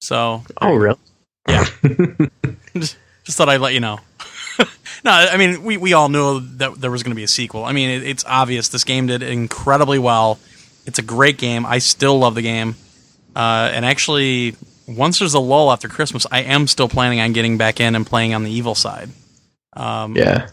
[0.00, 0.42] So.
[0.60, 0.96] Oh, really?
[1.48, 1.64] Yeah.
[2.76, 3.98] just, just thought I'd let you know.
[5.04, 7.64] no, I mean we, we all knew that there was going to be a sequel.
[7.64, 10.38] I mean it, it's obvious this game did incredibly well.
[10.86, 11.64] It's a great game.
[11.64, 12.76] I still love the game.
[13.34, 17.58] Uh, and actually, once there's a lull after Christmas, I am still planning on getting
[17.58, 19.10] back in and playing on the evil side.
[19.74, 20.48] Um, yeah.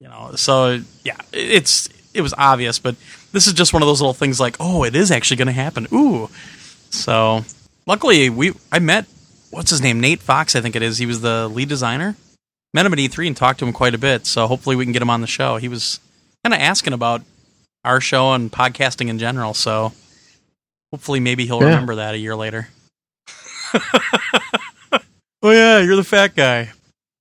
[0.00, 2.96] You know, so yeah, it's it was obvious, but
[3.32, 5.52] this is just one of those little things like, oh, it is actually going to
[5.52, 5.86] happen.
[5.92, 6.28] Ooh.
[6.90, 7.44] So
[7.86, 9.06] luckily, we I met
[9.50, 10.98] what's his name, Nate Fox, I think it is.
[10.98, 12.16] He was the lead designer.
[12.72, 14.26] Met him at E3 and talked to him quite a bit.
[14.26, 15.56] So hopefully we can get him on the show.
[15.56, 15.98] He was
[16.44, 17.22] kind of asking about
[17.84, 19.54] our show and podcasting in general.
[19.54, 19.92] So
[20.92, 21.68] hopefully maybe he'll yeah.
[21.68, 22.68] remember that a year later.
[25.42, 26.70] oh yeah, you're the fat guy.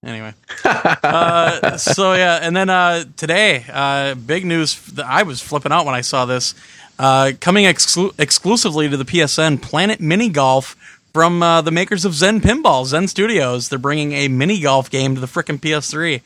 [0.03, 0.33] Anyway,
[0.63, 4.79] uh, so yeah, and then uh, today, uh, big news.
[5.03, 6.55] I was flipping out when I saw this.
[6.97, 10.75] Uh, coming exclu- exclusively to the PSN, Planet Mini Golf
[11.13, 13.69] from uh, the makers of Zen Pinball, Zen Studios.
[13.69, 16.21] They're bringing a mini golf game to the frickin' PS3.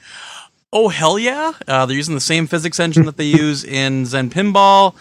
[0.71, 1.53] Oh hell yeah!
[1.67, 4.95] Uh, they're using the same physics engine that they use in Zen Pinball.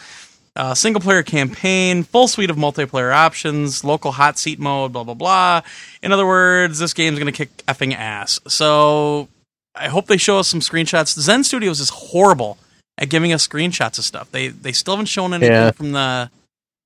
[0.54, 5.14] Uh, single player campaign, full suite of multiplayer options, local hot seat mode, blah blah
[5.14, 5.62] blah.
[6.02, 8.38] In other words, this game's gonna kick effing ass.
[8.48, 9.28] So
[9.74, 11.18] I hope they show us some screenshots.
[11.18, 12.58] Zen Studios is horrible
[12.98, 14.30] at giving us screenshots of stuff.
[14.30, 15.70] They they still haven't shown anything yeah.
[15.70, 16.30] from the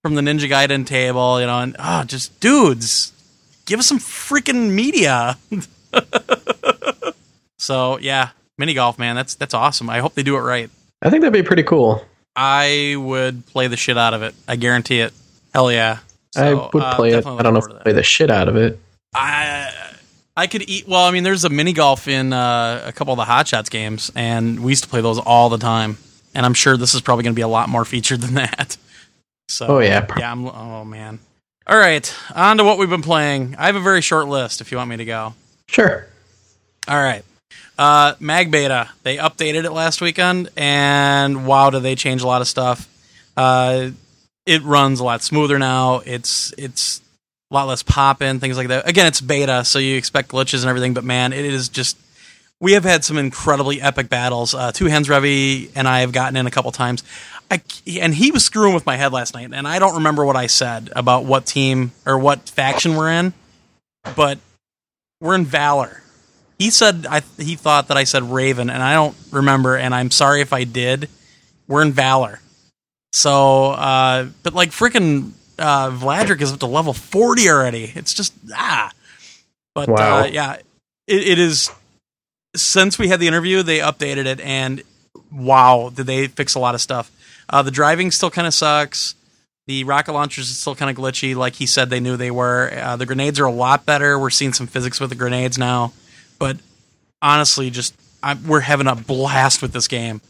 [0.02, 3.12] from the Ninja Gaiden table, you know, and ah, oh, just dudes,
[3.64, 5.38] give us some freaking media.
[7.58, 9.90] so yeah, mini golf, man, that's that's awesome.
[9.90, 10.70] I hope they do it right.
[11.02, 12.04] I think that'd be pretty cool.
[12.36, 14.34] I would play the shit out of it.
[14.46, 15.14] I guarantee it.
[15.54, 16.00] Hell yeah.
[16.32, 17.26] So, I would uh, play uh, it.
[17.26, 18.78] I don't know if I'd play the shit out of it.
[19.14, 19.72] I
[20.36, 20.86] I could eat.
[20.86, 23.70] Well, I mean, there's a mini golf in uh, a couple of the Hot Shots
[23.70, 25.96] games, and we used to play those all the time.
[26.34, 28.76] And I'm sure this is probably going to be a lot more featured than that.
[29.48, 30.30] So, oh yeah, yeah.
[30.30, 31.20] I'm, oh man.
[31.66, 33.56] All right, on to what we've been playing.
[33.58, 34.60] I have a very short list.
[34.60, 35.34] If you want me to go,
[35.68, 36.06] sure.
[36.86, 37.24] All right.
[37.78, 38.90] Uh, Mag Beta.
[39.02, 42.88] They updated it last weekend, and wow, did they change a lot of stuff.
[43.36, 43.90] Uh,
[44.46, 46.00] it runs a lot smoother now.
[46.06, 47.00] It's it's
[47.50, 48.88] a lot less pop in things like that.
[48.88, 50.94] Again, it's beta, so you expect glitches and everything.
[50.94, 51.98] But man, it is just
[52.60, 54.54] we have had some incredibly epic battles.
[54.54, 57.02] Uh, Two Hands Revy and I have gotten in a couple times.
[57.50, 57.60] I,
[58.00, 60.46] and he was screwing with my head last night, and I don't remember what I
[60.46, 63.34] said about what team or what faction we're in,
[64.16, 64.38] but
[65.20, 66.02] we're in Valor.
[66.58, 70.10] He said I, he thought that I said Raven, and I don't remember, and I'm
[70.10, 71.08] sorry if I did.
[71.68, 72.40] We're in Valor,
[73.12, 77.92] so uh, but like freaking uh, Vladric is up to level forty already.
[77.94, 78.90] It's just ah,
[79.74, 80.20] but wow.
[80.20, 80.56] uh, yeah,
[81.06, 81.70] it, it is.
[82.54, 84.82] Since we had the interview, they updated it, and
[85.30, 87.10] wow, did they fix a lot of stuff
[87.48, 89.14] uh, the driving still kind of sucks.
[89.66, 92.70] The rocket launchers are still kind of glitchy, like he said they knew they were.
[92.72, 94.18] Uh, the grenades are a lot better.
[94.18, 95.92] We're seeing some physics with the grenades now,
[96.38, 96.56] but
[97.22, 100.20] honestly, just I'm, we're having a blast with this game.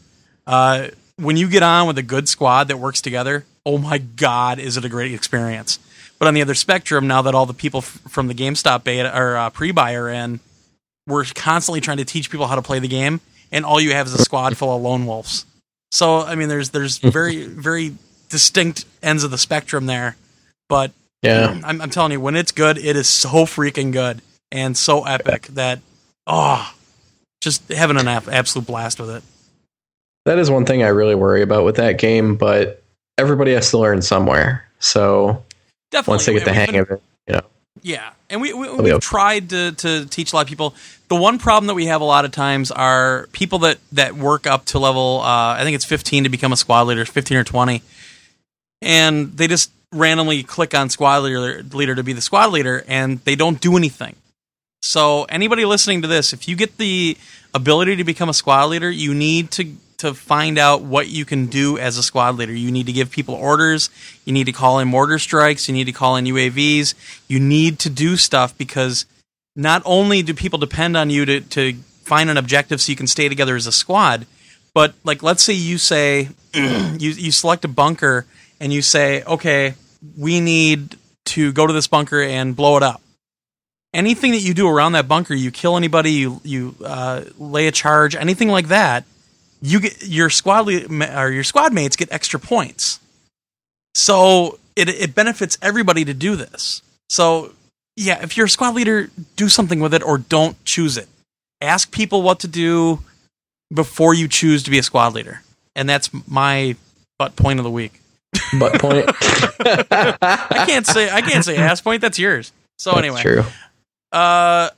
[0.45, 4.59] Uh, when you get on with a good squad that works together, oh my god,
[4.59, 5.79] is it a great experience!
[6.19, 9.15] But on the other spectrum, now that all the people f- from the GameStop beta
[9.17, 10.39] or uh, pre-buy are in,
[11.05, 13.21] we're constantly trying to teach people how to play the game,
[13.51, 15.45] and all you have is a squad full of lone wolves.
[15.91, 17.95] So I mean, there's there's very very
[18.29, 20.17] distinct ends of the spectrum there,
[20.69, 20.91] but
[21.23, 24.21] yeah, I'm, I'm telling you, when it's good, it is so freaking good
[24.51, 25.79] and so epic that
[26.27, 26.73] oh,
[27.41, 29.23] just having an absolute blast with it.
[30.25, 32.83] That is one thing I really worry about with that game, but
[33.17, 34.67] everybody has to learn somewhere.
[34.79, 35.43] So
[35.89, 36.11] Definitely.
[36.11, 37.41] once they get the hang been, of it, you know.
[37.81, 40.75] Yeah, and we, we we've tried to to teach a lot of people.
[41.07, 44.45] The one problem that we have a lot of times are people that that work
[44.45, 45.21] up to level.
[45.21, 47.81] Uh, I think it's 15 to become a squad leader, 15 or 20,
[48.81, 53.19] and they just randomly click on squad leader, leader to be the squad leader, and
[53.19, 54.15] they don't do anything.
[54.87, 57.17] So anybody listening to this, if you get the
[57.53, 61.47] ability to become a squad leader, you need to to find out what you can
[61.47, 62.53] do as a squad leader.
[62.53, 63.89] You need to give people orders.
[64.25, 65.67] You need to call in mortar strikes.
[65.67, 66.93] You need to call in UAVs.
[67.27, 69.05] You need to do stuff because
[69.55, 71.73] not only do people depend on you to, to
[72.03, 74.25] find an objective so you can stay together as a squad,
[74.73, 78.25] but like let's say you say you, you select a bunker
[78.61, 79.73] and you say, okay,
[80.15, 80.95] we need
[81.25, 83.01] to go to this bunker and blow it up.
[83.93, 87.71] Anything that you do around that bunker, you kill anybody, you you uh, lay a
[87.71, 89.05] charge, anything like that–
[89.61, 92.99] you get your squad or your squad mates get extra points.
[93.95, 96.81] So it it benefits everybody to do this.
[97.09, 97.53] So
[97.95, 101.07] yeah, if you're a squad leader, do something with it or don't choose it.
[101.61, 102.99] Ask people what to do
[103.73, 105.41] before you choose to be a squad leader.
[105.75, 106.75] And that's my
[107.17, 107.99] butt point of the week.
[108.59, 109.05] Butt point.
[109.09, 112.01] I can't say I can't say ass point.
[112.01, 112.51] That's yours.
[112.77, 113.43] So That's anyway, true.
[114.11, 114.69] Uh,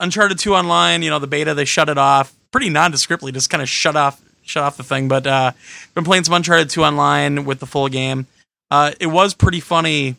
[0.00, 1.02] Uncharted Two online.
[1.02, 3.32] You know the beta they shut it off pretty nondescriptly.
[3.32, 5.08] Just kind of shut off shut off the thing.
[5.08, 5.52] But uh,
[5.94, 8.26] been playing some Uncharted Two online with the full game.
[8.70, 10.16] Uh, it was pretty funny.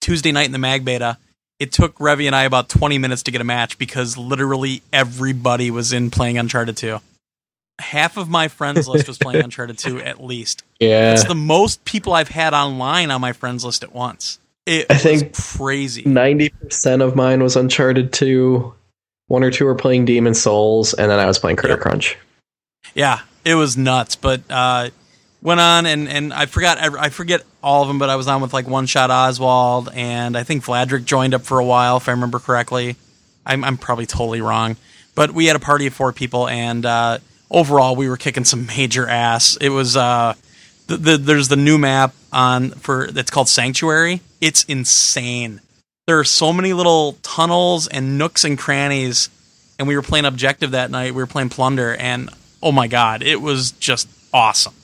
[0.00, 1.16] Tuesday night in the mag beta,
[1.58, 5.70] it took Revy and I about 20 minutes to get a match because literally everybody
[5.70, 7.00] was in playing Uncharted 2.
[7.80, 10.62] Half of my friends list was playing Uncharted 2 at least.
[10.78, 11.14] Yeah.
[11.14, 14.38] It's the most people I've had online on my friends list at once.
[14.66, 16.02] It I was think crazy.
[16.06, 18.74] Ninety percent of mine was Uncharted two.
[19.26, 21.82] One or two were playing Demon Souls, and then I was playing Critter Yep.
[21.82, 22.18] Crunch.
[22.94, 24.16] Yeah, it was nuts.
[24.16, 24.90] But uh,
[25.42, 28.40] went on and and I forgot I forget all of them, but I was on
[28.40, 32.08] with like One Shot Oswald and I think Vladrick joined up for a while if
[32.08, 32.96] I remember correctly.
[33.46, 34.76] I'm I'm probably totally wrong,
[35.14, 37.18] but we had a party of four people and uh,
[37.50, 39.56] overall we were kicking some major ass.
[39.60, 40.34] It was uh,
[40.86, 44.20] the, the there's the new map on for that's called Sanctuary.
[44.44, 45.60] It's insane.
[46.06, 49.30] There are so many little tunnels and nooks and crannies
[49.78, 51.14] and we were playing objective that night.
[51.14, 52.30] We were playing plunder, and
[52.62, 54.74] oh my god, it was just awesome.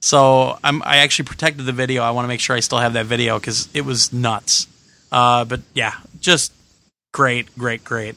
[0.00, 2.02] So I'm, I actually protected the video.
[2.02, 4.68] I want to make sure I still have that video because it was nuts.
[5.10, 6.52] Uh, but yeah, just
[7.12, 8.14] great, great, great.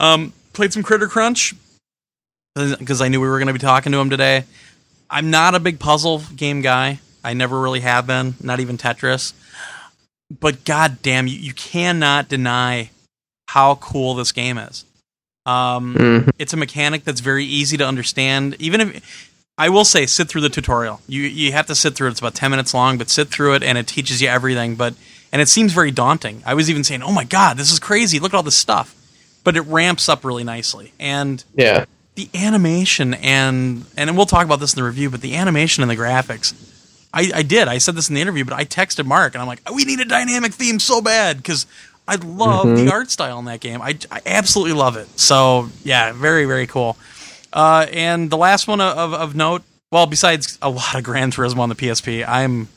[0.00, 1.54] Um, played some Critter Crunch
[2.54, 4.44] because I knew we were going to be talking to him today.
[5.08, 6.98] I'm not a big puzzle game guy.
[7.22, 9.32] I never really have been, not even Tetris.
[10.30, 12.90] But god damn, you, you cannot deny
[13.48, 14.84] how cool this game is.
[15.46, 16.30] Um, Mhm.
[16.38, 18.56] it's a mechanic that's very easy to understand.
[18.58, 21.00] Even if I will say, sit through the tutorial.
[21.06, 22.12] You you have to sit through it.
[22.12, 24.74] It's about ten minutes long, but sit through it, and it teaches you everything.
[24.74, 24.94] But
[25.32, 26.42] and it seems very daunting.
[26.46, 28.18] I was even saying, "Oh my god, this is crazy!
[28.18, 28.94] Look at all this stuff."
[29.44, 31.84] But it ramps up really nicely, and Yeah.
[32.16, 35.10] the animation and and we'll talk about this in the review.
[35.10, 36.54] But the animation and the graphics,
[37.14, 37.68] I, I did.
[37.68, 40.00] I said this in the interview, but I texted Mark and I'm like, we need
[40.00, 41.66] a dynamic theme so bad because
[42.06, 42.76] I love Mhm.
[42.84, 43.80] the art style in that game.
[43.80, 45.08] I, I absolutely love it.
[45.18, 46.96] So yeah, very very cool.
[47.52, 49.62] Uh, and the last one of, of note,
[49.92, 52.68] well, besides a lot of Gran Turismo on the PSP, I'm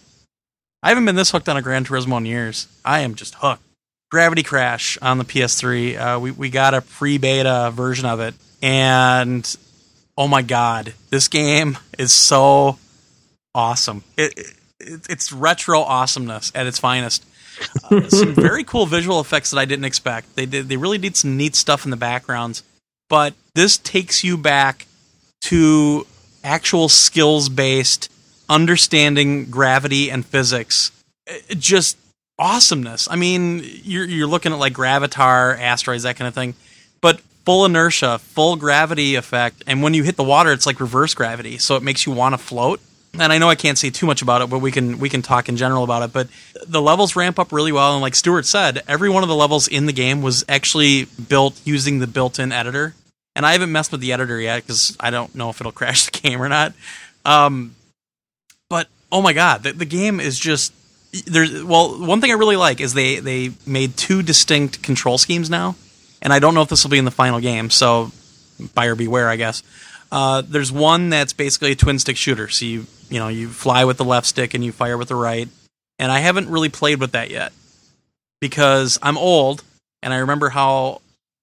[0.84, 2.68] I haven't been this hooked on a Gran Turismo in years.
[2.86, 3.64] I am just hooked.
[4.12, 5.98] Gravity Crash on the PS3.
[5.98, 9.44] Uh, we we got a pre beta version of it, and
[10.18, 12.78] oh my god, this game is so
[13.58, 14.04] awesome.
[14.16, 14.54] It, it
[15.10, 17.26] it's retro awesomeness at its finest.
[17.92, 20.36] Uh, some very cool visual effects that I didn't expect.
[20.36, 22.64] They did they really did some neat stuff in the backgrounds,
[23.10, 24.86] but this takes you back
[25.42, 26.06] to
[26.44, 28.12] actual skills based
[28.48, 30.92] understanding gravity and physics.
[31.26, 31.98] It- just
[32.40, 33.08] awesomeness.
[33.10, 36.54] I mean, you're you're looking at like gravitar, asteroids, that kind of thing,
[37.02, 41.16] but full inertia, full gravity effect, and when you hit the water, it's like reverse
[41.16, 42.80] gravity, so it makes you want to float.
[43.14, 45.22] And I know I can't say too much about it, but we can we can
[45.22, 46.14] talk in general about it.
[46.14, 46.28] But
[46.68, 49.68] the levels ramp up really well, and like Stuart said, every one of the levels
[49.68, 52.94] in the game was actually built using the built-in editor.
[53.36, 56.06] And I haven't messed with the editor yet because I don't know if it'll crash
[56.06, 56.74] the game or not.
[57.26, 57.76] Um,
[58.70, 60.74] but oh my god, the, the game is just
[61.26, 65.50] there's well one thing I really like is they they made two distinct control schemes
[65.50, 65.76] now,
[66.22, 68.12] and I don't know if this will be in the final game, so
[68.74, 69.64] buyer beware, I guess.
[70.12, 73.86] Uh, there's one that's basically a twin stick shooter, so you you know you fly
[73.86, 75.48] with the left stick and you fire with the right,
[76.00, 77.54] and I haven't really played with that yet
[78.40, 79.64] because I'm old
[80.02, 81.02] and I remember how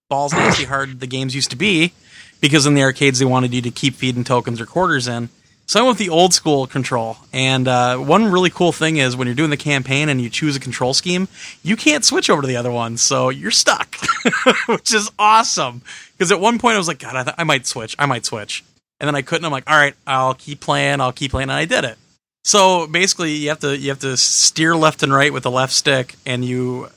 [0.08, 1.92] balls nasty hard the games used to be
[2.40, 5.28] because in the arcades they wanted you to keep feeding tokens or quarters in.
[5.66, 7.16] So I went with the old school control.
[7.32, 10.56] And uh, one really cool thing is when you're doing the campaign and you choose
[10.56, 11.26] a control scheme,
[11.62, 12.98] you can't switch over to the other one.
[12.98, 13.96] So you're stuck,
[14.66, 15.80] which is awesome.
[16.12, 17.96] Because at one point I was like, God, I, th- I might switch.
[17.98, 18.62] I might switch.
[19.04, 19.44] And then I couldn't.
[19.44, 21.02] I'm like, all right, I'll keep playing.
[21.02, 21.50] I'll keep playing.
[21.50, 21.98] And I did it.
[22.42, 25.74] So basically, you have to you have to steer left and right with the left
[25.74, 26.88] stick, and you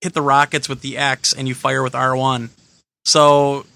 [0.00, 2.50] hit the rockets with the X, and you fire with R1.
[3.04, 3.66] So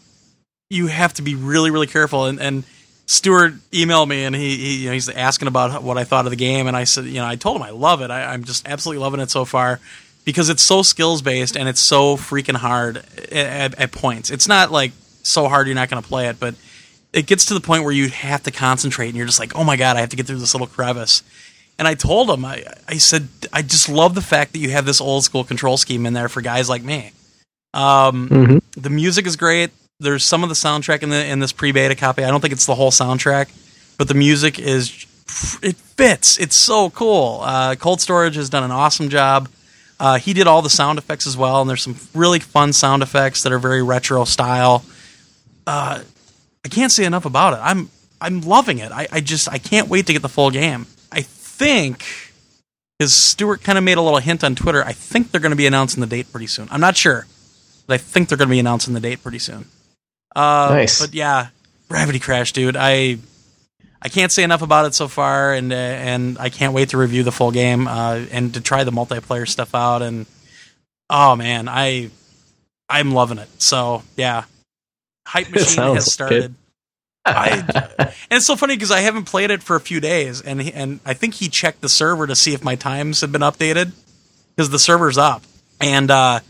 [0.69, 2.27] you have to be really really careful.
[2.27, 2.63] And, and
[3.07, 6.31] Stuart emailed me, and he, he you know, he's asking about what I thought of
[6.31, 8.13] the game, and I said, you know, I told him I love it.
[8.13, 9.81] I, I'm just absolutely loving it so far
[10.25, 12.99] because it's so skills based and it's so freaking hard
[13.33, 14.31] at, at points.
[14.31, 14.93] It's not like
[15.23, 16.55] so hard you're not going to play it, but
[17.13, 19.65] it gets to the point where you have to concentrate and you're just like, oh
[19.65, 21.23] my god, I have to get through this little crevice.
[21.79, 24.85] And I told him, I, I said, I just love the fact that you have
[24.85, 27.13] this old school control scheme in there for guys like me.
[27.73, 29.71] Um, hmm the music is great.
[29.99, 32.25] There's some of the soundtrack in the in this pre-beta copy.
[32.25, 33.51] I don't think it's the whole soundtrack,
[33.99, 35.07] but the music is
[35.63, 36.39] it fits.
[36.39, 37.41] It's so cool.
[37.43, 39.49] Uh, Cold Storage has done an awesome job.
[39.99, 43.03] Uh, he did all the sound effects as well, and there's some really fun sound
[43.03, 44.85] effects that are very retro style.
[45.67, 46.01] Uh,
[46.65, 47.61] I can't say enough about it.
[47.63, 48.93] I'm I'm loving it.
[48.93, 50.87] I, I just I can't wait to get the full game.
[51.11, 52.05] I think
[52.99, 54.85] because Stuart kind of made a little hint on Twitter.
[54.85, 56.69] I think they're going to be announcing the date pretty soon.
[56.71, 57.27] I'm not sure,
[57.87, 59.65] but I think they're going to be announcing the date pretty soon.
[60.37, 61.01] Uh, nice.
[61.01, 61.49] But yeah,
[61.89, 62.77] Gravity Crash, dude.
[62.77, 63.19] I
[64.03, 66.99] I can't say enough about it so far, and uh, and I can't wait to
[66.99, 70.03] review the full game uh, and to try the multiplayer stuff out.
[70.03, 70.27] And
[71.09, 72.11] oh man, I
[72.89, 73.49] I'm loving it.
[73.63, 74.45] So yeah,
[75.27, 76.55] hype machine has started.
[77.25, 77.65] I,
[78.09, 80.73] and it's so funny because I haven't played it for a few days, and he,
[80.73, 83.93] and I think he checked the server to see if my times had been updated
[84.57, 85.43] because the server's up,
[85.81, 86.41] and uh,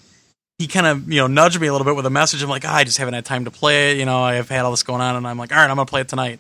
[0.59, 2.43] he kind of you know nudged me a little bit with a message.
[2.43, 3.99] I'm like, oh, I just haven't had time to play it.
[3.99, 5.87] You know, I've had all this going on, and I'm like, all right, I'm gonna
[5.87, 6.39] play it tonight.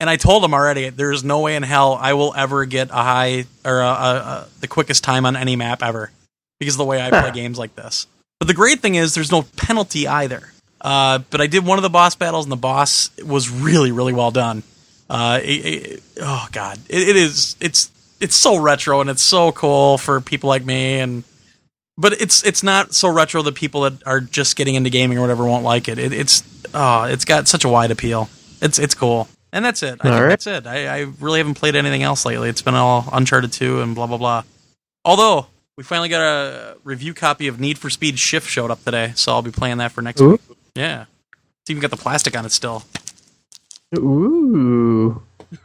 [0.00, 2.90] And I told him already, there is no way in hell I will ever get
[2.90, 6.10] a high or a, a, a, the quickest time on any map ever
[6.58, 8.06] because of the way I play games like this.
[8.40, 10.50] But the great thing is, there's no penalty either.
[10.84, 14.12] Uh, but I did one of the boss battles, and the boss was really, really
[14.12, 14.62] well done.
[15.08, 17.56] Uh, it, it, oh god, it, it is.
[17.58, 17.90] It's
[18.20, 21.00] it's so retro, and it's so cool for people like me.
[21.00, 21.24] And
[21.96, 25.22] but it's it's not so retro that people that are just getting into gaming or
[25.22, 25.98] whatever won't like it.
[25.98, 26.42] it's
[26.74, 28.28] oh, it's got such a wide appeal.
[28.60, 30.00] It's it's cool, and that's it.
[30.02, 30.28] I all think right.
[30.28, 30.66] that's it.
[30.66, 32.50] I, I really haven't played anything else lately.
[32.50, 34.42] It's been all Uncharted two and blah blah blah.
[35.02, 35.46] Although
[35.78, 39.32] we finally got a review copy of Need for Speed Shift showed up today, so
[39.32, 40.32] I'll be playing that for next Ooh.
[40.32, 40.40] week.
[40.74, 41.06] Yeah.
[41.62, 42.82] It's even got the plastic on it still.
[43.96, 45.22] Ooh.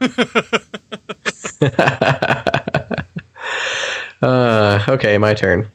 [4.22, 5.70] uh, okay, my turn.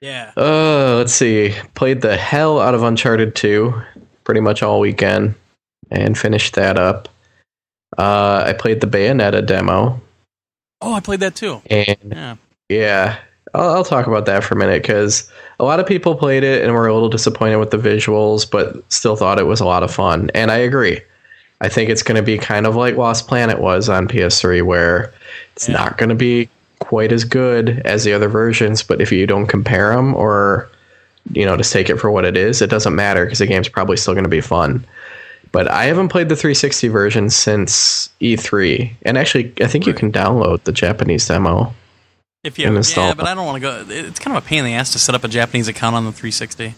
[0.00, 0.32] Yeah.
[0.36, 1.54] Uh, let's see.
[1.74, 3.74] Played the hell out of Uncharted 2
[4.24, 5.34] pretty much all weekend
[5.90, 7.08] and finished that up.
[7.96, 10.00] Uh, I played the Bayonetta demo.
[10.80, 11.62] Oh, I played that too.
[11.68, 12.36] And yeah,
[12.68, 13.18] yeah
[13.54, 15.30] I'll, I'll talk about that for a minute because
[15.60, 18.90] a lot of people played it and were a little disappointed with the visuals, but
[18.92, 20.30] still thought it was a lot of fun.
[20.34, 21.00] And I agree.
[21.60, 25.12] I think it's going to be kind of like Lost Planet was on PS3, where
[25.56, 25.74] it's yeah.
[25.74, 26.48] not going to be
[26.78, 30.68] quite as good as the other versions, but if you don't compare them or
[31.32, 33.68] you know just take it for what it is, it doesn't matter because the game's
[33.68, 34.84] probably still going to be fun.
[35.50, 39.88] But I haven't played the 360 version since E3, and actually, I think right.
[39.88, 41.74] you can download the Japanese demo.
[42.44, 43.84] If you yeah, but I don't want to go.
[43.88, 46.04] It's kind of a pain in the ass to set up a Japanese account on
[46.04, 46.74] the 360.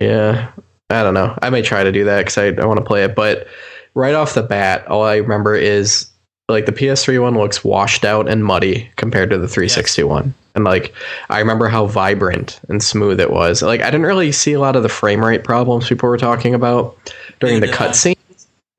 [0.00, 0.50] Yeah,
[0.88, 1.38] I don't know.
[1.42, 3.14] I may try to do that because I, I want to play it.
[3.14, 3.46] But
[3.94, 6.10] right off the bat, all I remember is
[6.48, 10.08] like the PS3 one looks washed out and muddy compared to the 360 yes.
[10.08, 10.34] one.
[10.54, 10.94] And like
[11.30, 13.62] I remember how vibrant and smooth it was.
[13.62, 16.54] Like I didn't really see a lot of the frame rate problems people were talking
[16.54, 18.16] about during the cutscene.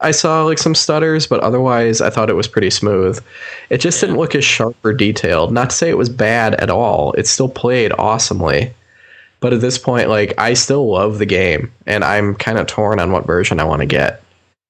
[0.04, 3.24] I saw like some stutters, but otherwise I thought it was pretty smooth.
[3.70, 4.08] It just yeah.
[4.08, 5.52] didn't look as sharp or detailed.
[5.52, 7.14] Not to say it was bad at all.
[7.14, 8.74] It still played awesomely.
[9.40, 13.00] But at this point, like I still love the game, and I'm kind of torn
[13.00, 14.22] on what version I want to get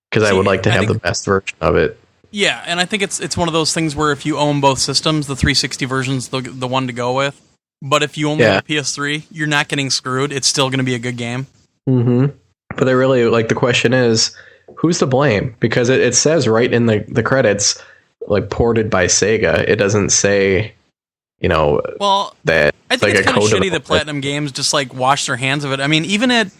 [0.10, 2.00] because I would like to have think, the best version of it.
[2.32, 4.80] Yeah, and I think it's it's one of those things where if you own both
[4.80, 7.40] systems, the 360 version's the the one to go with.
[7.84, 8.54] But if you only yeah.
[8.54, 10.32] have PS3, you're not getting screwed.
[10.32, 11.46] It's still going to be a good game.
[11.88, 12.36] Mm-hmm.
[12.76, 14.36] But they really like the question is
[14.76, 15.56] who's to blame?
[15.60, 17.82] Because it, it says right in the, the credits,
[18.28, 19.60] like ported by Sega.
[19.68, 20.74] It doesn't say,
[21.40, 24.74] you know, well, that I think like it's kind of shitty that Platinum Games just
[24.74, 25.80] like washed their hands of it.
[25.80, 26.52] I mean, even at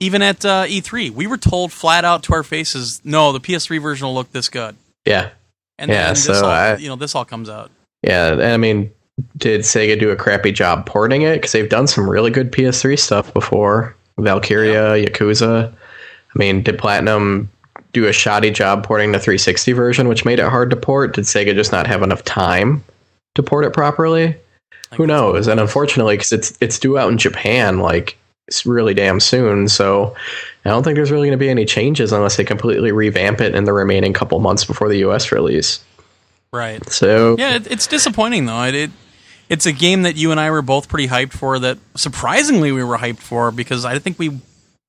[0.00, 3.80] even at uh, E3, we were told flat out to our faces, no, the PS3
[3.80, 4.76] version will look this good.
[5.04, 5.30] Yeah,
[5.78, 7.70] and yeah, then so all, I, you know this all comes out.
[8.02, 8.90] Yeah, and I mean,
[9.36, 11.34] did Sega do a crappy job porting it?
[11.34, 13.94] Because they've done some really good PS3 stuff before.
[14.18, 15.04] Valkyria, yeah.
[15.04, 15.74] Yakuza.
[16.36, 17.50] I mean, did Platinum
[17.94, 21.14] do a shoddy job porting the 360 version, which made it hard to port?
[21.14, 22.84] Did Sega just not have enough time
[23.36, 24.36] to port it properly?
[24.94, 25.46] Who knows?
[25.46, 28.18] And unfortunately, because it's it's due out in Japan like
[28.48, 30.14] it's really damn soon, so
[30.66, 33.54] I don't think there's really going to be any changes unless they completely revamp it
[33.54, 35.32] in the remaining couple months before the U.S.
[35.32, 35.82] release.
[36.52, 36.86] Right.
[36.90, 38.62] So yeah, it, it's disappointing though.
[38.64, 38.90] It, it
[39.48, 41.58] it's a game that you and I were both pretty hyped for.
[41.58, 44.38] That surprisingly we were hyped for because I think we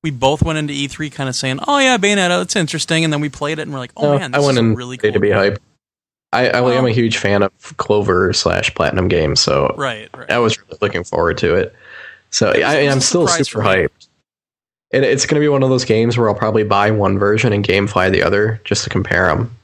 [0.02, 3.20] we both went into E3 kind of saying, "Oh yeah, Bayonetta, it's interesting," and then
[3.20, 5.12] we played it and we're like, "Oh, oh man, this I went in really cool."
[5.12, 5.58] To be hyped.
[6.32, 10.30] I, I am a huge fan of Clover slash Platinum games, so right, right.
[10.30, 11.74] I was really looking forward to it.
[12.30, 14.08] So I, am still super hyped.
[14.90, 17.54] It, it's going to be one of those games where I'll probably buy one version
[17.54, 19.56] and GameFly the other just to compare them.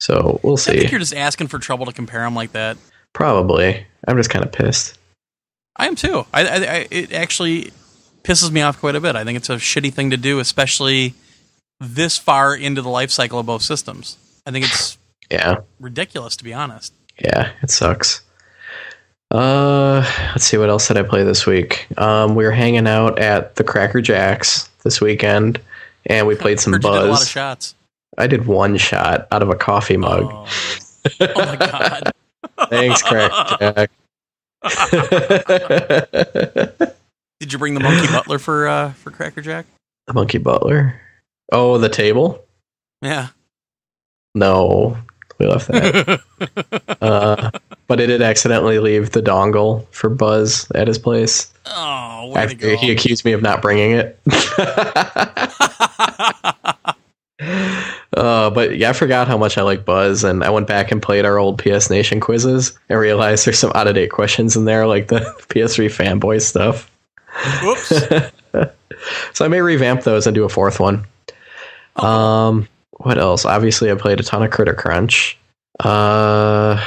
[0.00, 0.72] So we'll see.
[0.72, 2.76] I think you're just asking for trouble to compare them like that.
[3.12, 3.86] Probably.
[4.08, 4.98] I'm just kind of pissed.
[5.76, 6.26] I am too.
[6.34, 7.70] I, I, I, it actually
[8.22, 9.16] pisses me off quite a bit.
[9.16, 11.14] I think it's a shitty thing to do, especially
[11.80, 14.16] this far into the life cycle of both systems.
[14.46, 14.98] I think it's
[15.30, 16.92] yeah ridiculous to be honest.
[17.18, 18.22] Yeah, it sucks.
[19.30, 21.86] Uh, let's see what else did I play this week.
[21.98, 25.60] Um, we were hanging out at the Cracker Jacks this weekend,
[26.06, 26.84] and we played some buzz.
[26.84, 27.74] A lot of shots.
[28.18, 30.24] I did one shot out of a coffee mug.
[30.24, 30.46] Oh,
[31.20, 32.12] oh my god!
[32.70, 33.56] Thanks, Cracker
[36.80, 36.96] Jack.
[37.40, 39.66] Did you bring the monkey butler for uh, for Cracker Jack?
[40.06, 41.00] The monkey butler.
[41.50, 42.44] Oh, the table.
[43.02, 43.28] Yeah.
[44.34, 44.96] No,
[45.38, 46.20] we left that.
[47.00, 47.50] uh,
[47.86, 51.52] but it did accidentally leave the dongle for Buzz at his place.
[51.66, 54.20] Oh, After he accused me of not bringing it.
[58.16, 61.02] uh, but yeah, I forgot how much I like Buzz, and I went back and
[61.02, 64.66] played our old PS Nation quizzes and realized there's some out of date questions in
[64.66, 66.89] there, like the PS3 fanboy stuff.
[67.62, 67.88] Whoops.
[69.32, 71.06] so I may revamp those and do a fourth one.
[71.96, 72.06] Oh.
[72.06, 73.44] Um, what else?
[73.44, 75.38] Obviously, I played a ton of Critter Crunch.
[75.78, 76.84] Uh,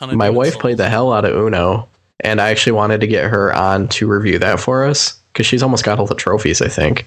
[0.00, 1.88] my wife played the hell out of Uno,
[2.20, 5.62] and I actually wanted to get her on to review that for us because she's
[5.62, 6.62] almost got all the trophies.
[6.62, 7.06] I think.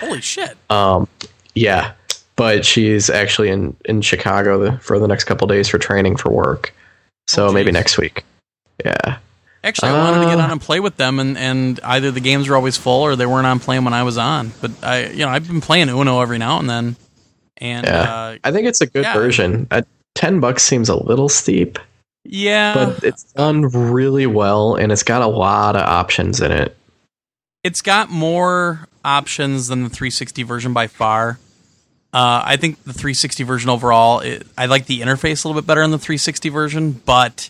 [0.00, 0.56] Holy shit!
[0.70, 1.06] Um,
[1.54, 1.92] yeah,
[2.36, 6.30] but she's actually in in Chicago the, for the next couple days for training for
[6.30, 6.74] work.
[7.28, 8.24] So oh, maybe next week.
[8.84, 9.18] Yeah.
[9.64, 12.20] Actually, I wanted uh, to get on and play with them, and, and either the
[12.20, 14.52] games were always full or they weren't on playing when I was on.
[14.60, 16.96] But I, you know, I've been playing Uno every now and then.
[17.58, 18.00] And yeah.
[18.00, 19.14] uh, I think it's a good yeah.
[19.14, 19.68] version.
[19.70, 21.78] At ten bucks seems a little steep.
[22.24, 26.76] Yeah, but it's done really well, and it's got a lot of options in it.
[27.62, 31.38] It's got more options than the 360 version by far.
[32.12, 35.66] Uh, I think the 360 version overall, it, I like the interface a little bit
[35.66, 37.48] better in the 360 version, but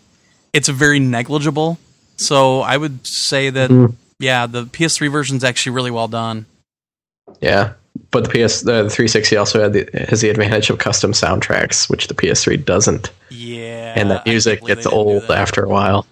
[0.52, 1.78] it's very negligible.
[2.22, 3.94] So I would say that, mm.
[4.18, 6.46] yeah, the PS3 version is actually really well done.
[7.40, 7.72] Yeah,
[8.10, 12.14] but the PS the 360 also the, has the advantage of custom soundtracks, which the
[12.14, 13.10] PS3 doesn't.
[13.30, 16.06] Yeah, and that music gets old after a while.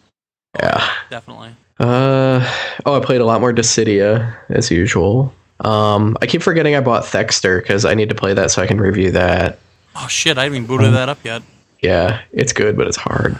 [0.56, 1.54] Oh, yeah, definitely.
[1.78, 2.46] Uh
[2.84, 5.32] oh, I played a lot more Dissidia as usual.
[5.60, 8.66] Um, I keep forgetting I bought Thexder because I need to play that so I
[8.66, 9.58] can review that.
[9.94, 10.38] Oh shit!
[10.38, 11.42] I haven't even booted um, that up yet.
[11.80, 13.38] Yeah, it's good, but it's hard.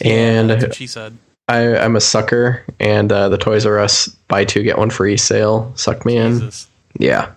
[0.00, 1.16] Yeah, and she said.
[1.48, 5.16] I, I'm a sucker, and uh, the Toys R Us buy two get one free
[5.16, 6.68] sale sucked me Jesus.
[6.96, 7.06] in.
[7.06, 7.32] Yeah.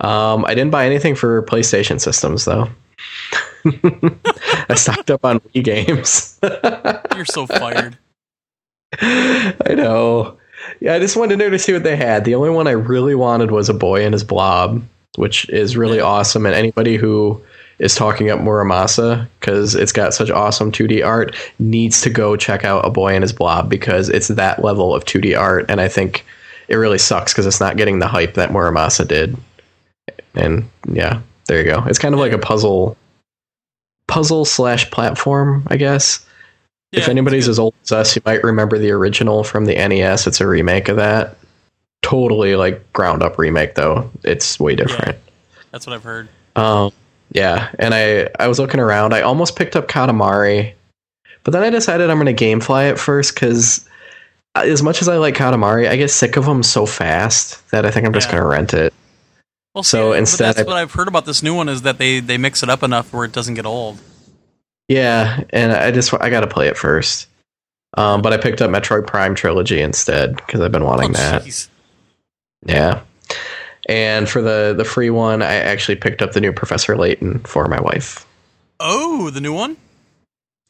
[0.00, 2.68] Um, I didn't buy anything for PlayStation systems though.
[4.68, 6.38] I stocked up on Wii games.
[7.14, 7.98] You're so fired.
[9.00, 10.38] I know.
[10.80, 12.24] Yeah, I just wanted to see what they had.
[12.24, 14.82] The only one I really wanted was a boy and his blob,
[15.16, 16.04] which is really yeah.
[16.04, 16.46] awesome.
[16.46, 17.42] And anybody who
[17.78, 22.64] is talking up Muramasa because it's got such awesome 2D art needs to go check
[22.64, 25.66] out a boy and his blob because it's that level of 2D art.
[25.68, 26.24] And I think
[26.68, 29.36] it really sucks because it's not getting the hype that Muramasa did.
[30.34, 31.84] And yeah, there you go.
[31.86, 32.96] It's kind of like a puzzle,
[34.08, 36.24] puzzle slash platform, I guess.
[36.92, 40.26] Yeah, if anybody's as old as us, you might remember the original from the NES.
[40.26, 41.36] It's a remake of that.
[42.02, 44.10] Totally like ground up remake though.
[44.22, 45.16] It's way different.
[45.18, 46.28] Yeah, that's what I've heard.
[46.54, 46.92] Um,
[47.32, 49.12] yeah, and I I was looking around.
[49.12, 50.74] I almost picked up Katamari,
[51.44, 53.88] but then I decided I'm going to GameFly it first because
[54.54, 57.90] as much as I like Katamari, I get sick of them so fast that I
[57.90, 58.92] think I'm just going to rent it.
[59.74, 61.98] Well, so see, instead, that's I, what I've heard about this new one is that
[61.98, 63.98] they they mix it up enough where it doesn't get old.
[64.88, 67.28] Yeah, and I just I got to play it first.
[67.98, 71.44] Um, but I picked up Metroid Prime Trilogy instead because I've been wanting oh, that.
[71.44, 71.70] Geez.
[72.64, 73.02] Yeah,
[73.86, 77.66] and for the the free one, I actually picked up the new Professor Layton for
[77.68, 78.26] my wife.
[78.78, 79.76] Oh, the new one.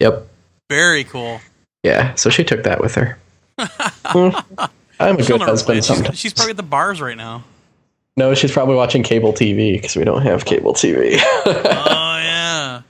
[0.00, 0.26] Yep.
[0.68, 1.40] Very cool.
[1.82, 3.18] Yeah, so she took that with her.
[3.58, 5.84] I'm a She'll good husband.
[5.84, 7.44] She's, she's, probably at the bars right now.
[8.16, 11.18] No, she's probably watching cable TV because we don't have cable TV.
[11.46, 12.82] oh yeah.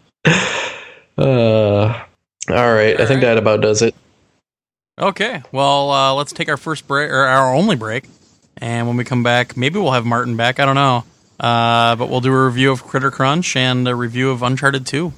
[1.19, 2.05] Uh,
[2.51, 2.97] all right.
[2.97, 3.21] All I think right.
[3.21, 3.95] that about does it.
[4.99, 5.43] Okay.
[5.53, 8.05] Well, uh, let's take our first break or our only break,
[8.59, 10.61] and when we come back, maybe we'll have Martin back.
[10.61, 11.05] I don't know.
[11.39, 15.13] Uh, but we'll do a review of Critter Crunch and a review of Uncharted 2.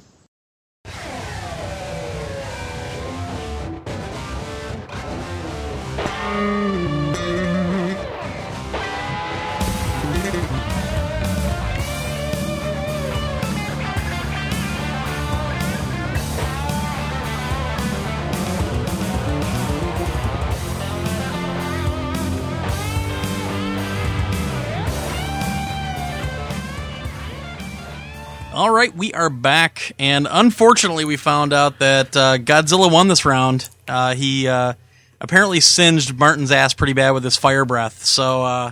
[28.79, 33.69] Right, we are back, and unfortunately, we found out that uh, Godzilla won this round.
[33.89, 34.73] Uh, he uh,
[35.19, 38.05] apparently singed Martin's ass pretty bad with his fire breath.
[38.05, 38.71] So, uh,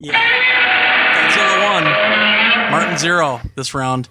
[0.00, 0.18] yeah,
[1.28, 2.70] Godzilla won.
[2.70, 4.08] Martin zero this round.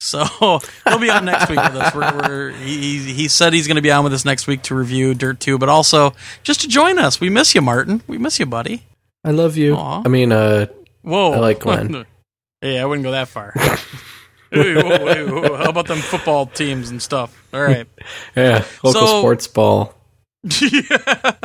[0.00, 0.24] So
[0.84, 1.94] he'll be on next week with us.
[1.94, 4.74] We're, we're, he, he said he's going to be on with us next week to
[4.74, 6.12] review Dirt 2, but also
[6.42, 7.20] just to join us.
[7.20, 8.02] We miss you, Martin.
[8.08, 8.82] We miss you, buddy.
[9.22, 9.76] I love you.
[9.76, 10.04] Aww.
[10.04, 10.66] I mean, uh,
[11.02, 12.04] whoa, I like Glenn.
[12.62, 13.54] yeah, I wouldn't go that far.
[14.54, 15.56] hey, whoa, hey.
[15.64, 17.36] How about them football teams and stuff?
[17.52, 17.86] All right.
[18.36, 19.94] yeah, local so, sports ball.
[20.42, 21.32] yeah.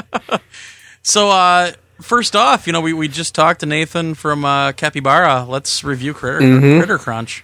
[1.02, 1.72] So, uh,
[2.02, 5.45] first off, you know, we, we just talked to Nathan from uh, Capybara.
[5.48, 6.77] Let's review Critter, mm-hmm.
[6.77, 7.44] Critter Crunch.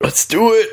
[0.00, 0.70] Let's do it.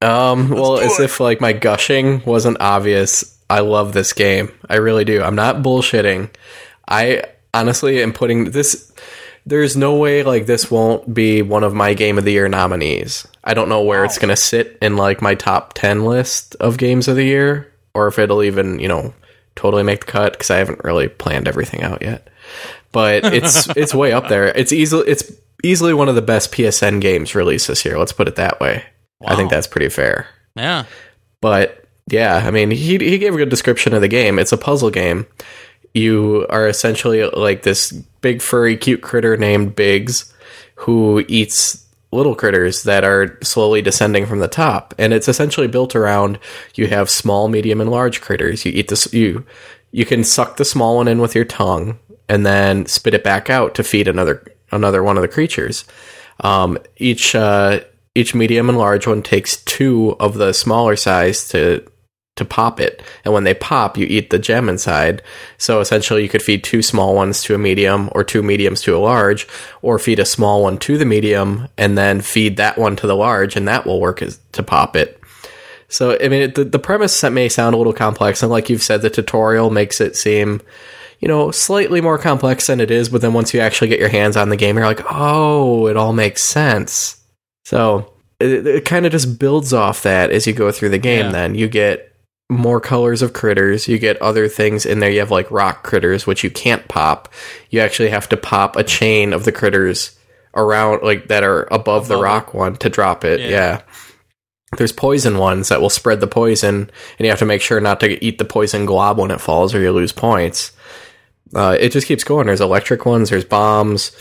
[0.00, 1.04] Um, Let's well, as it.
[1.04, 4.52] if like my gushing wasn't obvious, I love this game.
[4.68, 5.22] I really do.
[5.22, 6.30] I'm not bullshitting.
[6.88, 7.24] I
[7.54, 8.87] honestly am putting this.
[9.48, 13.26] There's no way like this won't be one of my game of the year nominees.
[13.42, 14.04] I don't know where wow.
[14.04, 18.08] it's gonna sit in like my top ten list of games of the year, or
[18.08, 19.14] if it'll even you know
[19.56, 22.28] totally make the cut because I haven't really planned everything out yet.
[22.92, 24.48] But it's it's way up there.
[24.48, 25.32] It's easily it's
[25.64, 27.98] easily one of the best PSN games released this year.
[27.98, 28.84] Let's put it that way.
[29.20, 29.32] Wow.
[29.32, 30.26] I think that's pretty fair.
[30.56, 30.84] Yeah.
[31.40, 34.38] But yeah, I mean, he he gave a good description of the game.
[34.38, 35.26] It's a puzzle game.
[35.98, 40.32] You are essentially like this big furry cute critter named Biggs
[40.76, 45.94] who eats little critters that are slowly descending from the top and it's essentially built
[45.94, 46.38] around
[46.74, 49.44] you have small medium and large critters you eat this you
[49.90, 51.98] you can suck the small one in with your tongue
[52.28, 55.84] and then spit it back out to feed another another one of the creatures.
[56.40, 57.80] Um, each uh,
[58.14, 61.90] each medium and large one takes two of the smaller size to
[62.38, 65.22] to pop it, and when they pop, you eat the gem inside.
[65.58, 68.96] So essentially, you could feed two small ones to a medium, or two mediums to
[68.96, 69.46] a large,
[69.82, 73.16] or feed a small one to the medium, and then feed that one to the
[73.16, 75.20] large, and that will work as, to pop it.
[75.88, 79.02] So I mean, the the premise may sound a little complex, and like you've said,
[79.02, 80.62] the tutorial makes it seem
[81.20, 84.08] you know, slightly more complex than it is, but then once you actually get your
[84.08, 87.20] hands on the game, you're like, oh, it all makes sense.
[87.64, 91.26] So it, it kind of just builds off that as you go through the game.
[91.26, 91.32] Yeah.
[91.32, 92.07] Then you get
[92.48, 93.88] more colors of critters.
[93.88, 95.10] You get other things in there.
[95.10, 97.32] You have like rock critters, which you can't pop.
[97.70, 100.18] You actually have to pop a chain of the critters
[100.54, 103.40] around, like that are above, above the rock one to drop it.
[103.40, 103.48] Yeah.
[103.48, 103.82] yeah.
[104.76, 106.74] There's poison ones that will spread the poison,
[107.18, 109.74] and you have to make sure not to eat the poison glob when it falls,
[109.74, 110.72] or you lose points.
[111.54, 112.46] Uh, it just keeps going.
[112.46, 113.30] There's electric ones.
[113.30, 114.12] There's bombs.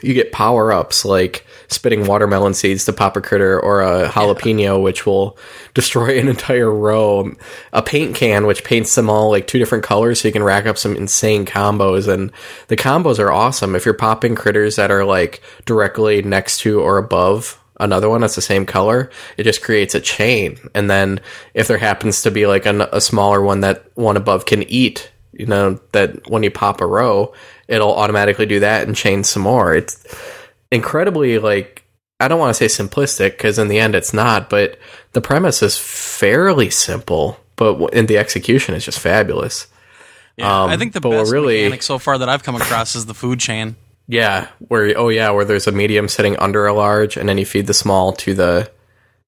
[0.00, 4.60] You get power ups like spitting watermelon seeds to pop a critter, or a jalapeno,
[4.60, 4.72] yeah.
[4.74, 5.36] which will
[5.74, 7.32] destroy an entire row.
[7.72, 10.66] A paint can, which paints them all like two different colors, so you can rack
[10.66, 12.08] up some insane combos.
[12.08, 12.30] And
[12.68, 13.74] the combos are awesome.
[13.74, 18.36] If you're popping critters that are like directly next to or above another one that's
[18.36, 20.58] the same color, it just creates a chain.
[20.74, 21.20] And then
[21.54, 25.10] if there happens to be like a, a smaller one that one above can eat
[25.32, 27.32] you know that when you pop a row
[27.68, 30.04] it'll automatically do that and chain some more it's
[30.72, 31.84] incredibly like
[32.18, 34.78] i don't want to say simplistic because in the end it's not but
[35.12, 39.68] the premise is fairly simple but in the execution is just fabulous
[40.36, 43.06] yeah, um, I think the best really, mechanic so far that I've come across is
[43.06, 43.76] the food chain.
[44.08, 47.44] Yeah, where oh yeah, where there's a medium sitting under a large, and then you
[47.44, 48.70] feed the small to the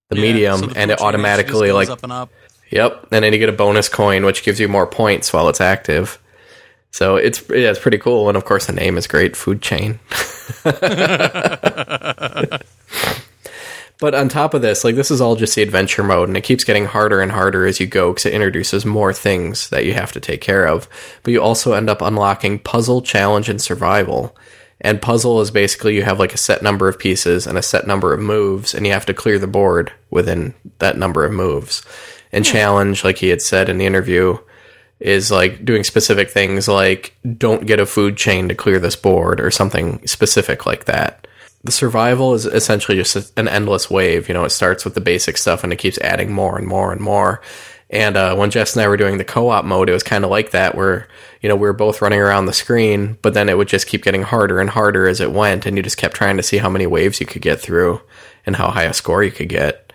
[0.08, 2.30] the yeah, medium, so the and it automatically like up and up.
[2.70, 5.60] Yep, and then you get a bonus coin, which gives you more points while it's
[5.60, 6.18] active.
[6.94, 9.98] So it's yeah, it's pretty cool, and of course the name is great, Food Chain.
[10.62, 10.84] but
[14.14, 16.62] on top of this, like this is all just the adventure mode, and it keeps
[16.62, 20.12] getting harder and harder as you go because it introduces more things that you have
[20.12, 20.88] to take care of.
[21.24, 24.36] But you also end up unlocking puzzle, challenge, and survival.
[24.80, 27.88] And puzzle is basically you have like a set number of pieces and a set
[27.88, 31.84] number of moves, and you have to clear the board within that number of moves
[32.30, 32.52] and hmm.
[32.52, 34.38] challenge, like he had said in the interview,
[35.04, 39.38] is like doing specific things like don't get a food chain to clear this board
[39.38, 41.28] or something specific like that.
[41.62, 44.28] The survival is essentially just an endless wave.
[44.28, 46.90] You know, it starts with the basic stuff and it keeps adding more and more
[46.90, 47.42] and more.
[47.90, 50.30] And uh, when Jess and I were doing the co-op mode, it was kind of
[50.30, 51.06] like that, where
[51.42, 54.02] you know we were both running around the screen, but then it would just keep
[54.02, 56.70] getting harder and harder as it went, and you just kept trying to see how
[56.70, 58.00] many waves you could get through
[58.46, 59.92] and how high a score you could get.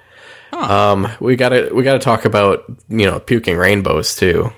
[0.54, 0.92] Huh.
[0.92, 4.54] Um, we gotta we gotta talk about you know puking rainbows too.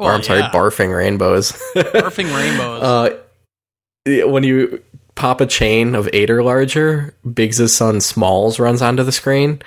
[0.00, 0.26] Well, or I'm yeah.
[0.26, 1.52] sorry, barfing rainbows.
[1.74, 2.82] barfing rainbows.
[2.82, 4.82] Uh, when you
[5.14, 9.60] pop a chain of eight or larger, Biggs' son Smalls runs onto the screen,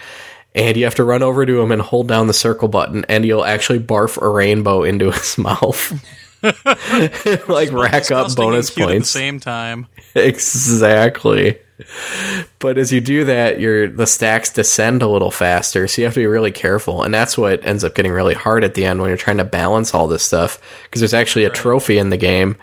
[0.56, 3.26] and you have to run over to him and hold down the circle button, and
[3.26, 6.04] you'll actually barf a rainbow into his mouth.
[7.48, 9.86] like rack up bonus points at the same time.
[10.16, 11.60] Exactly
[12.60, 16.14] but as you do that, your the stacks descend a little faster, so you have
[16.14, 19.02] to be really careful, and that's what ends up getting really hard at the end
[19.02, 20.60] when you're trying to balance all this stuff.
[20.84, 21.56] Because there's actually a right.
[21.56, 22.58] trophy in the game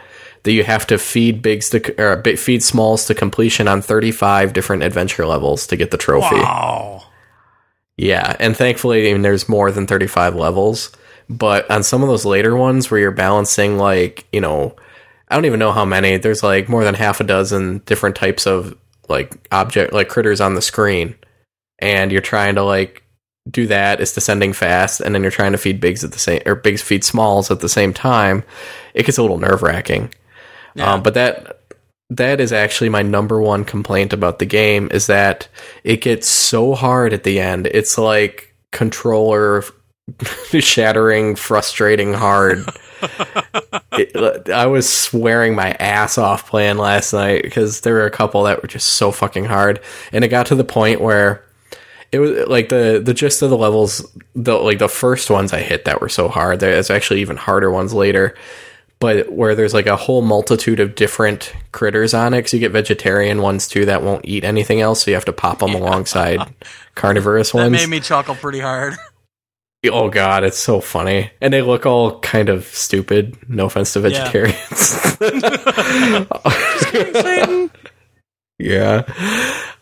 [0.45, 4.83] that you have to feed Biggs to or feed smalls to completion on 35 different
[4.83, 6.37] adventure levels to get the trophy.
[6.37, 7.05] Wow.
[7.97, 10.91] Yeah, and thankfully, I mean, there's more than 35 levels.
[11.29, 14.75] But on some of those later ones where you're balancing, like, you know,
[15.29, 18.47] I don't even know how many, there's like more than half a dozen different types
[18.47, 18.77] of
[19.11, 21.17] like object, like critters on the screen.
[21.79, 23.03] And you're trying to like
[23.51, 26.43] do that, it's descending fast, and then you're trying to feed Biggs at the same,
[26.47, 28.45] or Biggs feed smalls at the same time.
[28.95, 30.13] It gets a little nerve wracking.
[30.75, 30.93] Yeah.
[30.93, 31.61] Um, but that
[32.11, 35.49] that is actually my number one complaint about the game is that
[35.85, 37.67] it gets so hard at the end.
[37.69, 39.65] It's like controller
[40.61, 42.65] shattering, frustrating hard.
[43.93, 48.43] it, I was swearing my ass off playing last night because there were a couple
[48.45, 49.81] that were just so fucking hard,
[50.13, 51.45] and it got to the point where
[52.13, 55.61] it was like the the gist of the levels, the like the first ones I
[55.61, 56.61] hit that were so hard.
[56.61, 58.37] There's actually even harder ones later
[59.01, 62.39] but where there's like a whole multitude of different critters on it.
[62.39, 65.33] Because you get vegetarian ones too that won't eat anything else, so you have to
[65.33, 65.79] pop them yeah.
[65.79, 66.55] alongside
[66.95, 67.73] carnivorous ones.
[67.73, 68.95] That made me chuckle pretty hard.
[69.89, 73.39] Oh god, it's so funny, and they look all kind of stupid.
[73.49, 75.17] No offense to vegetarians.
[78.59, 78.59] Yeah.
[78.59, 79.05] yeah.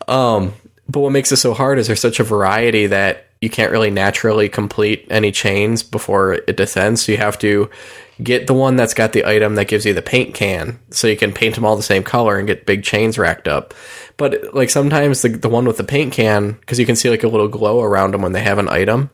[0.07, 0.53] Um,
[0.87, 3.91] but what makes it so hard is there's such a variety that you can't really
[3.91, 7.03] naturally complete any chains before it descends.
[7.03, 7.69] So you have to
[8.21, 11.15] get the one that's got the item that gives you the paint can so you
[11.15, 13.73] can paint them all the same color and get big chains racked up
[14.17, 17.23] but like sometimes the, the one with the paint can because you can see like
[17.23, 19.09] a little glow around them when they have an item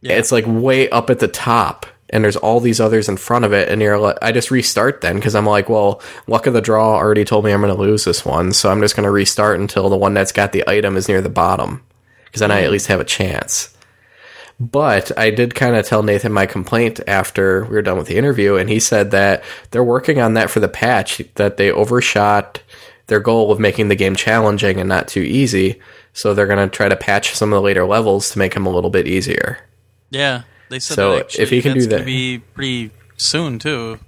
[0.00, 0.14] yeah.
[0.14, 3.52] it's like way up at the top and there's all these others in front of
[3.52, 6.60] it and you're like i just restart then because i'm like well luck of the
[6.60, 9.10] draw already told me i'm going to lose this one so i'm just going to
[9.10, 11.82] restart until the one that's got the item is near the bottom
[12.24, 12.72] because then i at mm.
[12.72, 13.74] least have a chance
[14.60, 18.16] but I did kind of tell Nathan my complaint after we were done with the
[18.16, 22.60] interview, and he said that they're working on that for the patch, that they overshot
[23.06, 25.80] their goal of making the game challenging and not too easy.
[26.12, 28.66] So they're going to try to patch some of the later levels to make them
[28.66, 29.58] a little bit easier.
[30.10, 33.98] Yeah, they said so if he can do that, be pretty soon too.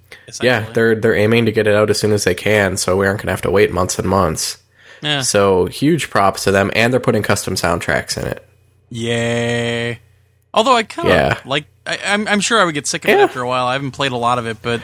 [0.41, 3.07] Yeah, they're they're aiming to get it out as soon as they can, so we
[3.07, 4.63] aren't going to have to wait months and months.
[5.03, 5.23] Yeah.
[5.23, 8.47] So huge props to them, and they're putting custom soundtracks in it.
[8.91, 9.99] Yay!
[10.53, 11.41] Although I kind of yeah.
[11.45, 13.19] like, I, am I'm, I'm sure I would get sick of yeah.
[13.19, 13.67] it after a while.
[13.67, 14.81] I haven't played a lot of it, but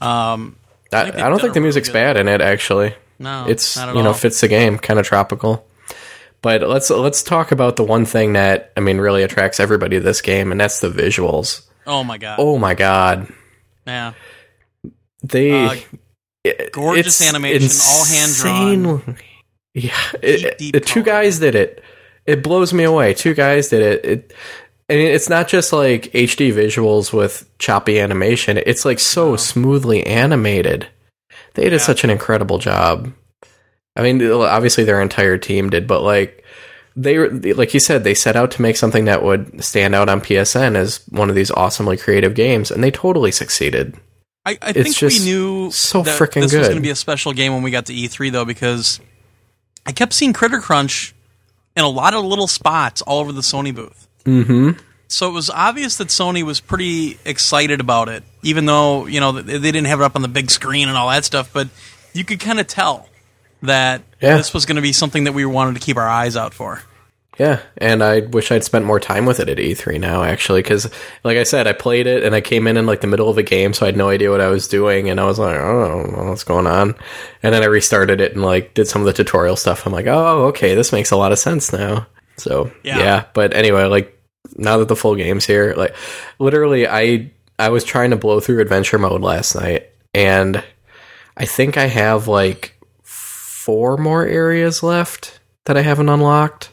[0.00, 0.56] um,
[0.92, 2.40] I, I, I don't think the music's really bad in it.
[2.40, 5.65] Actually, no, it's you know fits the game, kind of tropical.
[6.42, 10.02] But let's let's talk about the one thing that I mean really attracts everybody to
[10.02, 11.66] this game, and that's the visuals.
[11.86, 12.36] Oh my god!
[12.38, 13.28] Oh my god!
[13.86, 14.12] Yeah,
[15.22, 18.86] they uh, gorgeous animation, insane.
[18.86, 19.16] all hand drawn.
[19.74, 21.82] Yeah, it, deep, the two guys did it.
[22.24, 23.12] It blows me away.
[23.12, 24.04] Two guys did it.
[24.04, 24.34] It
[24.88, 28.58] and it's not just like HD visuals with choppy animation.
[28.64, 29.36] It's like so no.
[29.36, 30.86] smoothly animated.
[31.54, 31.78] They did yeah.
[31.78, 33.12] such an incredible job.
[33.96, 36.44] I mean, obviously their entire team did, but like
[36.96, 37.18] they
[37.52, 40.76] like you said, they set out to make something that would stand out on PSN
[40.76, 43.96] as one of these awesomely creative games, and they totally succeeded.
[44.44, 46.60] I, I think we knew so freaking this good.
[46.60, 49.00] was going to be a special game when we got to E3 though, because
[49.84, 51.14] I kept seeing Critter Crunch
[51.76, 54.08] in a lot of little spots all over the Sony booth.
[54.24, 54.78] Mm-hmm.
[55.08, 59.32] So it was obvious that Sony was pretty excited about it, even though you know
[59.32, 61.52] they didn't have it up on the big screen and all that stuff.
[61.52, 61.68] But
[62.12, 63.08] you could kind of tell
[63.62, 64.36] that yeah.
[64.36, 66.82] this was going to be something that we wanted to keep our eyes out for.
[67.38, 70.90] Yeah, and I wish I'd spent more time with it at E3 now, actually, because,
[71.22, 73.36] like I said, I played it and I came in in like the middle of
[73.36, 75.58] a game, so I had no idea what I was doing, and I was like,
[75.58, 76.94] oh, what's going on?
[77.42, 79.86] And then I restarted it and like did some of the tutorial stuff.
[79.86, 82.06] I'm like, oh, okay, this makes a lot of sense now.
[82.38, 83.24] So yeah, yeah.
[83.34, 84.18] but anyway, like
[84.56, 85.94] now that the full game's here, like
[86.38, 90.64] literally, I I was trying to blow through adventure mode last night, and
[91.36, 92.75] I think I have like
[93.66, 96.70] four more areas left that I haven't unlocked.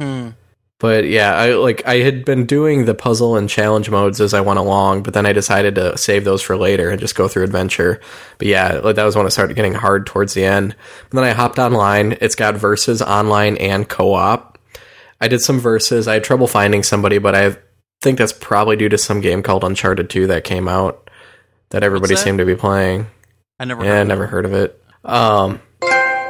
[0.00, 0.30] Hmm.
[0.78, 4.40] But yeah, I like I had been doing the puzzle and challenge modes as I
[4.40, 7.44] went along, but then I decided to save those for later and just go through
[7.44, 8.00] adventure.
[8.38, 10.74] But yeah, like that was when it started getting hard towards the end.
[11.10, 12.16] And then I hopped online.
[12.22, 14.58] It's got verses online and co-op.
[15.20, 16.08] I did some verses.
[16.08, 17.56] I had trouble finding somebody, but I
[18.00, 21.10] think that's probably due to some game called Uncharted 2 that came out
[21.70, 22.20] that everybody that?
[22.24, 23.06] seemed to be playing.
[23.60, 24.82] I never yeah, heard never heard of it.
[25.04, 25.60] Um,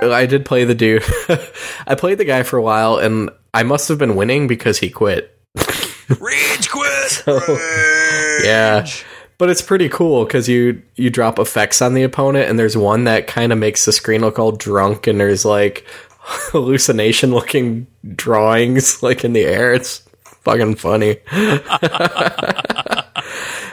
[0.02, 1.04] I did play the dude.
[1.86, 4.90] I played the guy for a while, and I must have been winning because he
[4.90, 5.36] quit.
[6.20, 7.10] Rage quit.
[7.10, 8.44] so, Rage.
[8.44, 8.86] Yeah,
[9.38, 13.04] but it's pretty cool because you you drop effects on the opponent, and there's one
[13.04, 15.86] that kind of makes the screen look all drunk, and there's like
[16.18, 19.72] hallucination looking drawings like in the air.
[19.72, 19.98] It's
[20.42, 21.18] fucking funny.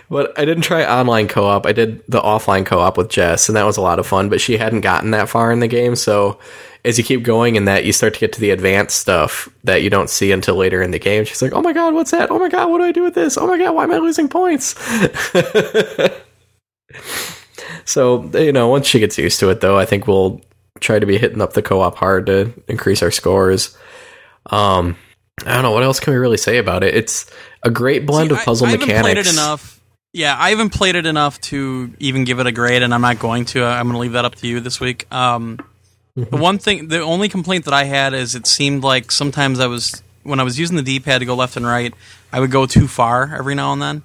[0.10, 1.66] But I didn't try online co-op.
[1.66, 4.30] I did the offline co-op with Jess, and that was a lot of fun.
[4.30, 6.40] But she hadn't gotten that far in the game, so
[6.84, 9.84] as you keep going in that, you start to get to the advanced stuff that
[9.84, 11.26] you don't see until later in the game.
[11.26, 12.32] She's like, "Oh my god, what's that?
[12.32, 13.38] Oh my god, what do I do with this?
[13.38, 14.76] Oh my god, why am I losing points?"
[17.86, 20.42] so you know, once she gets used to it, though, I think we'll
[20.80, 23.78] try to be hitting up the co-op hard to increase our scores.
[24.48, 24.96] Um,
[25.46, 26.96] I don't know what else can we really say about it.
[26.96, 27.30] It's
[27.64, 28.98] a great blend See, of puzzle I, I mechanics.
[28.98, 29.79] Haven't played it enough.
[30.12, 33.20] Yeah, I haven't played it enough to even give it a grade, and I'm not
[33.20, 33.64] going to.
[33.64, 35.12] I'm going to leave that up to you this week.
[35.14, 35.60] Um,
[36.16, 39.68] the one thing, the only complaint that I had is it seemed like sometimes I
[39.68, 41.94] was when I was using the D-pad to go left and right,
[42.32, 44.04] I would go too far every now and then.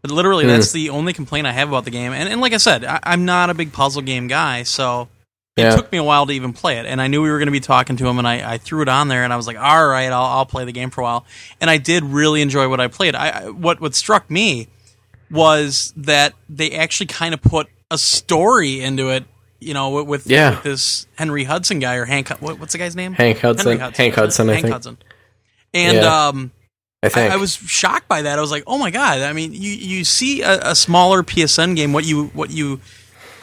[0.00, 0.48] But literally, mm.
[0.48, 2.12] that's the only complaint I have about the game.
[2.12, 5.08] And, and like I said, I, am not a big puzzle game guy, so
[5.56, 5.76] it yeah.
[5.76, 6.86] took me a while to even play it.
[6.86, 8.82] And I knew we were going to be talking to him, and I, I, threw
[8.82, 11.02] it on there, and I was like, all right, I'll, I'll play the game for
[11.02, 11.24] a while.
[11.60, 13.14] And I did really enjoy what I played.
[13.14, 14.66] I, what what struck me
[15.32, 19.24] was that they actually kind of put a story into it
[19.62, 20.50] you know, with, yeah.
[20.50, 22.28] with this Henry Hudson guy or Hank.
[22.40, 23.12] What, what's the guy's name?
[23.12, 23.78] Hank Hudson.
[23.78, 24.50] Hudson Hank Hudson.
[24.50, 24.72] I Hank think.
[24.72, 24.98] Hudson.
[25.72, 26.28] And yeah.
[26.28, 26.50] um,
[27.02, 28.38] I think I, I, was shocked by that.
[28.38, 29.20] I was like, oh my god!
[29.20, 32.80] I mean, you you see a, a, smaller PSN game, what you what you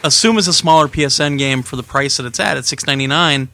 [0.03, 3.07] assume is a smaller PSN game for the price that it's at at six ninety
[3.07, 3.49] nine.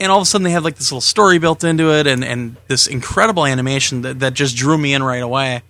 [0.00, 2.24] And all of a sudden, they have like this little story built into it, and,
[2.24, 5.62] and this incredible animation that, that just drew me in right away.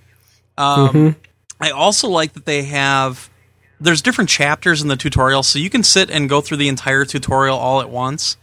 [0.59, 1.21] Um, mm-hmm.
[1.61, 3.31] I also like that they have
[3.81, 7.05] there's different chapters in the tutorial, so you can sit and go through the entire
[7.05, 8.37] tutorial all at once,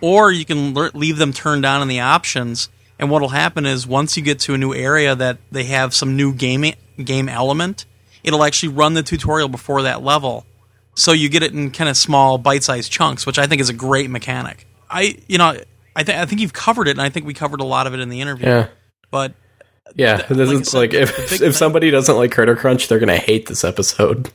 [0.00, 2.68] or you can le- leave them turned on in the options.
[2.98, 6.16] And what'll happen is once you get to a new area that they have some
[6.16, 7.86] new game game element,
[8.22, 10.44] it'll actually run the tutorial before that level,
[10.94, 13.74] so you get it in kind of small bite-sized chunks, which I think is a
[13.74, 14.66] great mechanic.
[14.90, 15.56] I you know
[15.96, 17.94] I think I think you've covered it, and I think we covered a lot of
[17.94, 18.46] it in the interview.
[18.46, 18.66] Yeah.
[19.10, 19.34] But
[19.94, 23.16] yeah, this like is said, like if if somebody doesn't like Critter Crunch, they're gonna
[23.16, 24.24] hate this episode.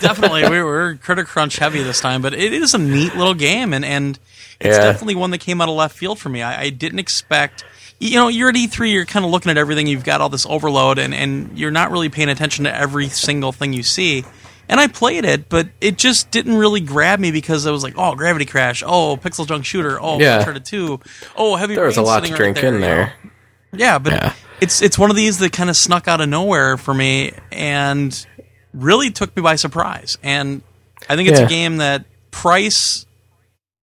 [0.00, 3.72] definitely, we're, we're Critter Crunch heavy this time, but it is a neat little game,
[3.72, 4.18] and and
[4.60, 4.84] it's yeah.
[4.84, 6.42] definitely one that came out of left field for me.
[6.42, 7.64] I, I didn't expect.
[8.00, 9.86] You know, you're at E3, you're kind of looking at everything.
[9.86, 13.52] You've got all this overload, and and you're not really paying attention to every single
[13.52, 14.24] thing you see.
[14.66, 17.94] And I played it, but it just didn't really grab me because I was like,
[17.98, 20.38] oh, Gravity Crash, oh, PixelJunk Shooter, oh, yeah.
[20.38, 21.00] Uncharted Two,
[21.36, 21.74] oh, Heavy.
[21.74, 23.12] There was a lot to drink right there, in there.
[23.22, 23.30] You know?
[23.76, 26.76] Yeah, but yeah it's it's one of these that kind of snuck out of nowhere
[26.76, 28.26] for me and
[28.72, 30.18] really took me by surprise.
[30.22, 30.62] And
[31.08, 31.46] I think it's yeah.
[31.46, 33.06] a game that price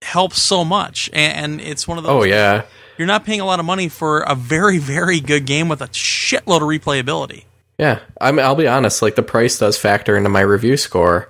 [0.02, 2.24] helps so much, and, it's one of oh, those.
[2.24, 2.64] Oh yeah,
[2.98, 5.88] you're not paying a lot of money for a very very good game with a
[5.88, 7.46] shitload of replayability.
[7.78, 9.02] Yeah, I mean, I'll be honest.
[9.02, 11.30] Like the price does factor into my review score,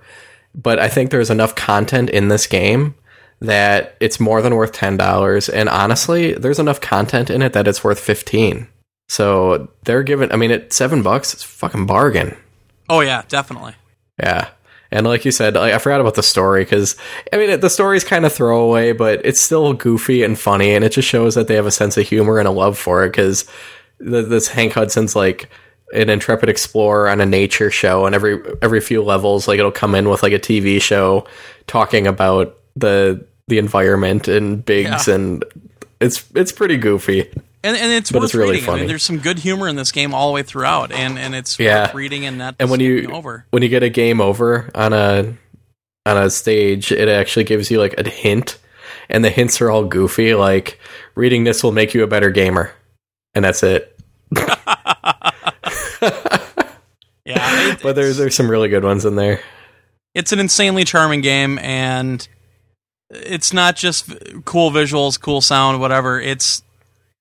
[0.55, 2.95] but I think there's enough content in this game
[3.39, 5.49] that it's more than worth ten dollars.
[5.49, 8.67] And honestly, there's enough content in it that it's worth fifteen.
[9.11, 10.31] So they're giving.
[10.31, 12.37] I mean, at seven bucks, it's fucking bargain.
[12.89, 13.75] Oh yeah, definitely.
[14.17, 14.47] Yeah.
[14.89, 16.95] And like you said, like, I forgot about the story because
[17.33, 20.93] I mean the story's kind of throwaway, but it's still goofy and funny, and it
[20.93, 23.09] just shows that they have a sense of humor and a love for it.
[23.09, 23.49] Because
[23.99, 25.49] this Hank Hudson's like
[25.93, 29.93] an intrepid explorer on a nature show, and every every few levels, like it'll come
[29.93, 31.27] in with like a TV show
[31.67, 35.15] talking about the the environment and Biggs, yeah.
[35.15, 35.43] and
[35.99, 37.29] it's it's pretty goofy.
[37.63, 38.65] And, and it's but worth it's really reading.
[38.65, 38.77] Funny.
[38.77, 41.35] I mean, there's some good humor in this game all the way throughout, and, and
[41.35, 41.83] it's yeah.
[41.83, 43.45] worth reading and not and when you over.
[43.51, 45.35] when you get a game over on a
[46.05, 48.57] on a stage, it actually gives you like a hint,
[49.09, 50.33] and the hints are all goofy.
[50.33, 50.79] Like
[51.13, 52.73] reading this will make you a better gamer,
[53.35, 53.95] and that's it.
[57.25, 59.41] yeah, but there's there's some really good ones in there.
[60.15, 62.27] It's an insanely charming game, and
[63.11, 64.11] it's not just
[64.45, 66.19] cool visuals, cool sound, whatever.
[66.19, 66.63] It's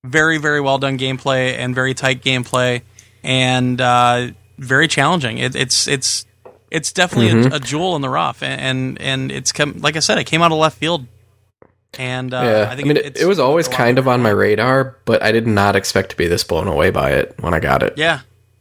[0.05, 2.83] very very well done gameplay and very tight gameplay
[3.23, 4.29] and uh,
[4.59, 5.39] very challenging.
[5.39, 6.27] It, it's it's
[6.71, 7.53] it's definitely mm-hmm.
[7.53, 10.25] a, a, jewel in the rough, and and, and it's come like I said, it
[10.25, 11.07] came out of left field.
[11.99, 14.31] And uh, yeah, I, think I mean, it, it was always kind of on my
[14.31, 17.59] radar, but I did not expect to be this blown away by it when I
[17.59, 17.95] got it.
[17.97, 18.21] Yeah,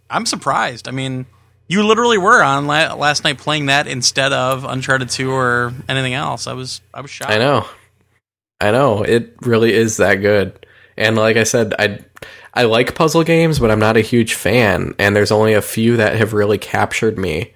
[0.09, 0.87] I'm surprised.
[0.87, 1.27] I mean,
[1.67, 6.15] you literally were on la- last night playing that instead of Uncharted Two or anything
[6.15, 6.47] else.
[6.47, 7.31] I was I was shocked.
[7.31, 7.67] I know,
[8.59, 9.03] I know.
[9.03, 10.65] It really is that good.
[10.99, 11.99] And like I said, I
[12.53, 14.93] I like puzzle games, but I'm not a huge fan.
[14.99, 17.53] And there's only a few that have really captured me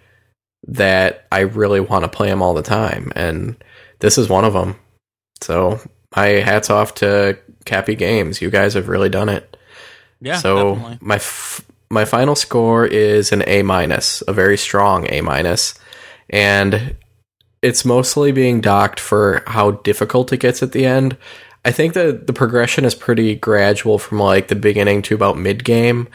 [0.68, 3.12] that I really want to play them all the time.
[3.16, 3.62] And
[4.00, 4.78] this is one of them.
[5.42, 5.80] So
[6.16, 8.42] my hats off to Capy Games.
[8.42, 9.58] You guys have really done it.
[10.22, 10.38] Yeah.
[10.38, 10.98] So definitely.
[11.02, 15.76] my f- my final score is an A minus, a very strong A minus,
[16.30, 16.96] and
[17.62, 21.18] it's mostly being docked for how difficult it gets at the end.
[21.66, 25.64] I think that the progression is pretty gradual from like the beginning to about mid
[25.64, 26.08] game.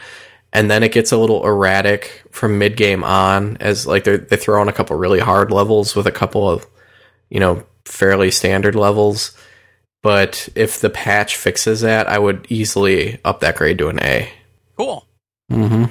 [0.51, 4.35] and then it gets a little erratic from mid game on as like they they
[4.37, 6.65] throw on a couple really hard levels with a couple of
[7.29, 9.35] you know fairly standard levels.
[10.01, 14.31] But if the patch fixes that, I would easily up that grade to an A.
[14.77, 15.05] Cool.
[15.51, 15.85] Mm-hmm.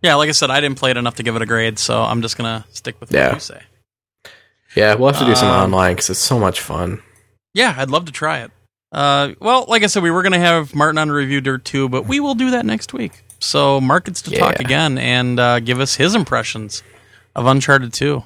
[0.00, 2.02] Yeah, like I said, I didn't play it enough to give it a grade, so
[2.02, 3.34] I'm just gonna stick with what Yeah.
[3.34, 3.60] you say.
[4.74, 7.02] Yeah, we'll have to do some Um, online because it's so much fun.
[7.52, 8.50] Yeah, I'd love to try it.
[8.92, 11.64] Uh, well, like I said, we were going to have Martin on to review Dirt
[11.64, 13.24] 2, but we will do that next week.
[13.38, 16.82] So Mark gets to talk again and uh, give us his impressions
[17.34, 18.22] of Uncharted 2.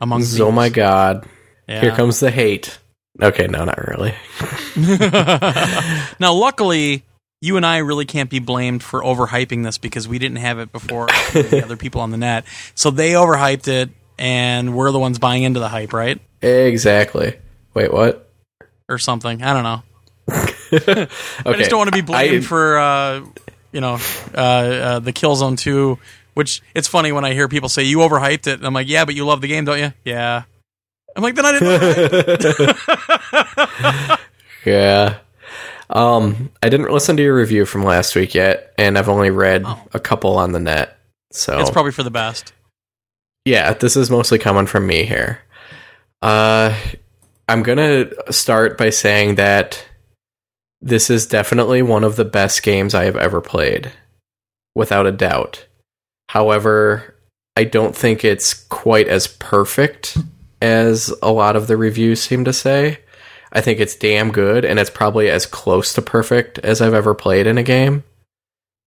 [0.00, 1.28] Among Oh my god.
[1.68, 1.82] Yeah.
[1.82, 2.78] Here comes the hate.
[3.20, 4.14] Okay, no, not really.
[6.18, 7.04] now, luckily,
[7.42, 10.72] you and I really can't be blamed for overhyping this because we didn't have it
[10.72, 12.46] before the other people on the net.
[12.74, 16.18] So they overhyped it, and we're the ones buying into the hype, right?
[16.40, 17.36] Exactly.
[17.74, 18.29] Wait, what?
[18.90, 19.42] Or something.
[19.42, 19.82] I don't know.
[20.72, 21.06] okay.
[21.46, 23.20] I just don't want to be blamed I- for uh,
[23.72, 23.98] you know
[24.34, 25.98] uh, uh, the Killzone Two.
[26.34, 29.04] Which it's funny when I hear people say you overhyped it, and I'm like, yeah,
[29.04, 29.92] but you love the game, don't you?
[30.04, 30.44] Yeah.
[31.16, 31.68] I'm like, then I didn't.
[31.68, 34.20] overhype it."
[34.64, 35.18] yeah.
[35.90, 39.64] Um, I didn't listen to your review from last week yet, and I've only read
[39.66, 39.82] Oh.
[39.92, 40.96] a couple on the net.
[41.32, 42.52] So it's probably for the best.
[43.44, 45.40] yeah, this is mostly coming from me here.
[46.22, 46.76] Uh,
[47.50, 49.84] I'm gonna start by saying that
[50.80, 53.90] this is definitely one of the best games I have ever played,
[54.76, 55.66] without a doubt.
[56.28, 57.16] However,
[57.56, 60.16] I don't think it's quite as perfect
[60.62, 63.00] as a lot of the reviews seem to say.
[63.52, 67.16] I think it's damn good, and it's probably as close to perfect as I've ever
[67.16, 68.04] played in a game.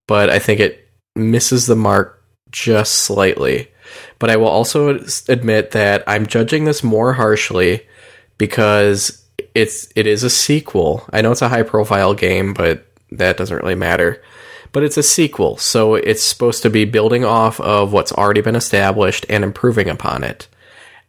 [0.08, 0.88] But I think it
[1.18, 3.72] misses the mark just slightly.
[4.20, 7.86] But I will also admit that I'm judging this more harshly
[8.44, 9.26] because
[9.56, 11.06] it's it is a sequel.
[11.14, 14.22] I know it's a high profile game, but that doesn't really matter.
[14.74, 18.58] But it's a sequel, so it's supposed to be building off of what's already been
[18.58, 20.50] established and improving upon it.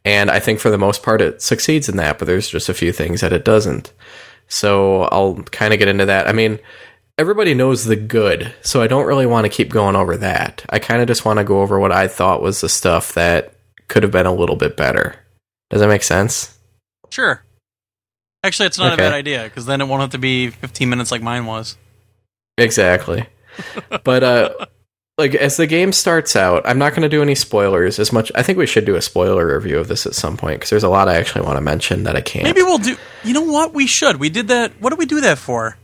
[0.05, 2.75] And I think for the most part it succeeds in that, but there's just a
[2.75, 3.93] few things that it doesn't.
[4.47, 6.29] So I'll kind of get into that.
[6.29, 6.61] I mean,
[7.19, 10.65] everybody knows the good, so I don't really want to keep going over that.
[10.71, 13.55] I kind of just want to go over what I thought was the stuff that
[13.89, 15.17] could have been a little bit better.
[15.71, 16.54] Does that make sense?
[17.11, 17.43] Sure.
[18.43, 19.03] Actually, it's not Okay.
[19.07, 21.77] a bad idea because then it won't have to be 15 minutes like mine was.
[22.59, 23.27] Exactly.
[24.05, 24.51] but uh
[25.17, 28.33] like as the game starts out, I'm not going to do any spoilers as much.
[28.35, 30.83] I think we should do a spoiler review of this at some point because there's
[30.83, 32.43] a lot I actually want to mention that I can't.
[32.45, 32.97] Maybe we'll do.
[33.23, 33.73] You know what?
[33.73, 34.17] We should.
[34.19, 34.73] We did that.
[34.81, 35.77] What did we do that for?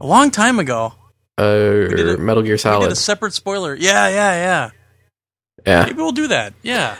[0.00, 0.92] A long time ago.
[1.38, 2.86] uh, did it- Metal Gear We Solid.
[2.86, 3.74] did a separate spoiler.
[3.76, 4.70] Yeah, yeah, yeah.
[5.64, 5.84] yeah.
[5.86, 6.52] Maybe we'll do that.
[6.62, 6.96] Yeah.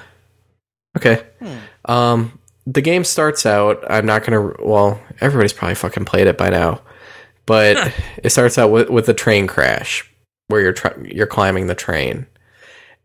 [0.96, 1.24] Okay.
[1.40, 1.56] Hmm.
[1.86, 3.84] Um, the game starts out.
[3.88, 4.52] I'm not gonna.
[4.62, 6.80] Well, everybody's probably fucking played it by now,
[7.46, 7.92] but
[8.22, 10.10] it starts out with with a train crash
[10.48, 12.26] where you're tr- you're climbing the train,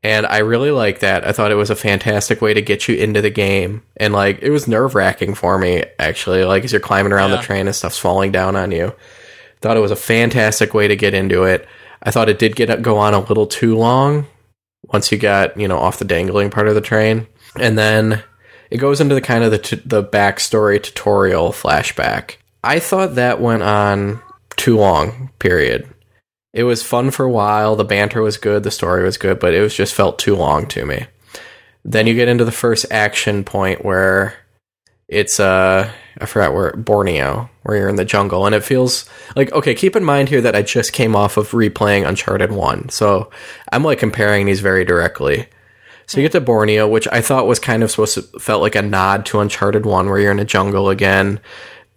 [0.04, 1.28] and I really like that.
[1.28, 4.40] I thought it was a fantastic way to get you into the game, and like
[4.42, 6.44] it was nerve wracking for me actually.
[6.46, 7.38] Like as you're climbing around Yeah.
[7.38, 8.94] the train and stuff's falling down on you.
[9.62, 11.68] Thought it was a fantastic way to get into it.
[12.02, 14.26] I thought it did get go on a little too long
[14.94, 17.28] once you got you know off the dangling part of the train,
[17.58, 18.24] and then
[18.70, 22.36] it goes into the kind of the t- the backstory tutorial flashback.
[22.64, 24.22] I thought that went on
[24.58, 25.32] too long.
[25.40, 25.88] Period.
[26.54, 27.76] It was fun for a while.
[27.76, 28.64] The banter was good.
[28.64, 31.06] The story was good, but it was just felt too long to me.
[31.86, 34.36] Then you get into the first action point where
[35.08, 35.92] it's uh
[36.22, 39.74] I forgot where Borneo, where you're in the jungle, and it feels like okay.
[39.74, 43.32] Keep in mind here that I just came off of replaying Uncharted One, so
[43.72, 45.48] I'm like comparing these very directly.
[46.10, 48.74] So you get to Borneo, which I thought was kind of supposed to felt like
[48.74, 51.40] a nod to Uncharted One, where you're in a jungle again.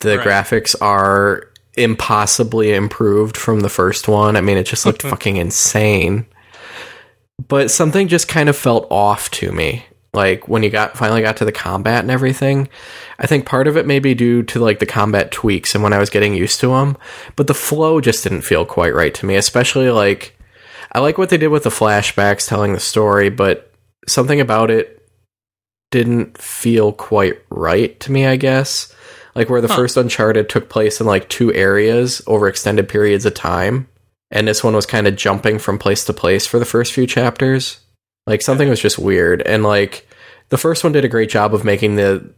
[0.00, 0.26] The Right.
[0.26, 1.48] graphics are
[1.78, 4.36] impossibly improved from the first one.
[4.36, 6.26] I mean, it just looked fucking insane.
[7.48, 9.86] But something just kind of felt off to me.
[10.12, 12.68] Like when you got finally got to the combat and everything,
[13.18, 15.94] I think part of it may be due to like the combat tweaks and when
[15.94, 16.98] I was getting used to them,
[17.34, 19.36] but the flow just didn't feel quite right to me.
[19.36, 20.36] Especially like
[20.92, 23.71] I like what they did with the flashbacks telling the story, but
[24.06, 24.98] something about it
[25.90, 28.92] didn't feel quite right to me, I guess.
[29.34, 29.76] Like where the Huh.
[29.76, 33.88] first Uncharted took place in like two areas over extended periods of time,
[34.30, 37.06] and this one was kind of jumping from place to place for the first few
[37.06, 37.80] chapters.
[38.26, 40.06] Like something was just weird, and like
[40.50, 42.30] the first one did a great job of making the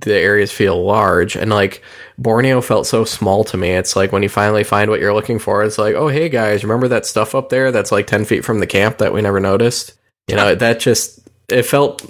[0.00, 1.80] the areas feel large, and like
[2.18, 3.70] Borneo felt so small to me.
[3.70, 6.64] It's like when you finally find what you're looking for, it's like, oh hey guys,
[6.64, 9.38] remember that stuff up there that's like ten feet from the camp that we never
[9.38, 9.94] noticed?
[10.28, 12.02] You know, that just it felt,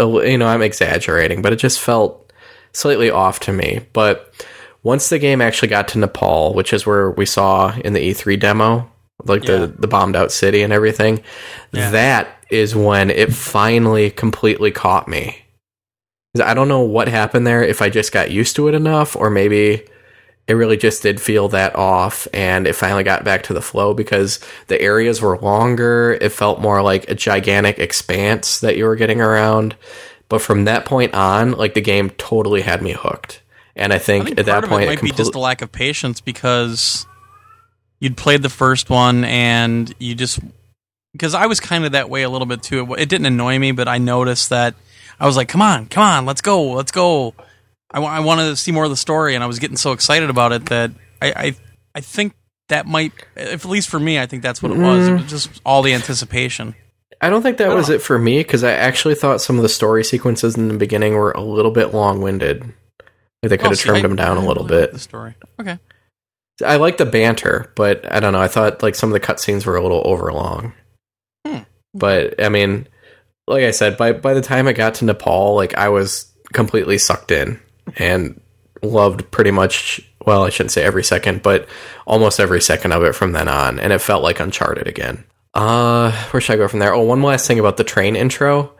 [0.00, 2.32] you know, I'm exaggerating, but it just felt
[2.72, 3.86] slightly off to me.
[3.92, 4.32] But
[4.82, 8.38] once the game actually got to Nepal, which is where we saw in the E3
[8.38, 8.90] demo
[9.24, 9.58] like yeah.
[9.58, 11.22] the the bombed out city and everything.
[11.72, 11.90] Yeah.
[11.90, 15.42] That is when it finally completely caught me.
[16.42, 17.62] I don't know what happened there.
[17.62, 19.84] If I just got used to it enough, or maybe
[20.48, 23.94] it really just did feel that off and it finally got back to the flow
[23.94, 26.16] because the areas were longer.
[26.20, 29.74] It felt more like a gigantic expanse that you were getting around.
[30.28, 33.42] But from that point on like the game totally had me hooked.
[33.74, 35.62] And i think, I think at that point it might compl- be just a lack
[35.62, 37.06] of patience because
[38.00, 40.40] you'd played the first one and you just
[41.12, 42.94] because i was kind of that way a little bit too.
[42.94, 44.74] It didn't annoy me but i noticed that
[45.20, 47.34] i was like come on come on let's go let's go
[47.96, 49.92] I, w- I wanted to see more of the story, and I was getting so
[49.92, 50.90] excited about it that
[51.22, 51.56] I, I,
[51.94, 52.34] I think
[52.68, 55.08] that might, if at least for me, I think that's what it was.
[55.08, 56.74] It was just all the anticipation.
[57.22, 57.94] I don't think that was know.
[57.94, 61.14] it for me because I actually thought some of the story sequences in the beginning
[61.14, 62.64] were a little bit long winded.
[63.42, 64.92] Like they could oh, have trimmed I, them down a little bit.
[64.92, 65.78] The story, okay.
[66.62, 68.42] I like the banter, but I don't know.
[68.42, 70.74] I thought like some of the cutscenes were a little overlong.
[71.46, 71.60] Hmm.
[71.94, 72.88] But I mean,
[73.46, 76.98] like I said, by by the time I got to Nepal, like I was completely
[76.98, 77.58] sucked in
[77.98, 78.40] and
[78.82, 81.68] loved pretty much well, I shouldn't say every second, but
[82.04, 85.24] almost every second of it from then on, and it felt like Uncharted again.
[85.54, 86.92] Uh, where should I go from there?
[86.92, 88.72] Oh, one last thing about the train intro.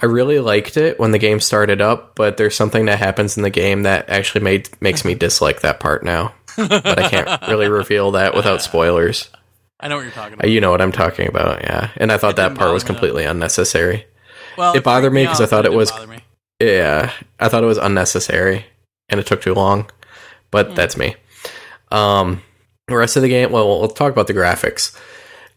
[0.00, 3.42] I really liked it when the game started up, but there's something that happens in
[3.42, 6.34] the game that actually made makes me dislike that part now.
[6.56, 9.30] but I can't really reveal that without spoilers.
[9.78, 10.50] I know what you're talking about.
[10.50, 11.90] You know what I'm talking about, yeah.
[11.98, 14.06] And I thought it that part was completely unnecessary.
[14.56, 15.92] Well, it bothered me because I thought it was
[16.60, 18.66] yeah, I thought it was unnecessary
[19.08, 19.90] and it took too long,
[20.50, 20.74] but mm.
[20.74, 21.16] that's me.
[21.90, 22.42] Um,
[22.88, 24.96] the rest of the game, well, we'll talk about the graphics.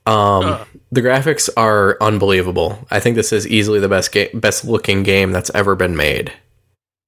[0.05, 0.65] Um, uh.
[0.91, 2.85] the graphics are unbelievable.
[2.89, 6.31] I think this is easily the best game, best looking game that's ever been made.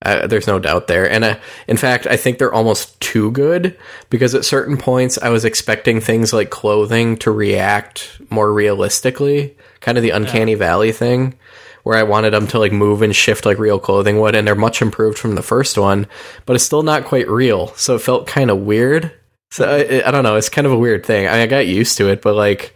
[0.01, 1.09] Uh, there's no doubt there.
[1.09, 3.77] And uh, in fact, I think they're almost too good
[4.09, 9.97] because at certain points I was expecting things like clothing to react more realistically, kind
[9.97, 10.57] of the uncanny yeah.
[10.57, 11.37] valley thing
[11.84, 14.56] where I wanted them to like move and shift like real clothing would, and they're
[14.56, 16.07] much improved from the first one,
[16.45, 17.68] but it's still not quite real.
[17.76, 19.11] So it felt kind of weird.
[19.51, 20.35] So I, I, don't know.
[20.35, 21.27] It's kind of a weird thing.
[21.27, 22.76] I, I got used to it, but like,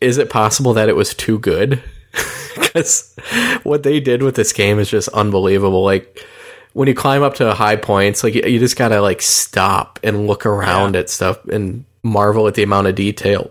[0.00, 1.82] is it possible that it was too good?
[2.54, 3.16] Because
[3.64, 5.82] what they did with this game is just unbelievable.
[5.82, 6.24] Like
[6.72, 10.26] when you climb up to high points, like you, you just gotta like stop and
[10.26, 11.00] look around yeah.
[11.00, 13.50] at stuff and marvel at the amount of detail.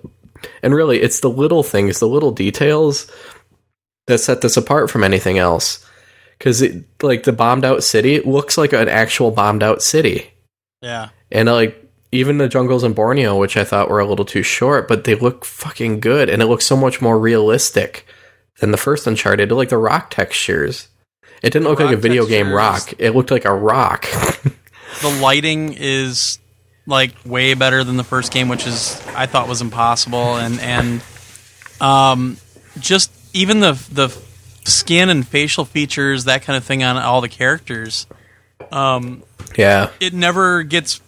[0.62, 3.12] And really, it's the little things, the little details
[4.08, 5.86] that set this apart from anything else.
[6.38, 6.64] Because
[7.02, 10.32] like the bombed out city looks like an actual bombed out city.
[10.82, 11.80] Yeah, and like
[12.12, 15.16] even the jungles in Borneo, which I thought were a little too short, but they
[15.16, 18.06] look fucking good, and it looks so much more realistic
[18.60, 19.52] than the first Uncharted.
[19.52, 20.90] Like the rock textures,
[21.42, 22.94] it didn't the look like a video game rock.
[23.00, 24.06] It looked like a rock.
[25.02, 26.40] the lighting is
[26.86, 31.02] like way better than the first game, which is I thought was impossible, and and
[31.80, 32.38] um,
[32.80, 34.10] just even the the
[34.66, 38.08] skin and facial features, that kind of thing on all the characters.
[38.72, 39.24] Um,
[39.58, 41.02] yeah, it never gets.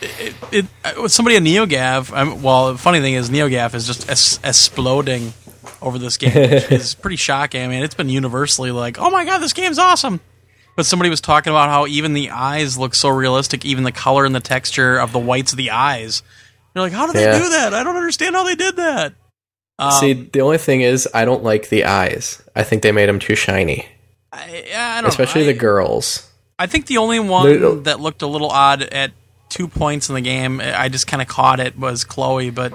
[0.00, 2.12] It, it, it somebody at NeoGAF.
[2.12, 5.32] I'm, well, the funny thing is, NeoGAF is just es- exploding
[5.80, 7.62] over this game, which is pretty shocking.
[7.62, 10.20] I mean, it's been universally like, "Oh my god, this game's awesome."
[10.74, 14.24] But somebody was talking about how even the eyes look so realistic, even the color
[14.24, 16.22] and the texture of the whites of the eyes.
[16.74, 17.32] You're like, how did yeah.
[17.32, 17.74] they do that?
[17.74, 19.12] I don't understand how they did that.
[19.78, 22.42] Um, See, the only thing is, I don't like the eyes.
[22.54, 23.86] I think they made them too shiny.
[24.32, 26.30] I, I Especially the girls.
[26.58, 29.12] I think the only one that looked a little odd at
[29.48, 32.50] two points in the game, I just kind of caught it, was Chloe.
[32.50, 32.72] But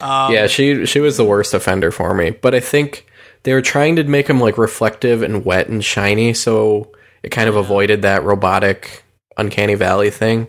[0.00, 2.30] um, yeah, she she was the worst offender for me.
[2.30, 3.06] But I think
[3.42, 6.92] they were trying to make them like reflective and wet and shiny, so
[7.22, 9.02] it kind of avoided that robotic,
[9.36, 10.48] uncanny valley thing.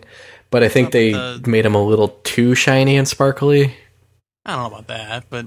[0.50, 3.74] But I think they the, made them a little too shiny and sparkly.
[4.44, 5.46] I don't know about that, but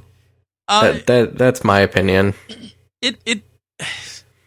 [0.67, 2.33] uh, that, that that's my opinion.
[3.01, 3.43] It it.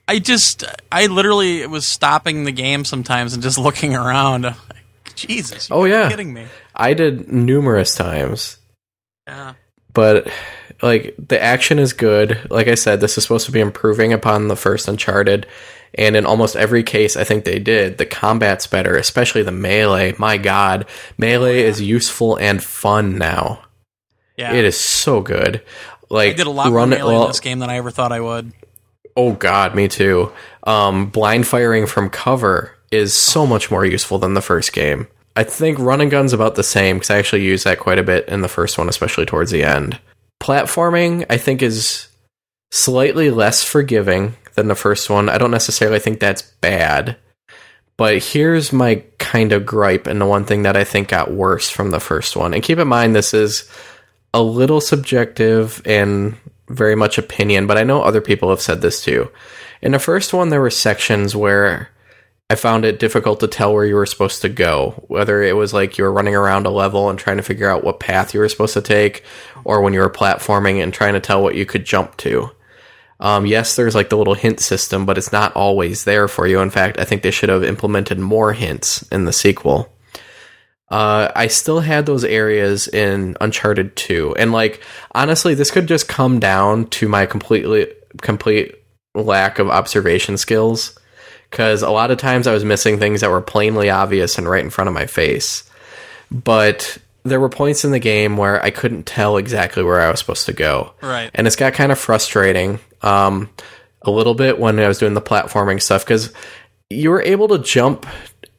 [0.09, 4.43] I just I literally was stopping the game sometimes and just looking around.
[4.43, 5.68] Like, Jesus!
[5.70, 6.47] oh yeah, kidding me?
[6.74, 8.59] I did numerous times.
[9.26, 9.55] Yeah.
[9.93, 10.30] But
[10.82, 12.51] like the action is good.
[12.51, 15.47] Like I said, this is supposed to be improving upon the first Uncharted,
[15.94, 17.98] and in almost every case, I think they did.
[17.98, 20.14] The combat's better, especially the melee.
[20.18, 20.86] My God,
[21.16, 23.62] melee is useful and fun now.
[24.36, 24.52] Yeah.
[24.52, 25.62] It is so good.
[26.09, 27.91] Like I did a lot run, more melee well, in this game than I ever
[27.91, 28.53] thought I would.
[29.16, 30.33] Oh God, me too.
[30.65, 35.09] Um, blind firing from cover is so much more useful than the first game.
[35.35, 38.03] I think run and gun's about the same because I actually use that quite a
[38.03, 39.99] bit in the first one, especially towards the end.
[40.41, 42.09] Platforming, I think, is
[42.70, 45.28] slightly less forgiving than the first one.
[45.28, 47.16] I don't necessarily think that's bad.
[47.97, 51.70] But here's my kind of gripe and the one thing that I think got worse
[51.70, 52.53] from the first one.
[52.53, 53.70] And keep in mind, this is
[54.36, 56.36] a little subjective and
[56.68, 59.30] very much opinion, but I know other people have said this too.
[59.80, 61.88] In the first one, there were sections where
[62.50, 65.72] I found it difficult to tell where you were supposed to go, whether it was
[65.72, 68.40] like you were running around a level and trying to figure out what path you
[68.40, 69.24] were supposed to take,
[69.64, 72.50] or when you were platforming and trying to tell what you could jump to.
[73.18, 76.60] Um, yes, there's like the little hint system, but it's not always there for you.
[76.60, 79.95] In fact, I think they should have implemented more hints in the sequel.
[80.88, 84.36] Uh, I still had those areas in Uncharted 2.
[84.38, 84.80] And like
[85.14, 87.88] honestly, this could just come down to my completely
[88.22, 88.74] complete
[89.14, 90.98] lack of observation skills
[91.50, 94.62] cuz a lot of times I was missing things that were plainly obvious and right
[94.62, 95.64] in front of my face.
[96.30, 100.20] But there were points in the game where I couldn't tell exactly where I was
[100.20, 100.92] supposed to go.
[101.02, 101.30] Right.
[101.34, 103.50] And it's got kind of frustrating um,
[104.02, 106.32] a little bit when I was doing the platforming stuff because
[106.88, 108.06] you were able to jump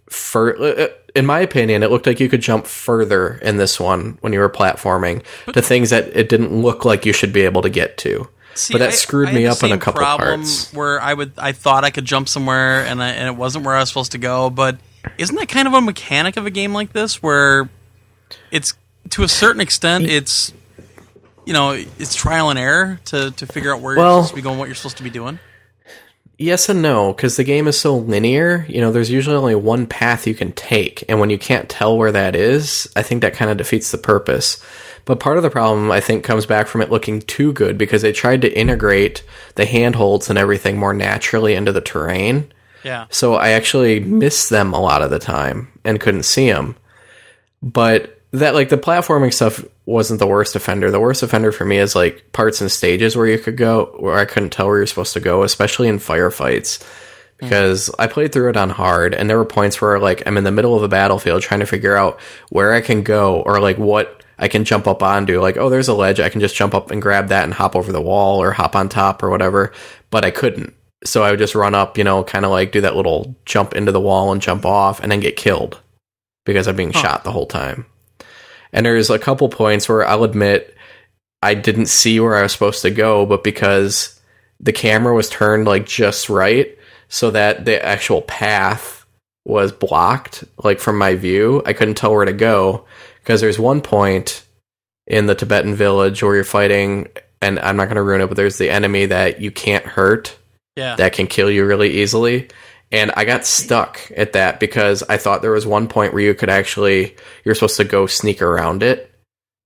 [0.10, 0.88] for uh, uh,
[1.18, 4.40] in my opinion, it looked like you could jump further in this one when you
[4.40, 7.70] were platforming but, to things that it didn't look like you should be able to
[7.70, 8.30] get to.
[8.54, 10.72] See, but that screwed I, I me up in a couple problem parts.
[10.74, 13.76] Where I would, I thought I could jump somewhere, and I, and it wasn't where
[13.76, 14.52] I was supposed to go.
[14.52, 14.78] But
[15.18, 17.70] isn't that kind of a mechanic of a game like this, where
[18.52, 18.74] it's
[19.12, 20.54] to a certain extent, it's
[21.46, 24.36] you know, it's trial and error to to figure out where well, you're supposed to
[24.36, 25.40] be going, what you're supposed to be doing.
[26.40, 28.66] Yes and no, because the game is so linear.
[28.70, 31.98] You know, there's usually only one path you can take, and when you can't tell
[31.98, 34.64] where that is, I think that kind of defeats the purpose.
[35.06, 38.02] But part of the problem, I think, comes back from it looking too good because
[38.02, 39.24] they tried to integrate
[39.56, 42.52] the handholds and everything more naturally into the terrain.
[42.84, 43.08] Yeah.
[43.10, 46.76] So I actually missed them a lot of the time and couldn't see them.
[47.64, 50.92] But that like the platforming stuff wasn't the worst offender.
[50.92, 54.18] The worst offender for me is like parts and stages where you could go where
[54.18, 56.86] I couldn't tell where you're supposed to go, especially in firefights.
[57.38, 57.96] Because mm.
[58.00, 60.52] I played through it on hard and there were points where like I'm in the
[60.52, 64.24] middle of a battlefield trying to figure out where I can go or like what
[64.40, 65.40] I can jump up onto.
[65.40, 67.76] Like, oh, there's a ledge, I can just jump up and grab that and hop
[67.76, 69.72] over the wall or hop on top or whatever.
[70.10, 70.74] But I couldn't.
[71.06, 73.74] So I would just run up, you know, kind of like do that little jump
[73.74, 75.80] into the wall and jump off and then get killed
[76.44, 77.02] because I'm being huh.
[77.02, 77.86] shot the whole time.
[78.74, 80.76] And there's a couple points where I'll admit
[81.42, 84.20] I didn't see where I was supposed to go, but because
[84.60, 86.78] the camera was turned like just right
[87.10, 89.06] so that the actual path
[89.46, 92.86] was blocked like from my view, I couldn't tell where to go
[93.20, 94.44] because there's one point
[95.06, 97.08] in the Tibetan village where you're fighting
[97.42, 100.38] and I'm not going to ruin it, but there's the enemy that you can't hurt.
[100.76, 100.96] Yeah.
[100.96, 102.50] That can kill you really easily
[102.92, 106.34] and I got stuck at that because I thought there was one point where you
[106.34, 109.12] could actually you're supposed to go sneak around it,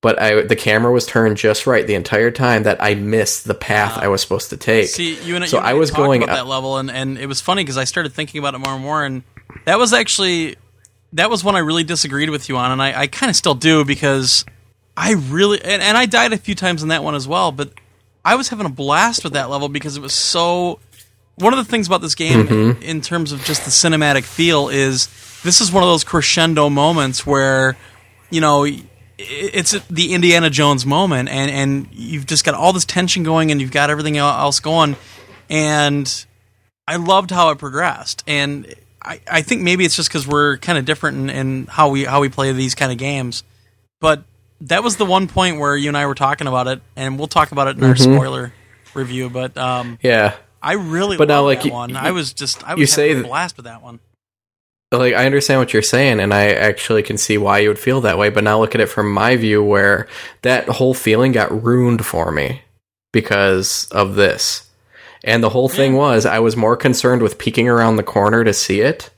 [0.02, 3.54] but I the camera was turned just right the entire time that I missed the
[3.54, 4.88] path uh, I was supposed to take.
[4.88, 7.42] See, you and so you I was going about that level, and and it was
[7.42, 9.24] funny because I started thinking about it more and more, and
[9.66, 10.56] that was actually
[11.14, 13.56] that was one I really disagreed with you on, and I, I kind of still
[13.56, 14.46] do because
[14.98, 17.72] I really and, and I died a few times in that one as well, but
[18.24, 20.80] I was having a blast with that level because it was so
[21.36, 22.82] one of the things about this game, mm-hmm.
[22.84, 25.08] in terms of just the cinematic feel, is
[25.44, 27.78] this is one of those crescendo moments where,
[28.30, 28.66] you know,
[29.18, 33.62] it's the Indiana Jones moment, and and you've just got all this tension going, and
[33.62, 34.96] you've got everything else going,
[35.50, 36.26] and
[36.88, 40.78] I loved how it progressed, and I, I think maybe it's just because we're kind
[40.78, 43.44] of different in, in how we how we play these kind of games,
[44.00, 44.24] but
[44.62, 47.28] that was the one point where you and I were talking about it, and we'll
[47.28, 47.90] talk about it in mm-hmm.
[47.90, 48.54] our spoiler
[48.94, 49.30] review.
[49.30, 51.96] But um, yeah, I really but now like you, one.
[51.96, 54.00] I was just I was you say a blast with that one.
[54.92, 58.02] Like I understand what you're saying, and I actually can see why you would feel
[58.02, 58.30] that way.
[58.30, 60.08] But now look at it from my view, where
[60.42, 62.62] that whole feeling got ruined for me
[63.12, 64.70] because of this.
[65.24, 66.00] And the whole thing yeah.
[66.00, 69.12] was I was more concerned with peeking around the corner to see it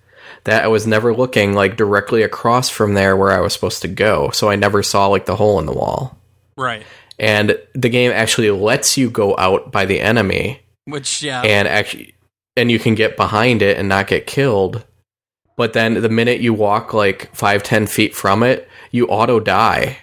[0.44, 3.88] that I was never looking like directly across from there where I was supposed to
[3.88, 4.30] go.
[4.32, 6.18] So I never saw like the hole in the wall.
[6.58, 6.84] Right.
[7.18, 12.16] And the game actually lets you go out by the enemy which yeah, and actually,
[12.56, 14.86] and you can get behind it and not get killed.
[15.56, 19.98] But then the minute you walk like five ten feet from it, you auto die.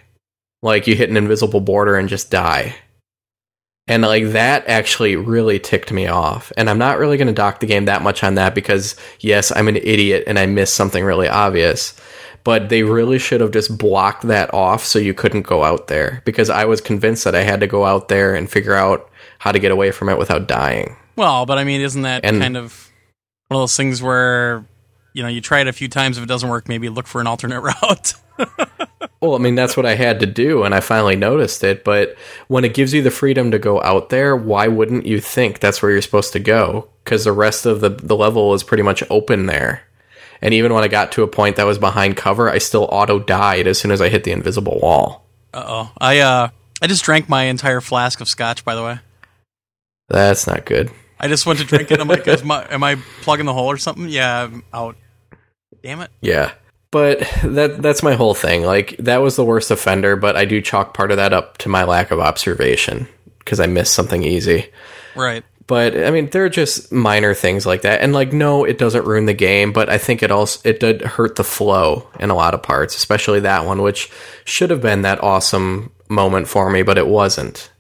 [0.63, 2.77] Like you hit an invisible border and just die.
[3.91, 6.53] And like that actually really ticked me off.
[6.57, 9.51] And I'm not really going to dock the game that much on that because yes,
[9.55, 12.01] I'm an idiot and I missed something really obvious.
[12.45, 16.23] But they really should have just blocked that off so you couldn't go out there
[16.25, 19.10] because I was convinced that I had to go out there and figure out
[19.41, 20.97] how to get away from it without dying.
[21.17, 22.91] Well, but I mean, isn't that and, kind of
[23.49, 24.67] one of those things where
[25.15, 27.23] you know you try it a few times if it doesn't work, maybe look for
[27.23, 28.13] an alternate route.
[29.23, 31.85] well, I mean, that's what I had to do, and I finally noticed it.
[31.85, 32.17] But
[32.49, 35.81] when it gives you the freedom to go out there, why wouldn't you think that's
[35.81, 36.91] where you're supposed to go?
[37.03, 39.83] Because the rest of the the level is pretty much open there.
[40.43, 43.19] And even when I got to a point that was behind cover, I still auto
[43.19, 45.27] died as soon as I hit the invisible wall.
[45.55, 46.49] Uh oh, I uh,
[46.83, 48.99] I just drank my entire flask of scotch, by the way.
[50.11, 50.91] That's not good.
[51.19, 52.01] I just went to drink it.
[52.01, 54.09] I'm like, my, am I plugging the hole or something?
[54.09, 54.97] Yeah, I'm out.
[55.83, 56.11] Damn it.
[56.21, 56.53] Yeah.
[56.91, 58.65] But that that's my whole thing.
[58.65, 61.69] Like that was the worst offender, but I do chalk part of that up to
[61.69, 63.07] my lack of observation
[63.39, 64.71] because I missed something easy.
[65.15, 65.45] Right.
[65.69, 68.01] But I mean, they're just minor things like that.
[68.01, 71.03] And like, no, it doesn't ruin the game, but I think it also it did
[71.03, 74.11] hurt the flow in a lot of parts, especially that one, which
[74.45, 77.71] should have been that awesome moment for me, but it wasn't.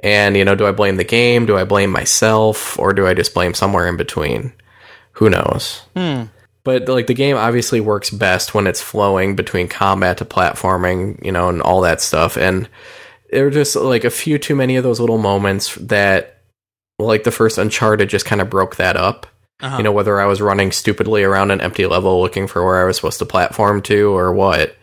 [0.00, 1.46] And you know, do I blame the game?
[1.46, 4.52] Do I blame myself, or do I just blame somewhere in between?
[5.12, 5.82] Who knows?
[5.96, 6.24] Hmm.
[6.64, 11.30] But like the game obviously works best when it's flowing between combat to platforming, you
[11.30, 12.36] know, and all that stuff.
[12.36, 12.68] And
[13.30, 16.42] there were just like a few too many of those little moments that,
[16.98, 19.26] like the first Uncharted, just kind of broke that up.
[19.60, 19.76] Uh-huh.
[19.78, 22.84] You know, whether I was running stupidly around an empty level looking for where I
[22.84, 24.74] was supposed to platform to or what.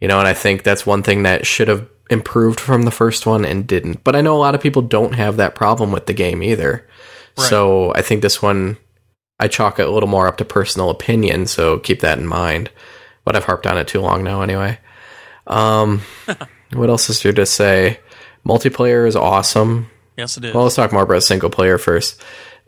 [0.00, 3.26] You know, and I think that's one thing that should have improved from the first
[3.26, 4.04] one and didn't.
[4.04, 6.86] But I know a lot of people don't have that problem with the game either.
[7.36, 7.48] Right.
[7.48, 8.78] So I think this one
[9.38, 12.70] I chalk it a little more up to personal opinion, so keep that in mind.
[13.24, 14.78] But I've harped on it too long now anyway.
[15.46, 16.02] Um,
[16.72, 18.00] what else is there to say?
[18.46, 19.90] Multiplayer is awesome.
[20.16, 20.54] Yes, it is.
[20.54, 22.22] Well, let's talk more about single player first.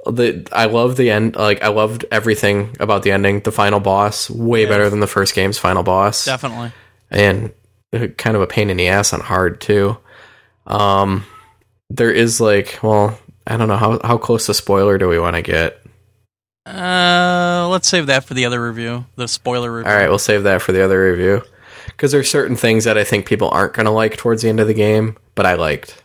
[0.04, 1.36] The I love the end.
[1.36, 3.40] Like I loved everything about the ending.
[3.40, 4.68] The final boss way yeah.
[4.68, 6.24] better than the first game's final boss.
[6.24, 6.72] Definitely.
[7.10, 7.52] And
[7.92, 9.96] kind of a pain in the ass on hard too.
[10.66, 11.24] Um,
[11.90, 15.36] there is like, well, I don't know how how close to spoiler do we want
[15.36, 15.82] to get?
[16.66, 19.90] Uh, let's save that for the other review, the spoiler review.
[19.90, 21.42] All right, we'll save that for the other review
[21.86, 24.60] because there's certain things that I think people aren't going to like towards the end
[24.60, 26.02] of the game, but I liked.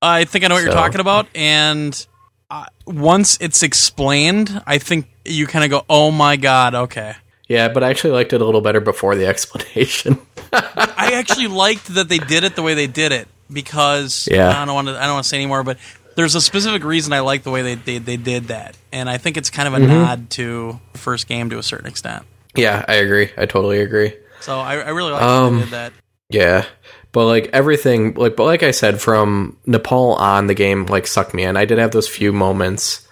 [0.00, 0.66] I think I know what so.
[0.66, 2.06] you're talking about, and
[2.50, 7.14] uh, once it's explained, I think you kind of go, "Oh my god, okay."
[7.48, 10.18] Yeah, but I actually liked it a little better before the explanation.
[10.52, 14.48] I actually liked that they did it the way they did it because yeah.
[14.60, 15.78] I don't want to I don't want to say anymore, but
[16.16, 19.18] there's a specific reason I like the way they, they, they did that, and I
[19.18, 19.88] think it's kind of a mm-hmm.
[19.88, 22.24] nod to the first game to a certain extent.
[22.54, 23.30] Yeah, I agree.
[23.36, 24.14] I totally agree.
[24.40, 25.92] So I, I really like um, they did that.
[26.28, 26.66] Yeah,
[27.12, 31.34] but like everything, like but like I said, from Nepal on, the game like sucked
[31.34, 31.56] me in.
[31.56, 33.06] I did have those few moments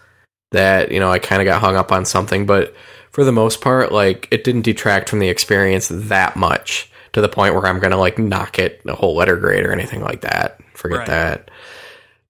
[0.50, 2.74] that you know I kind of got hung up on something, but
[3.10, 7.28] for the most part, like it didn't detract from the experience that much to the
[7.28, 10.60] point where I'm gonna like knock it a whole letter grade or anything like that.
[10.74, 11.06] Forget right.
[11.08, 11.50] that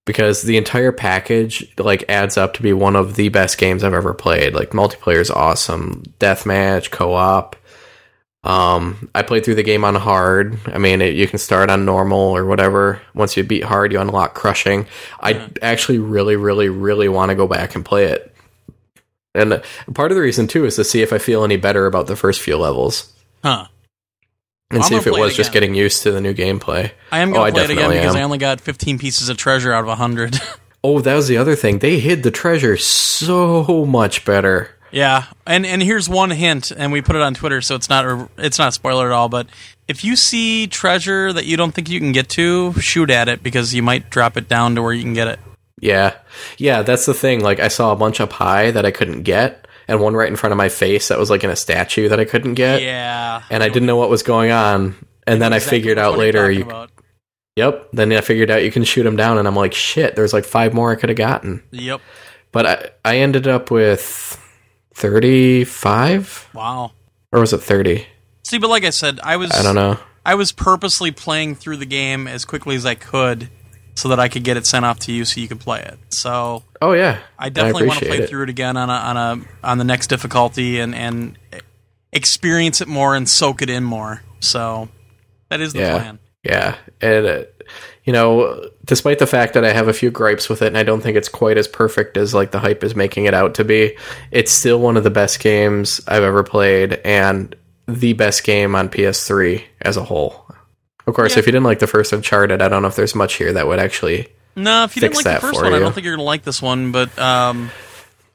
[0.08, 3.92] because the entire package like adds up to be one of the best games I've
[3.92, 4.54] ever played.
[4.54, 7.56] Like multiplayer is awesome, deathmatch, co-op.
[8.42, 10.58] Um, I played through the game on hard.
[10.64, 13.02] I mean, it, you can start on normal or whatever.
[13.12, 14.86] Once you beat hard, you unlock crushing.
[15.20, 18.34] I actually really, really, really want to go back and play it.
[19.34, 22.06] And part of the reason too is to see if I feel any better about
[22.06, 23.12] the first few levels.
[23.44, 23.66] Huh
[24.70, 26.90] and see if it was it just getting used to the new gameplay.
[27.10, 28.20] I am going to oh, play it again because am.
[28.20, 30.38] I only got 15 pieces of treasure out of 100.
[30.84, 31.78] oh, that was the other thing.
[31.78, 34.70] They hid the treasure so much better.
[34.90, 38.30] Yeah, and and here's one hint, and we put it on Twitter, so it's not
[38.38, 39.28] it's not a spoiler at all.
[39.28, 39.46] But
[39.86, 43.42] if you see treasure that you don't think you can get to, shoot at it
[43.42, 45.40] because you might drop it down to where you can get it.
[45.78, 46.16] Yeah,
[46.56, 47.40] yeah, that's the thing.
[47.40, 50.36] Like I saw a bunch up high that I couldn't get, and one right in
[50.36, 52.82] front of my face that was like in a statue that I couldn't get.
[52.82, 53.42] Yeah.
[53.50, 54.94] And I didn't know what was going on.
[55.26, 56.90] And then exactly I figured out later you about.
[57.56, 57.88] Yep.
[57.92, 60.44] Then I figured out you can shoot them down and I'm like, shit, there's like
[60.44, 61.62] five more I could have gotten.
[61.72, 62.00] Yep.
[62.52, 64.38] But I I ended up with
[64.94, 66.50] 35?
[66.54, 66.92] Wow.
[67.32, 68.06] Or was it 30?
[68.44, 69.98] See, but like I said, I was I don't know.
[70.24, 73.48] I was purposely playing through the game as quickly as I could
[73.98, 75.98] so that I could get it sent off to you so you could play it.
[76.10, 77.18] So Oh yeah.
[77.36, 78.28] I definitely I want to play it.
[78.28, 81.36] through it again on a on a on the next difficulty and and
[82.12, 84.22] experience it more and soak it in more.
[84.38, 84.88] So
[85.48, 85.98] that is the yeah.
[85.98, 86.18] plan.
[86.44, 86.76] Yeah.
[87.00, 87.42] And uh,
[88.04, 90.84] you know, despite the fact that I have a few gripes with it and I
[90.84, 93.64] don't think it's quite as perfect as like the hype is making it out to
[93.64, 93.96] be,
[94.30, 97.52] it's still one of the best games I've ever played and
[97.88, 100.47] the best game on PS3 as a whole.
[101.08, 101.38] Of course, yeah.
[101.38, 103.66] if you didn't like the first Uncharted, I don't know if there's much here that
[103.66, 104.28] would actually.
[104.54, 105.76] No, if you didn't like the first one, you.
[105.76, 106.92] I don't think you're going to like this one.
[106.92, 107.70] But um,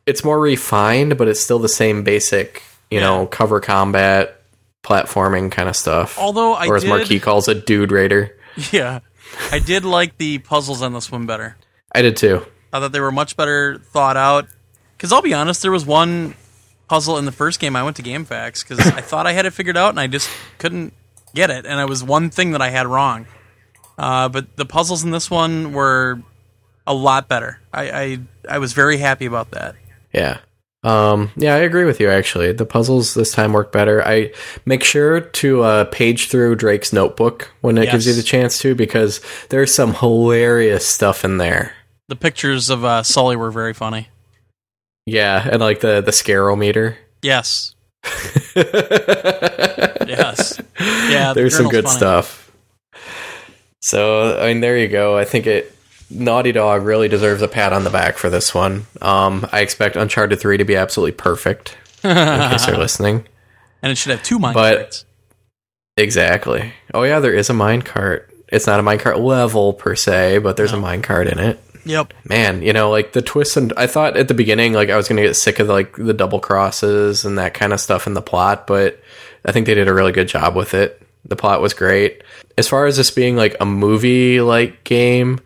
[0.07, 3.05] it's more refined, but it's still the same basic, you yeah.
[3.05, 4.41] know, cover combat,
[4.83, 6.17] platforming kind of stuff.
[6.17, 8.37] Although I or as did, Marquis calls it, Dude Raider.
[8.71, 8.99] Yeah,
[9.51, 11.57] I did like the puzzles on this one better.
[11.91, 12.45] I did too.
[12.71, 14.47] I thought they were much better thought out.
[14.95, 16.35] Because I'll be honest, there was one
[16.87, 19.53] puzzle in the first game I went to GameFAQs because I thought I had it
[19.53, 20.29] figured out and I just
[20.59, 20.93] couldn't
[21.33, 23.25] get it, and it was one thing that I had wrong.
[23.97, 26.21] Uh, but the puzzles in this one were
[26.87, 27.59] a lot better.
[27.71, 28.19] I, I
[28.49, 29.75] I was very happy about that.
[30.13, 30.39] Yeah.
[30.83, 32.09] Um, yeah, I agree with you.
[32.09, 34.05] Actually, the puzzles this time work better.
[34.05, 34.33] I
[34.65, 37.93] make sure to uh, page through Drake's notebook when it yes.
[37.93, 41.73] gives you the chance to, because there's some hilarious stuff in there.
[42.09, 44.09] The pictures of uh, Sully were very funny.
[45.05, 46.97] Yeah, and like the the scarometer.
[47.21, 47.75] Yes.
[50.05, 50.61] yes.
[50.79, 51.33] Yeah.
[51.33, 51.97] The There's some good funny.
[51.97, 52.51] stuff.
[53.79, 55.17] So I mean, there you go.
[55.17, 55.73] I think it
[56.09, 58.85] Naughty Dog really deserves a pat on the back for this one.
[59.01, 63.25] Um, I expect Uncharted 3 to be absolutely perfect, in case you're listening.
[63.81, 65.05] And it should have two mine but, carts.
[65.97, 66.73] Exactly.
[66.93, 68.29] Oh, yeah, there is a mine cart.
[68.47, 70.79] It's not a minecart level per se, but there's no.
[70.79, 71.59] a minecart in it.
[71.85, 72.13] Yep.
[72.27, 75.07] Man, you know, like the twists and I thought at the beginning like I was
[75.07, 78.13] going to get sick of like the double crosses and that kind of stuff in
[78.13, 79.01] the plot, but
[79.45, 81.01] I think they did a really good job with it.
[81.25, 82.23] The plot was great.
[82.57, 85.39] As far as this being like a movie like game,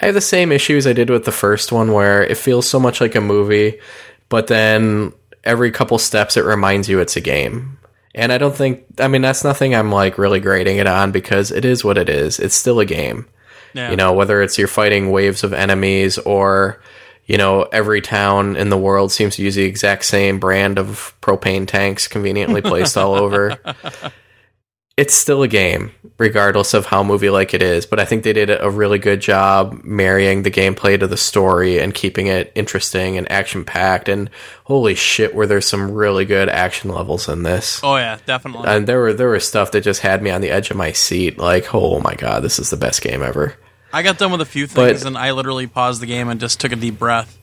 [0.00, 2.80] I have the same issues I did with the first one where it feels so
[2.80, 3.80] much like a movie,
[4.28, 5.12] but then
[5.44, 7.78] every couple steps it reminds you it's a game.
[8.14, 11.50] And I don't think I mean that's nothing I'm like really grading it on because
[11.50, 12.40] it is what it is.
[12.40, 13.26] It's still a game.
[13.74, 13.90] Yeah.
[13.90, 16.80] You know, whether it's you're fighting waves of enemies or
[17.26, 21.14] you know, every town in the world seems to use the exact same brand of
[21.22, 23.58] propane tanks conveniently placed all over.
[24.96, 27.86] it's still a game, regardless of how movie like it is.
[27.86, 31.80] But I think they did a really good job marrying the gameplay to the story
[31.80, 34.10] and keeping it interesting and action packed.
[34.10, 34.28] And
[34.64, 37.80] holy shit, were there some really good action levels in this?
[37.82, 38.68] Oh yeah, definitely.
[38.68, 40.92] And there were there were stuff that just had me on the edge of my
[40.92, 41.38] seat.
[41.38, 43.56] Like, oh my god, this is the best game ever.
[43.94, 46.40] I got done with a few things, but, and I literally paused the game and
[46.40, 47.38] just took a deep breath.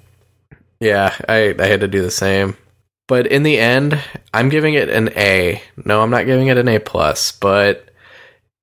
[0.82, 2.58] Yeah, I I had to do the same.
[3.08, 4.00] But in the end,
[4.34, 5.62] I'm giving it an A.
[5.86, 7.90] No, I'm not giving it an A plus, but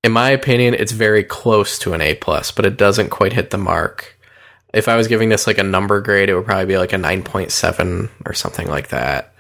[0.04, 3.50] in my opinion, it's very close to an A plus, but it doesn't quite hit
[3.50, 4.18] the mark.
[4.74, 6.96] If I was giving this like a number grade, it would probably be like a
[6.96, 9.34] 9.7 or something like that.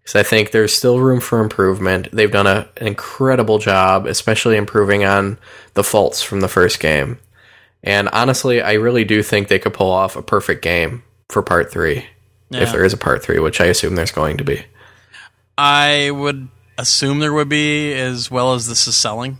[0.00, 2.08] Because I think there's still room for improvement.
[2.12, 5.38] They've done a, an incredible job, especially improving on
[5.74, 7.18] the faults from the first game.
[7.82, 11.70] And honestly, I really do think they could pull off a perfect game for part
[11.70, 12.06] three
[12.50, 12.62] yeah.
[12.62, 14.64] if there is a part three, which I assume there's going to be.
[15.56, 16.48] I would
[16.78, 19.38] assume there would be, as well as this is selling.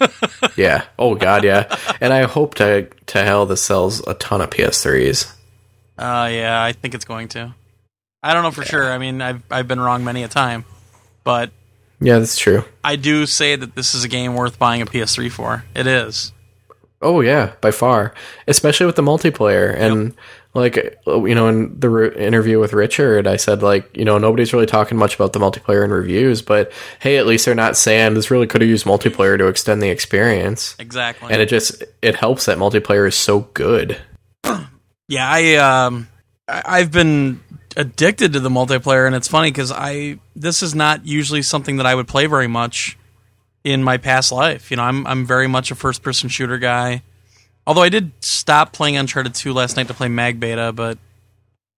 [0.56, 0.84] yeah.
[0.98, 1.76] Oh God, yeah.
[2.00, 5.32] And I hope to to hell this sells a ton of PS3s.
[5.96, 7.54] Uh, yeah, I think it's going to.
[8.22, 8.68] I don't know for yeah.
[8.68, 8.92] sure.
[8.92, 10.64] I mean, I've I've been wrong many a time,
[11.24, 11.50] but
[12.00, 12.64] yeah, that's true.
[12.82, 15.64] I do say that this is a game worth buying a PS3 for.
[15.74, 16.32] It is.
[17.04, 18.14] Oh yeah, by far,
[18.48, 19.74] especially with the multiplayer.
[19.76, 20.14] And yep
[20.54, 20.76] like
[21.06, 24.66] you know in the re- interview with richard i said like you know nobody's really
[24.66, 28.30] talking much about the multiplayer in reviews but hey at least they're not saying this
[28.30, 30.76] really could have used multiplayer to extend the experience.
[30.78, 31.32] Exactly.
[31.32, 34.00] And it just it helps that multiplayer is so good.
[35.06, 36.08] Yeah i um
[36.48, 37.38] i've been
[37.76, 41.84] addicted to the multiplayer and it's funny because i this is not usually something that
[41.84, 42.96] i would play very much
[43.64, 47.02] in my past life you know i'm i'm very much a first person shooter guy
[47.66, 50.98] Although I did stop playing Uncharted 2 last night to play Mag Beta, but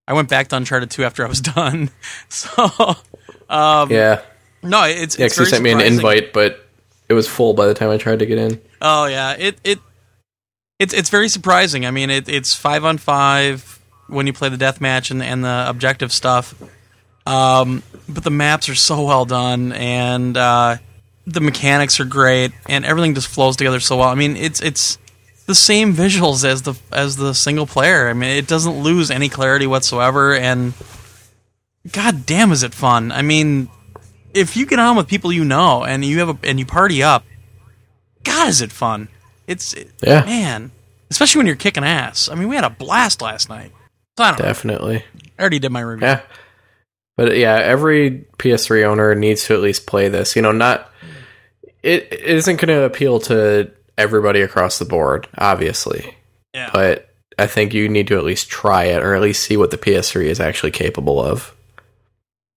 [0.08, 1.90] I went back to Uncharted 2 after I was done.
[2.28, 2.50] So,
[3.48, 4.22] um, yeah.
[4.62, 6.66] No, it's, yeah, it's very sent me an invite, but
[7.08, 8.60] it was full by the time I tried to get in.
[8.82, 9.78] Oh yeah, it it
[10.80, 11.86] it's it's very surprising.
[11.86, 15.44] I mean, it, it's five on five when you play the death match and and
[15.44, 16.54] the objective stuff.
[17.26, 20.78] Um, but the maps are so well done, and uh,
[21.26, 24.08] the mechanics are great, and everything just flows together so well.
[24.08, 24.98] I mean, it's it's
[25.46, 28.08] the same visuals as the as the single player.
[28.08, 30.72] I mean, it doesn't lose any clarity whatsoever, and
[31.90, 33.10] god damn, is it fun!
[33.12, 33.68] I mean,
[34.34, 37.02] if you get on with people you know and you have a and you party
[37.02, 37.24] up,
[38.22, 39.08] god, is it fun!
[39.46, 40.70] It's yeah, man,
[41.10, 42.28] especially when you're kicking ass.
[42.28, 43.72] I mean, we had a blast last night.
[44.18, 44.96] So Definitely.
[44.96, 45.20] Know.
[45.38, 46.06] I already did my review.
[46.06, 46.20] Yeah.
[47.16, 50.36] But yeah, every PS3 owner needs to at least play this.
[50.36, 50.90] You know, not
[51.86, 56.16] it, isn't going to appeal to everybody across the board, obviously.
[56.52, 56.70] Yeah.
[56.72, 59.70] But I think you need to at least try it or at least see what
[59.70, 61.54] the PS3 is actually capable of.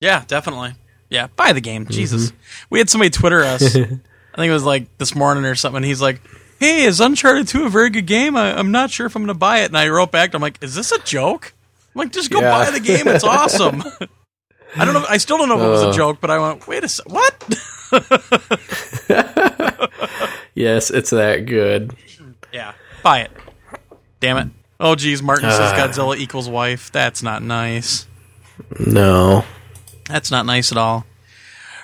[0.01, 0.73] Yeah, definitely.
[1.09, 1.83] Yeah, buy the game.
[1.83, 1.93] Mm-hmm.
[1.93, 2.33] Jesus.
[2.69, 3.75] We had somebody Twitter us.
[3.75, 5.83] I think it was like this morning or something.
[5.83, 6.21] He's like,
[6.59, 8.35] hey, is Uncharted 2 a very good game?
[8.35, 9.65] I, am not sure if I'm going to buy it.
[9.65, 11.53] And I wrote back, I'm like, is this a joke?
[11.93, 12.51] I'm like, just go yeah.
[12.51, 13.07] buy the game.
[13.07, 13.83] It's awesome.
[14.75, 15.05] I don't know.
[15.09, 17.09] I still don't know if it was a joke, but I went, wait a sec,
[17.09, 17.59] what?
[20.53, 21.95] yes, it's that good.
[22.53, 23.31] Yeah, buy it.
[24.19, 24.47] Damn it.
[24.79, 26.91] Oh, geez, Martin uh, says Godzilla equals wife.
[26.91, 28.07] That's not nice.
[28.79, 29.43] No.
[30.07, 31.05] That's not nice at all.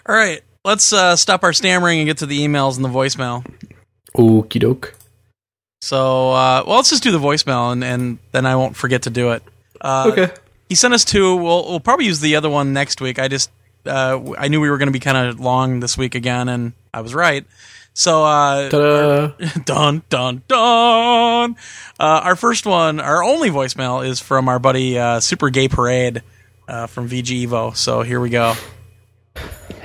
[0.07, 3.45] All right, let's uh, stop our stammering and get to the emails and the voicemail.
[4.15, 4.95] Okie doke.
[5.81, 9.09] So, uh, well, let's just do the voicemail, and, and then I won't forget to
[9.09, 9.43] do it.
[9.81, 10.33] Uh, okay.
[10.69, 11.35] he sent us two.
[11.35, 13.19] We'll we'll probably use the other one next week.
[13.19, 13.51] I just
[13.85, 16.73] uh, I knew we were going to be kind of long this week again, and
[16.93, 17.45] I was right.
[17.93, 18.69] So, uh,
[19.65, 21.55] dun dun dun.
[21.97, 26.21] Uh, our first one, our only voicemail is from our buddy uh, Super Gay Parade
[26.67, 27.75] uh, from VG Evo.
[27.75, 28.55] So here we go.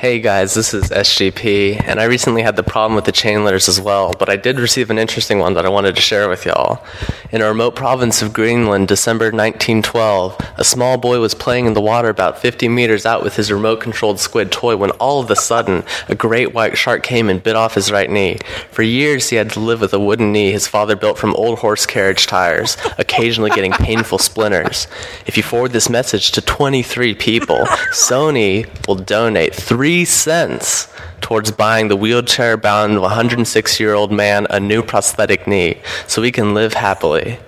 [0.00, 3.68] Hey guys, this is SGP, and I recently had the problem with the chain letters
[3.68, 6.46] as well, but I did receive an interesting one that I wanted to share with
[6.46, 6.82] y'all.
[7.30, 11.82] In a remote province of Greenland, December 1912, a small boy was playing in the
[11.82, 15.36] water about 50 meters out with his remote controlled squid toy when all of a
[15.36, 18.38] sudden, a great white shark came and bit off his right knee.
[18.70, 21.58] For years, he had to live with a wooden knee his father built from old
[21.58, 24.86] horse carriage tires, occasionally getting painful splinters.
[25.26, 30.86] If you forward this message to 23 people, Sony will donate 3 three cents
[31.20, 36.30] towards buying the wheelchair bound 106 year old man a new prosthetic knee so he
[36.30, 37.40] can live happily.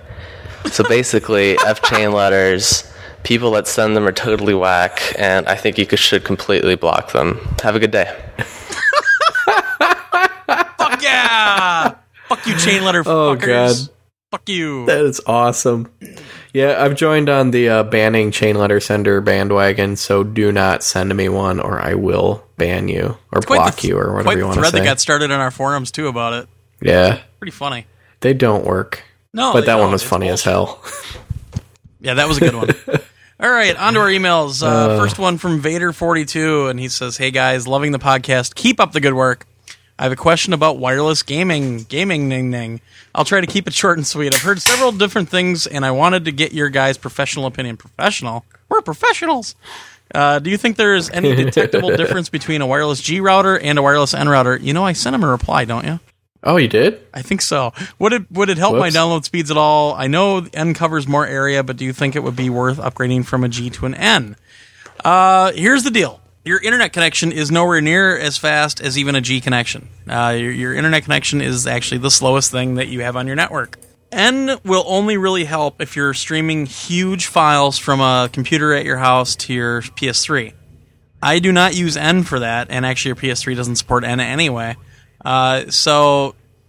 [0.64, 2.92] So basically, F chain letters,
[3.22, 7.38] people that send them are totally whack, and I think you should completely block them.
[7.62, 8.12] Have a good day.
[10.78, 11.94] Fuck yeah!
[12.28, 13.86] Fuck you, chain letter oh, fuckers.
[13.86, 13.94] God.
[14.32, 14.86] Fuck you.
[14.86, 15.92] That is awesome.
[16.52, 21.14] Yeah, I've joined on the uh, banning chain letter sender bandwagon, so do not send
[21.16, 24.58] me one or I will ban you or block th- you or whatever you want
[24.58, 24.70] to say.
[24.70, 26.48] thread that got started on our forums too about it.
[26.82, 27.20] Yeah.
[27.38, 27.86] Pretty funny.
[28.20, 29.02] They don't work.
[29.32, 30.34] No, but that one was funny bullshit.
[30.34, 30.84] as hell.
[32.00, 32.68] yeah, that was a good one.
[33.40, 34.62] All right, on to our emails.
[34.62, 38.54] Uh, uh, first one from Vader42, and he says, Hey guys, loving the podcast.
[38.54, 39.46] Keep up the good work.
[40.02, 41.84] I have a question about wireless gaming.
[41.84, 42.80] Gaming, ning, ning.
[43.14, 44.34] I'll try to keep it short and sweet.
[44.34, 47.76] I've heard several different things, and I wanted to get your guys' professional opinion.
[47.76, 48.44] Professional?
[48.68, 49.54] We're professionals.
[50.12, 53.78] Uh, do you think there is any detectable difference between a wireless G router and
[53.78, 54.56] a wireless N router?
[54.56, 56.00] You know, I sent him a reply, don't you?
[56.42, 57.00] Oh, you did?
[57.14, 57.72] I think so.
[58.00, 58.80] Would it would it help Whoops.
[58.80, 59.94] my download speeds at all?
[59.94, 63.26] I know N covers more area, but do you think it would be worth upgrading
[63.26, 64.34] from a G to an N?
[65.04, 69.20] Uh, here's the deal your internet connection is nowhere near as fast as even a
[69.20, 69.88] G connection.
[70.08, 73.36] Uh, your, your, internet connection is actually the slowest thing that you have on your
[73.36, 73.78] network.
[74.10, 78.98] N will only really help if you're streaming huge files from a computer at your
[78.98, 80.52] house to your PS3.
[81.22, 84.76] I do not use N for that, and actually, your PS3 doesn't support N anyway.
[85.24, 86.34] Uh, so,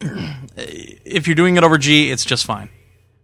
[0.56, 2.70] if you're doing it over G, it's just fine.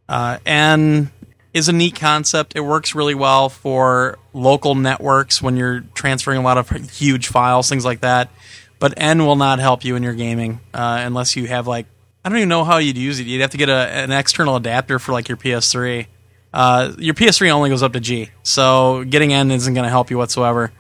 [0.10, 1.12] Uh, N
[1.54, 2.56] is a neat concept.
[2.56, 7.70] It works really well for local networks when you're transferring a lot of huge files,
[7.70, 8.30] things like that.
[8.78, 11.86] But N will not help you in your gaming uh, unless you have like
[12.24, 13.28] I don't even know how you'd use it.
[13.28, 16.08] You'd have to get a, an external adapter for like your PS3.
[16.54, 20.10] Uh, your PS3 only goes up to G, so getting N isn't going to help
[20.10, 20.72] you whatsoever.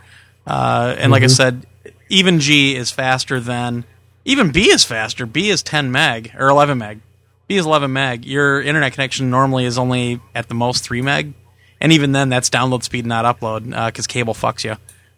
[0.45, 1.11] Uh, and mm-hmm.
[1.11, 1.33] like I mm-hmm.
[1.33, 1.65] said,
[2.09, 3.85] even G is faster than
[4.25, 5.25] even B is faster.
[5.25, 7.01] B is 10 meg or 11 meg.
[7.49, 8.25] B is 11 meg.
[8.25, 11.33] Your internet connection normally is only at the most 3 meg.
[11.81, 14.75] And even then, that's download speed, not upload, because uh, cable fucks you.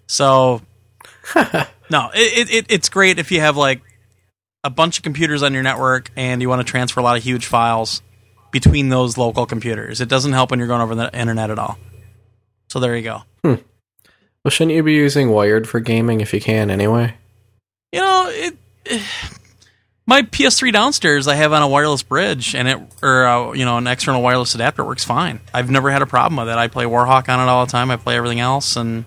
[0.08, 0.62] So,
[1.36, 3.82] no, it, it, it's great if you have like
[4.64, 7.24] a bunch of computers on your network and you want to transfer a lot of
[7.24, 8.02] huge files
[8.52, 10.00] between those local computers.
[10.02, 11.78] It doesn't help when you're going over the internet at all.
[12.70, 13.24] So there you go.
[13.44, 13.56] Hmm.
[14.44, 17.16] Well, shouldn't you be using wired for gaming if you can anyway?
[17.92, 19.02] You know, it, it
[20.06, 23.78] my PS3 downstairs I have on a wireless bridge, and it or uh, you know
[23.78, 25.40] an external wireless adapter works fine.
[25.54, 26.58] I've never had a problem with it.
[26.58, 27.92] I play Warhawk on it all the time.
[27.92, 29.06] I play everything else, and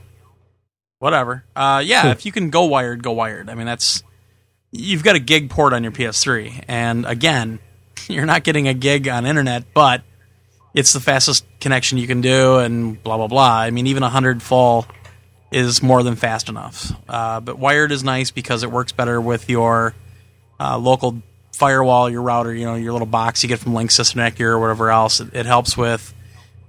[0.99, 1.45] whatever.
[1.55, 3.51] Uh, yeah, if you can go wired, go wired.
[3.51, 4.03] I mean, that's
[4.71, 7.59] you've got a gig port on your PS3, and again,
[8.09, 10.03] you're not getting a gig on internet, but
[10.75, 13.59] it's the fastest connection you can do, and blah blah blah.
[13.59, 14.87] I mean, even hundred full
[15.51, 16.93] is more than fast enough.
[17.09, 19.95] Uh, but wired is nice because it works better with your
[20.59, 24.21] uh, local firewall, your router, you know, your little box you get from Link System
[24.21, 25.21] Connector or whatever else.
[25.21, 26.13] It, it helps with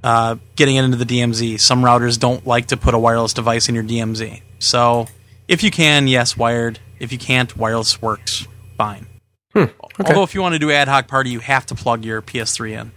[0.03, 1.59] uh, getting it into the DMZ.
[1.59, 4.41] Some routers don't like to put a wireless device in your DMZ.
[4.59, 5.07] So
[5.47, 6.79] if you can, yes, wired.
[6.99, 8.47] If you can't, wireless works
[8.77, 9.07] fine.
[9.53, 9.73] Hmm, okay.
[10.05, 12.81] Although if you want to do ad hoc party, you have to plug your PS3
[12.81, 12.91] in.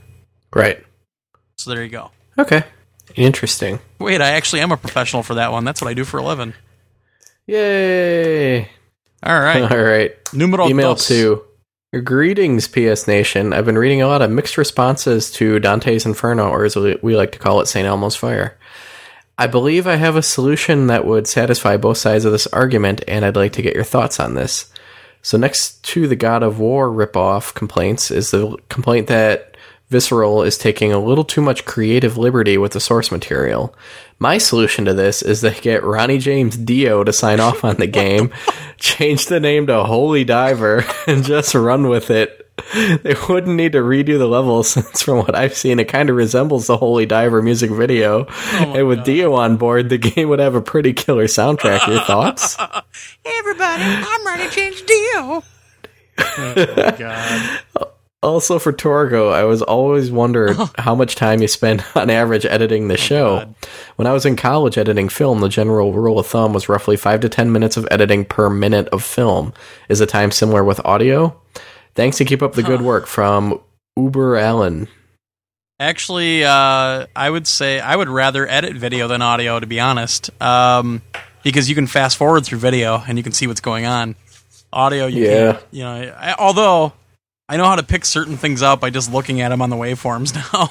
[0.55, 0.85] Right.
[1.57, 2.11] So there you go.
[2.39, 2.65] Okay.
[3.17, 3.81] Interesting.
[3.99, 5.65] Wait, I actually am a professional for that one.
[5.65, 6.55] That's what I do for a living.
[7.47, 8.69] Yay!
[9.23, 9.63] All right.
[9.73, 10.17] All right.
[10.33, 11.09] Numero Email dos.
[11.09, 11.45] two.
[12.05, 13.55] Greetings, PS Nation.
[13.55, 17.33] I've been reading a lot of mixed responses to Dante's Inferno, or as we like
[17.33, 17.87] to call it, St.
[17.87, 18.59] Elmo's Fire.
[19.39, 23.25] I believe I have a solution that would satisfy both sides of this argument, and
[23.25, 24.71] I'd like to get your thoughts on this.
[25.23, 29.48] So, next to the God of War ripoff complaints is the complaint that
[29.91, 33.75] Visceral is taking a little too much creative liberty with the source material.
[34.19, 37.87] My solution to this is to get Ronnie James Dio to sign off on the
[37.87, 38.33] game,
[38.79, 43.79] change the name to Holy Diver, and just run with it they wouldn't need to
[43.79, 47.43] redo the level since from what I've seen it kind of resembles the Holy Diver
[47.43, 48.27] music video.
[48.29, 49.07] Oh and with God.
[49.07, 51.87] Dio on board, the game would have a pretty killer soundtrack.
[51.87, 52.57] Your thoughts?
[53.25, 55.43] hey everybody, I'm ready to change Dio.
[56.19, 57.87] Oh God.
[58.21, 62.89] Also for Torgo, I was always wondered how much time you spend on average editing
[62.89, 63.39] the oh, show.
[63.39, 63.55] God.
[63.95, 67.21] When I was in college editing film, the general rule of thumb was roughly 5
[67.21, 69.53] to 10 minutes of editing per minute of film.
[69.89, 71.41] Is the time similar with audio?
[71.95, 73.61] Thanks to keep up the good work from
[73.97, 74.89] Uber Allen.
[75.81, 80.31] Actually, uh, I would say I would rather edit video than audio, to be honest,
[80.43, 81.03] um,
[81.45, 84.17] because you can fast forward through video and you can see what's going on.
[84.73, 85.61] Audio, you yeah.
[85.71, 86.93] You know, I, although
[87.49, 89.77] I know how to pick certain things up by just looking at them on the
[89.77, 90.69] waveforms now.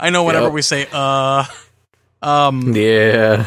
[0.00, 0.54] I know whenever yep.
[0.54, 1.44] we say uh,
[2.22, 3.46] um, yeah.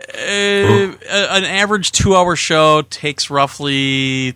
[0.00, 4.34] Uh, an average two-hour show takes roughly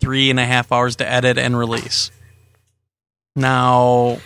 [0.00, 2.10] three and a half hours to edit and release.
[3.36, 4.18] Now,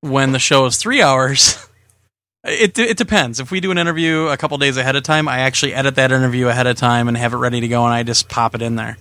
[0.00, 1.66] when the show is three hours,
[2.44, 3.40] it it depends.
[3.40, 6.12] If we do an interview a couple days ahead of time, I actually edit that
[6.12, 8.62] interview ahead of time and have it ready to go, and I just pop it
[8.62, 8.96] in there.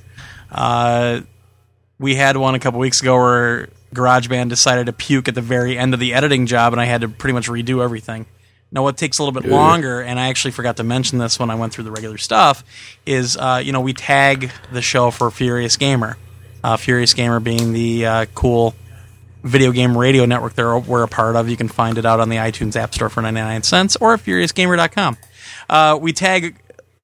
[0.51, 1.21] Uh,
[2.01, 5.77] we had one a couple weeks ago where GarageBand decided to puke at the very
[5.77, 8.25] end of the editing job, and I had to pretty much redo everything.
[8.71, 11.49] Now, what takes a little bit longer, and I actually forgot to mention this when
[11.51, 12.63] I went through the regular stuff,
[13.05, 16.17] is uh, you know we tag the show for Furious Gamer.
[16.63, 18.73] Uh, Furious Gamer being the uh, cool
[19.43, 21.49] video game radio network that we're a part of.
[21.49, 24.21] You can find it out on the iTunes App Store for 99 cents or at
[24.21, 25.17] FuriousGamer.com.
[25.69, 26.55] Uh, we tag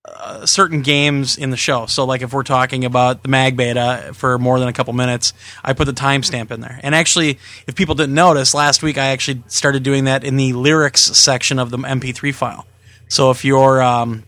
[0.08, 1.86] uh, certain games in the show.
[1.86, 5.34] So, like if we're talking about the mag beta for more than a couple minutes,
[5.64, 6.80] I put the timestamp in there.
[6.84, 10.54] And actually, if people didn't notice, last week I actually started doing that in the
[10.54, 12.66] lyrics section of the MP3 file.
[13.10, 14.24] So if your um,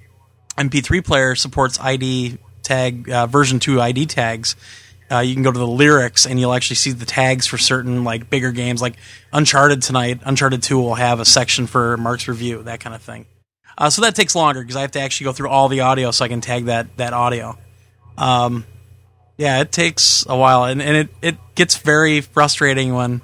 [0.57, 2.37] MP3 player supports ID
[2.69, 4.55] tag uh, version two ID tags.
[5.11, 8.03] Uh, you can go to the lyrics and you'll actually see the tags for certain
[8.03, 8.93] like bigger games like
[9.33, 13.25] uncharted tonight uncharted 2 will have a section for mark's review that kind of thing
[13.79, 16.11] uh, so that takes longer because I have to actually go through all the audio
[16.11, 17.57] so I can tag that that audio.
[18.17, 18.65] Um,
[19.37, 23.21] yeah, it takes a while, and, and it, it gets very frustrating when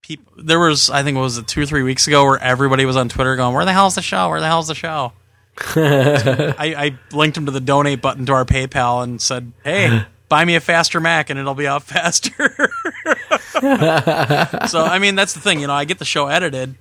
[0.00, 0.32] people.
[0.36, 2.96] There was, I think, it was it two or three weeks ago where everybody was
[2.96, 4.28] on Twitter going, "Where the hell's the show?
[4.28, 5.12] Where the hell's the show?"
[5.74, 10.44] I, I linked them to the donate button to our PayPal and said, "Hey, buy
[10.44, 12.70] me a faster Mac and it'll be out faster."
[14.68, 15.74] so I mean, that's the thing, you know.
[15.74, 16.76] I get the show edited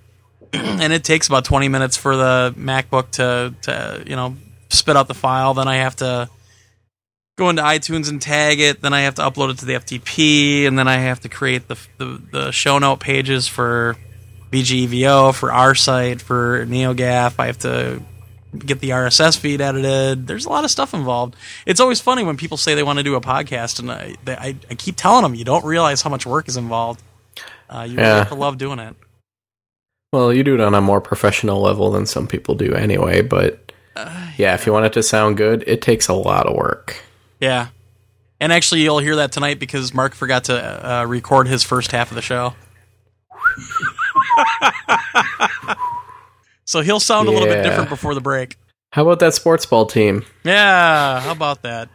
[0.54, 4.36] and it takes about 20 minutes for the MacBook to, to you know
[4.70, 5.54] spit out the file.
[5.54, 6.30] Then I have to
[7.38, 8.82] go into iTunes and tag it.
[8.82, 11.68] Then I have to upload it to the FTP, and then I have to create
[11.68, 13.96] the the, the show note pages for
[14.52, 17.36] VGEVO, for our site, for NeoGAF.
[17.38, 18.02] I have to
[18.58, 20.28] get the RSS feed edited.
[20.28, 21.36] There's a lot of stuff involved.
[21.66, 24.36] It's always funny when people say they want to do a podcast, and I, they,
[24.36, 27.02] I, I keep telling them you don't realize how much work is involved.
[27.70, 28.24] Uh, you yeah.
[28.24, 28.96] really love doing it.
[30.14, 33.72] Well, you do it on a more professional level than some people do anyway, but
[33.96, 37.02] uh, yeah, if you want it to sound good, it takes a lot of work.
[37.40, 37.68] Yeah.
[38.40, 42.12] And actually, you'll hear that tonight because Mark forgot to uh, record his first half
[42.12, 42.54] of the show.
[46.66, 48.58] so he'll sound a little bit different before the break.
[48.92, 50.24] How about that sports ball team?
[50.44, 51.90] Yeah, how about that?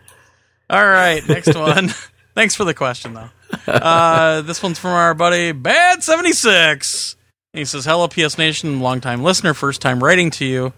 [0.69, 1.89] All right, next one.
[2.35, 3.31] Thanks for the question, though.
[3.67, 7.15] Uh, this one's from our buddy Bad76
[7.53, 10.73] he says, "Hello, PS Nation, longtime listener, first time writing to you.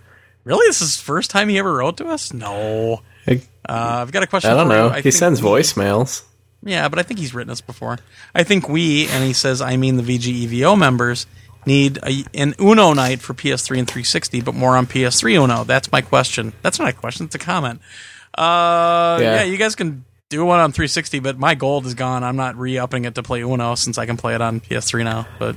[0.44, 2.32] Really, this is first time he ever wrote to us?
[2.32, 3.02] No.
[3.26, 3.36] uh,
[3.68, 4.50] I've got a question.
[4.50, 4.90] I don't know.
[4.90, 6.22] I he sends we, voicemails.
[6.62, 7.98] Yeah, but I think he's written us before.
[8.34, 11.26] I think we, and he says, I mean the VGEVO members,
[11.66, 15.64] need a, an Uno night for PS3 and 360, but more on PS3 Uno.
[15.64, 16.52] That's my question.
[16.62, 17.26] That's not a question.
[17.26, 17.80] It's a comment.
[18.36, 19.36] Uh, yeah.
[19.36, 22.24] yeah, you guys can do one on 360, but my gold is gone.
[22.24, 25.26] I'm not re-upping it to play Uno since I can play it on PS3 now.
[25.38, 25.56] But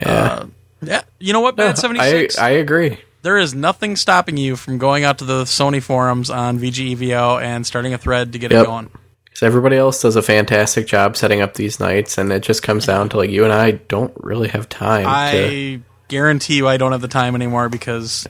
[0.00, 0.08] yeah.
[0.08, 0.46] Uh,
[0.82, 1.02] yeah.
[1.18, 2.38] You know what, Bad seventy six.
[2.38, 2.98] I, I agree.
[3.22, 7.66] There is nothing stopping you from going out to the Sony forums on VGEVO and
[7.66, 8.62] starting a thread to get yep.
[8.62, 8.90] it going.
[9.24, 12.86] Because everybody else does a fantastic job setting up these nights, and it just comes
[12.86, 15.06] down to like you and I don't really have time.
[15.08, 15.82] I to...
[16.08, 18.28] guarantee you, I don't have the time anymore because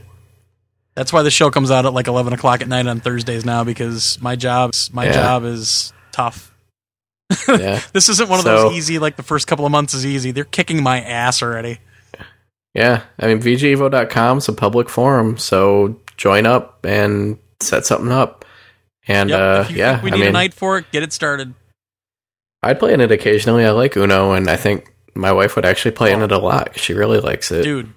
[0.94, 3.64] that's why the show comes out at like eleven o'clock at night on Thursdays now.
[3.64, 5.12] Because my job's my yeah.
[5.12, 6.55] job is tough.
[7.48, 7.80] Yeah.
[7.92, 10.30] this isn't one of so, those easy like the first couple of months is easy.
[10.30, 11.78] They're kicking my ass already.
[12.74, 18.44] Yeah, I mean VGEVO.com is a public forum, so join up and set something up.
[19.08, 20.84] And yep, uh, yeah, we need I mean, a night for it.
[20.92, 21.54] Get it started.
[22.62, 23.64] I'd play in it occasionally.
[23.64, 26.18] I like Uno, and I think my wife would actually play oh.
[26.18, 26.78] in it a lot.
[26.78, 27.92] She really likes it, dude.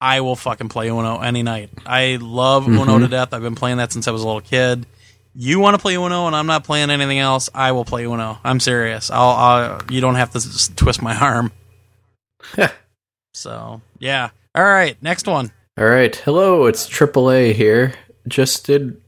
[0.00, 1.70] I will fucking play Uno any night.
[1.86, 2.80] I love mm-hmm.
[2.80, 3.32] Uno to death.
[3.32, 4.86] I've been playing that since I was a little kid
[5.34, 8.38] you want to play Uno and I'm not playing anything else, I will play Uno.
[8.44, 9.10] I'm serious.
[9.10, 11.52] I'll, I'll you don't have to twist my arm.
[13.34, 14.30] so yeah.
[14.54, 15.52] All right, next one.
[15.78, 17.94] All right, hello, it's AAA here.
[18.26, 19.00] Just did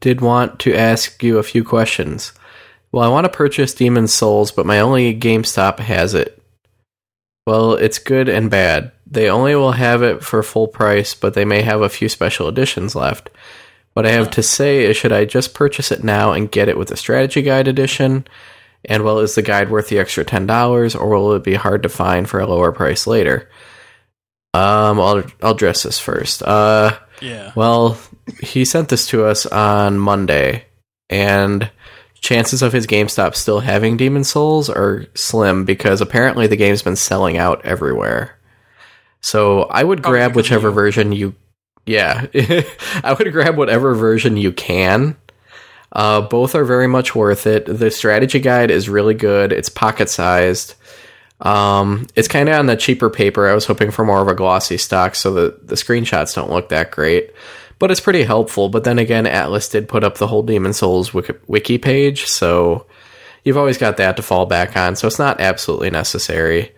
[0.00, 2.32] did want to ask you a few questions.
[2.92, 6.40] Well, I want to purchase Demon's Souls, but my only GameStop has it.
[7.46, 8.92] Well, it's good and bad.
[9.06, 12.48] They only will have it for full price, but they may have a few special
[12.48, 13.30] editions left.
[13.96, 16.76] What I have to say is, should I just purchase it now and get it
[16.76, 18.26] with the strategy guide edition?
[18.84, 21.82] And well, is the guide worth the extra ten dollars, or will it be hard
[21.82, 23.48] to find for a lower price later?
[24.52, 26.42] Um, I'll I'll address this first.
[26.42, 27.52] Uh, yeah.
[27.56, 27.98] Well,
[28.42, 30.66] he sent this to us on Monday,
[31.08, 31.70] and
[32.20, 36.96] chances of his GameStop still having Demon Souls are slim because apparently the game's been
[36.96, 38.38] selling out everywhere.
[39.22, 41.34] So I would grab whichever version you
[41.86, 42.26] yeah,
[43.04, 45.16] I would grab whatever version you can.
[45.92, 47.64] Uh, both are very much worth it.
[47.66, 49.52] The strategy guide is really good.
[49.52, 50.74] It's pocket sized.
[51.40, 53.48] Um, it's kind of on the cheaper paper.
[53.48, 56.70] I was hoping for more of a glossy stock, so the the screenshots don't look
[56.70, 57.30] that great.
[57.78, 58.68] But it's pretty helpful.
[58.68, 62.86] But then again, Atlus did put up the whole Demon Souls wiki, wiki page, so
[63.44, 64.96] you've always got that to fall back on.
[64.96, 66.72] So it's not absolutely necessary.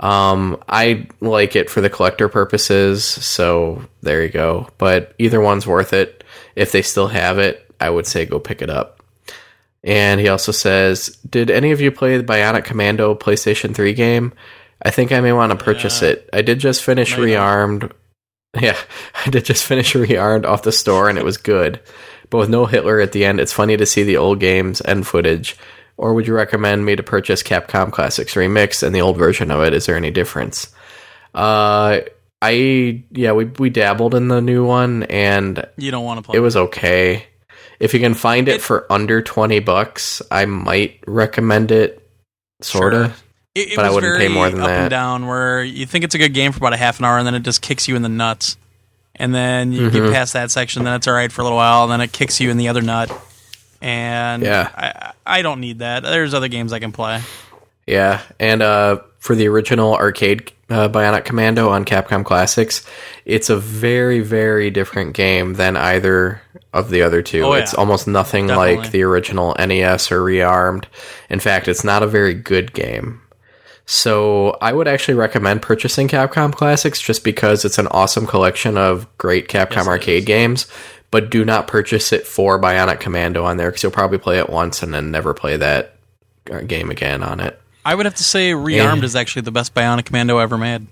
[0.00, 4.68] Um, I like it for the collector purposes, so there you go.
[4.78, 6.24] But either one's worth it.
[6.54, 9.02] If they still have it, I would say go pick it up.
[9.84, 14.32] And he also says, Did any of you play the Bionic Commando PlayStation 3 game?
[14.82, 16.10] I think I may want to purchase yeah.
[16.10, 16.30] it.
[16.32, 17.92] I did just finish Rearmed.
[18.58, 18.78] Yeah,
[19.26, 21.80] I did just finish Rearmed off the store and it was good.
[22.30, 25.06] But with no Hitler at the end, it's funny to see the old games and
[25.06, 25.54] footage
[25.98, 29.62] or would you recommend me to purchase Capcom Classics Remix and the old version of
[29.62, 29.74] it?
[29.74, 30.72] Is there any difference?
[31.34, 32.00] Uh,
[32.40, 36.38] I yeah, we we dabbled in the new one, and you don't want to play.
[36.38, 37.26] It was okay.
[37.80, 42.08] If you can find it, it for under twenty bucks, I might recommend it.
[42.62, 42.96] Sorta.
[42.96, 43.14] Sure.
[43.54, 44.80] It, it but I wouldn't pay more than up that.
[44.82, 47.18] And down, where you think it's a good game for about a half an hour,
[47.18, 48.56] and then it just kicks you in the nuts,
[49.16, 50.04] and then you mm-hmm.
[50.04, 52.12] get past that section, then it's all right for a little while, and then it
[52.12, 53.10] kicks you in the other nut,
[53.80, 56.02] and yeah, I, I don't need that.
[56.02, 57.22] There's other games I can play.
[57.86, 62.84] Yeah, and uh, for the original arcade uh, Bionic Commando on Capcom Classics,
[63.24, 66.42] it's a very, very different game than either
[66.72, 67.44] of the other two.
[67.44, 67.62] Oh, yeah.
[67.62, 68.76] It's almost nothing Definitely.
[68.76, 70.84] like the original NES or Rearmed.
[71.30, 73.22] In fact, it's not a very good game.
[73.86, 79.06] So I would actually recommend purchasing Capcom Classics just because it's an awesome collection of
[79.16, 80.66] great Capcom yes, arcade games
[81.10, 84.50] but do not purchase it for Bionic Commando on there because you'll probably play it
[84.50, 85.96] once and then never play that
[86.50, 87.60] uh, game again on it.
[87.84, 90.86] I would have to say Rearmed and, is actually the best Bionic Commando ever made.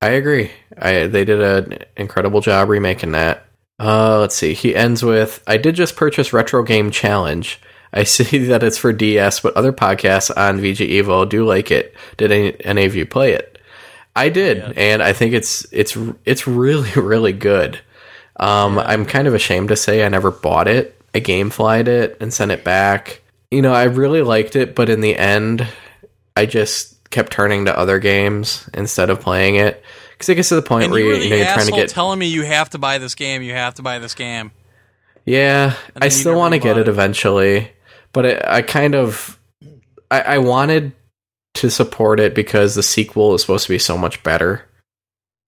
[0.00, 0.50] I agree.
[0.80, 3.46] I they did an incredible job remaking that.
[3.80, 4.54] Uh, let's see.
[4.54, 7.60] He ends with, "I did just purchase Retro Game Challenge.
[7.92, 11.94] I see that it's for DS, but other podcasts on VG Evo do like it.
[12.16, 13.58] Did any, any of you play it?
[14.14, 14.72] I did, yeah.
[14.76, 17.80] and I think it's it's it's really really good.
[18.38, 18.84] Um, yeah.
[18.86, 21.00] I'm kind of ashamed to say I never bought it.
[21.14, 23.22] I gameflied it and sent it back.
[23.50, 25.66] You know, I really liked it, but in the end,
[26.36, 30.56] I just kept turning to other games instead of playing it because it gets to
[30.56, 32.70] the point and where you, you know you're trying to get telling me you have
[32.70, 34.50] to buy this game, you have to buy this game.
[35.24, 37.70] Yeah, I still want to get it, it, eventually,
[38.12, 39.38] but it, I kind of
[40.10, 40.92] I, I wanted
[41.54, 44.64] to support it because the sequel is supposed to be so much better,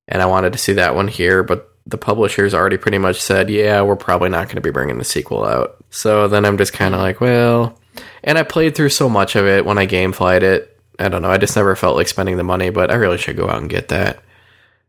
[0.07, 3.50] and I wanted to see that one here, but the publishers already pretty much said,
[3.50, 5.76] yeah, we're probably not going to be bringing the sequel out.
[5.91, 7.78] So then I'm just kind of like, well,
[8.23, 10.78] and I played through so much of it when I gameflied it.
[10.99, 11.31] I don't know.
[11.31, 13.70] I just never felt like spending the money, but I really should go out and
[13.70, 14.23] get that.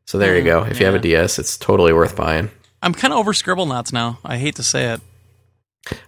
[0.06, 0.64] So there you mm, go.
[0.64, 0.80] If yeah.
[0.80, 2.52] you have a DS, it's totally worth buying.
[2.84, 4.20] I'm kind of over Scribblenauts now.
[4.26, 5.02] I hate to say it.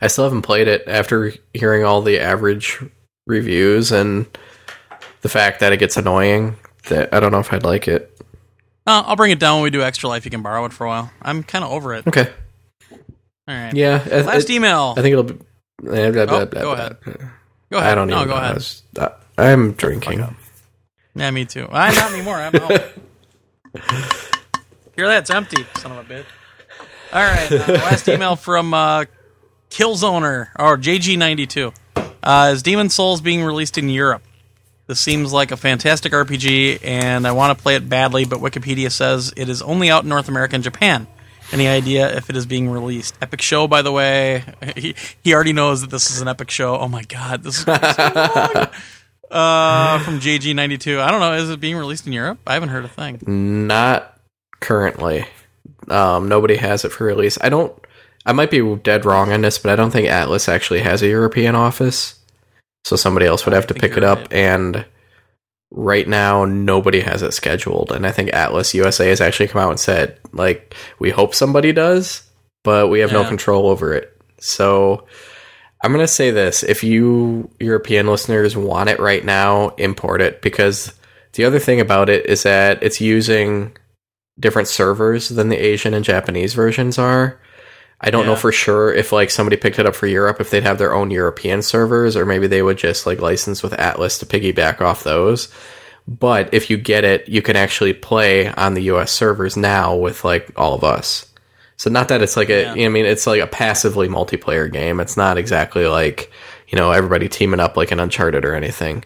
[0.02, 2.84] I still haven't played it after hearing all the average
[3.26, 4.26] reviews and
[5.22, 6.58] the fact that it gets annoying.
[6.90, 8.13] That I don't know if I'd like it.
[8.86, 10.26] Uh, I'll bring it down when we do Extra Life.
[10.26, 11.12] You can borrow it for a while.
[11.22, 12.06] I'm kind of over it.
[12.08, 12.30] Okay.
[12.92, 13.74] All right.
[13.74, 14.04] Yeah.
[14.26, 14.94] Last it, email.
[14.98, 15.38] I think it'll be.
[15.82, 16.98] Blah, blah, blah, oh, go ahead.
[17.70, 17.92] Go ahead.
[17.92, 18.42] I don't no, even go know.
[18.42, 18.66] ahead.
[18.98, 20.36] Uh, I'm drinking.
[21.16, 21.68] Yeah, me too.
[21.72, 22.36] I uh, not anymore.
[22.36, 22.72] I'm out.
[24.96, 25.20] Hear that?
[25.20, 25.66] It's empty.
[25.78, 26.26] Son of a bitch.
[27.12, 27.52] All right.
[27.52, 29.06] Uh, last email from uh,
[29.70, 31.74] Killzoner or JG92.
[32.22, 34.24] Uh, is Demon Souls being released in Europe?
[34.94, 38.92] This seems like a fantastic RPG, and I want to play it badly, but Wikipedia
[38.92, 41.08] says it is only out in North America and Japan.
[41.52, 43.16] Any idea if it is being released?
[43.20, 44.44] Epic show, by the way.
[44.78, 46.78] He, he already knows that this is an epic show.
[46.78, 47.72] Oh my god, this is so
[49.32, 51.00] uh, from JG92.
[51.00, 51.34] I don't know.
[51.34, 52.38] Is it being released in Europe?
[52.46, 53.20] I haven't heard a thing.
[53.66, 54.16] Not
[54.60, 55.26] currently.
[55.88, 57.40] Um, nobody has it for release.
[57.42, 57.74] I don't.
[58.28, 61.08] I might be dead wrong on this, but I don't think Atlus actually has a
[61.08, 62.20] European office.
[62.86, 64.20] So somebody else would have to pick it up.
[64.20, 64.34] Right.
[64.34, 64.86] And
[65.72, 67.92] right now, nobody has it scheduled.
[67.92, 71.72] And I think Atlus USA has actually come out and said, like, we hope somebody
[71.72, 72.24] does,
[72.64, 73.24] but we have yeah.
[73.24, 74.16] no control over it.
[74.40, 75.08] So
[75.82, 80.42] I'm going to say this if you European listeners want it right now, import it
[80.42, 80.94] because
[81.34, 83.76] the other thing about it is that it's using
[84.40, 87.40] different servers than the Asian and Japanese versions are.
[88.04, 88.32] I don't yeah.
[88.32, 90.94] know for sure if like somebody picked it up for Europe if they'd have their
[90.94, 95.06] own European servers or maybe they would just like license with Atlus to piggyback off
[95.06, 95.48] those.
[96.06, 100.26] But if you get it, you can actually play on the US servers now with
[100.26, 101.32] like all of us.
[101.78, 102.74] So not that it's like a yeah.
[102.74, 105.00] you know, I mean it's like a passively multiplayer game.
[105.00, 106.30] It's not exactly like,
[106.68, 109.06] you know, everybody teaming up like an Uncharted or anything.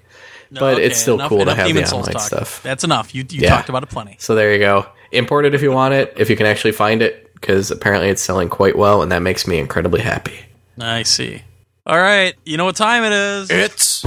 [0.50, 2.64] No, but okay, it's still enough, cool enough to have the online stuff.
[2.64, 3.14] That's enough.
[3.14, 3.50] You you yeah.
[3.50, 4.16] talked about it plenty.
[4.20, 4.88] So there you go.
[5.12, 8.22] Import it if you want it, if you can actually find it, because apparently it's
[8.22, 10.40] selling quite well, and that makes me incredibly happy.
[10.80, 11.42] I see.
[11.86, 13.50] All right, you know what time it is?
[13.50, 14.02] It's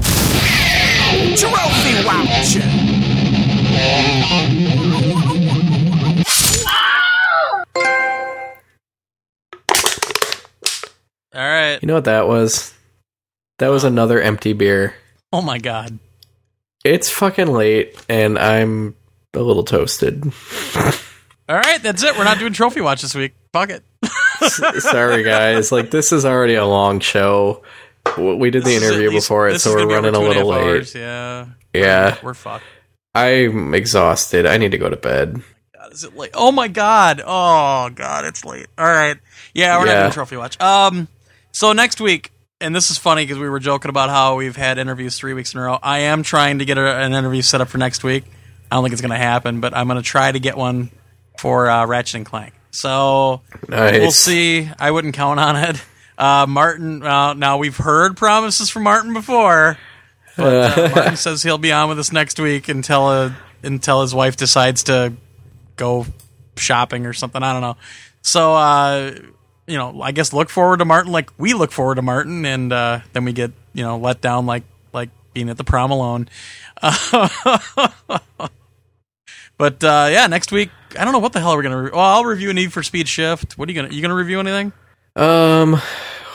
[1.40, 2.56] Trophy Watch.
[11.32, 11.78] All right.
[11.80, 12.74] You know what that was?
[13.58, 14.94] That was another empty beer.
[15.32, 15.98] Oh my god.
[16.84, 18.96] It's fucking late, and I'm
[19.34, 20.24] a little toasted.
[21.50, 22.16] All right, that's it.
[22.16, 23.34] We're not doing trophy watch this week.
[23.52, 23.82] Fuck it.
[24.78, 25.72] Sorry, guys.
[25.72, 27.64] Like this is already a long show.
[28.16, 30.62] We did the interview before it, so we're running a little late.
[30.62, 31.46] Hours, yeah.
[31.74, 32.18] Yeah.
[32.22, 32.64] We're, we're fucked.
[33.16, 34.46] I'm exhausted.
[34.46, 35.42] I need to go to bed.
[35.74, 36.30] God, is it late?
[36.34, 37.20] Oh my god.
[37.26, 38.68] Oh god, it's late.
[38.78, 39.16] All right.
[39.52, 39.94] Yeah, we're yeah.
[39.94, 40.60] not doing trophy watch.
[40.60, 41.08] Um.
[41.50, 42.30] So next week,
[42.60, 45.52] and this is funny because we were joking about how we've had interviews three weeks
[45.52, 45.80] in a row.
[45.82, 48.22] I am trying to get a, an interview set up for next week.
[48.70, 50.92] I don't think it's going to happen, but I'm going to try to get one
[51.40, 52.52] for uh, Ratchet and Clank.
[52.70, 53.98] So nice.
[53.98, 54.70] we'll see.
[54.78, 55.82] I wouldn't count on it.
[56.18, 57.02] Uh, Martin.
[57.02, 59.78] Uh, now we've heard promises from Martin before,
[60.36, 64.14] but uh, Martin says he'll be on with us next week until uh, until his
[64.14, 65.14] wife decides to
[65.76, 66.04] go
[66.56, 67.42] shopping or something.
[67.42, 67.78] I don't know.
[68.20, 69.12] So uh,
[69.66, 72.70] you know, I guess look forward to Martin like we look forward to Martin, and
[72.70, 76.28] uh, then we get you know let down like like being at the prom alone.
[79.60, 81.82] but uh, yeah, next week I don't know what the hell are we're gonna.
[81.82, 83.58] Re- well, I'll review Need for Speed Shift.
[83.58, 83.94] What are you gonna?
[83.94, 84.72] You gonna review anything?
[85.16, 85.78] Um,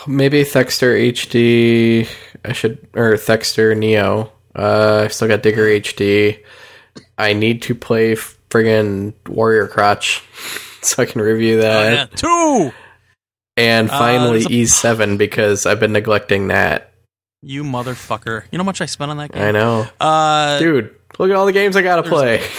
[0.06, 2.08] maybe Thexder HD.
[2.46, 4.32] I should or Thexder Neo.
[4.56, 6.44] Uh, I still got Digger HD.
[7.18, 10.24] I need to play friggin' Warrior Crotch
[10.84, 11.94] so I can review that.
[11.94, 12.06] Oh, yeah.
[12.70, 12.72] Two.
[13.58, 16.94] And uh, finally uh, E7 because I've been neglecting that.
[17.42, 18.44] You motherfucker.
[18.52, 19.44] You know how much I spent on that game?
[19.44, 19.88] I know.
[20.00, 22.38] Uh, Dude, look at all the games I gotta play.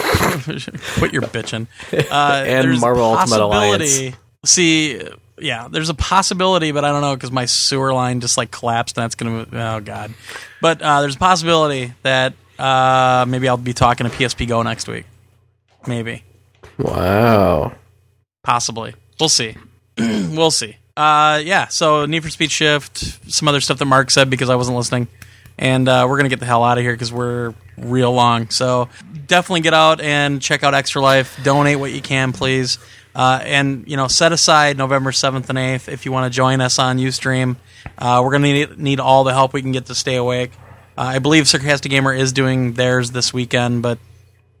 [0.97, 1.67] Quit your bitching.
[2.11, 4.15] Uh, and Marvel Ultimate Alliance.
[4.45, 5.01] See,
[5.39, 8.97] yeah, there's a possibility, but I don't know because my sewer line just like collapsed
[8.97, 9.47] and that's gonna.
[9.51, 10.13] Oh god.
[10.61, 14.87] But uh, there's a possibility that uh, maybe I'll be talking to PSP Go next
[14.87, 15.05] week.
[15.85, 16.23] Maybe.
[16.77, 17.73] Wow.
[18.43, 18.93] Possibly.
[19.19, 19.55] We'll see.
[19.97, 20.77] we'll see.
[20.95, 22.97] Uh, yeah, so Need for Speed Shift,
[23.31, 25.07] some other stuff that Mark said because I wasn't listening.
[25.57, 28.49] And uh, we're going to get the hell out of here because we're real long.
[28.49, 28.89] So
[29.25, 31.39] definitely get out and check out Extra Life.
[31.43, 32.77] Donate what you can, please.
[33.15, 36.61] Uh, and, you know, set aside November 7th and 8th if you want to join
[36.61, 37.55] us on Ustream.
[37.97, 40.51] Uh, we're going to need, need all the help we can get to stay awake.
[40.97, 43.97] Uh, I believe Sarcastic Gamer is doing theirs this weekend, but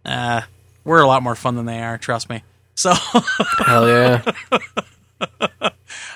[0.05, 0.41] uh,
[0.83, 2.43] we're a lot more fun than they are, trust me.
[2.73, 2.93] So.
[2.93, 5.69] Hell yeah.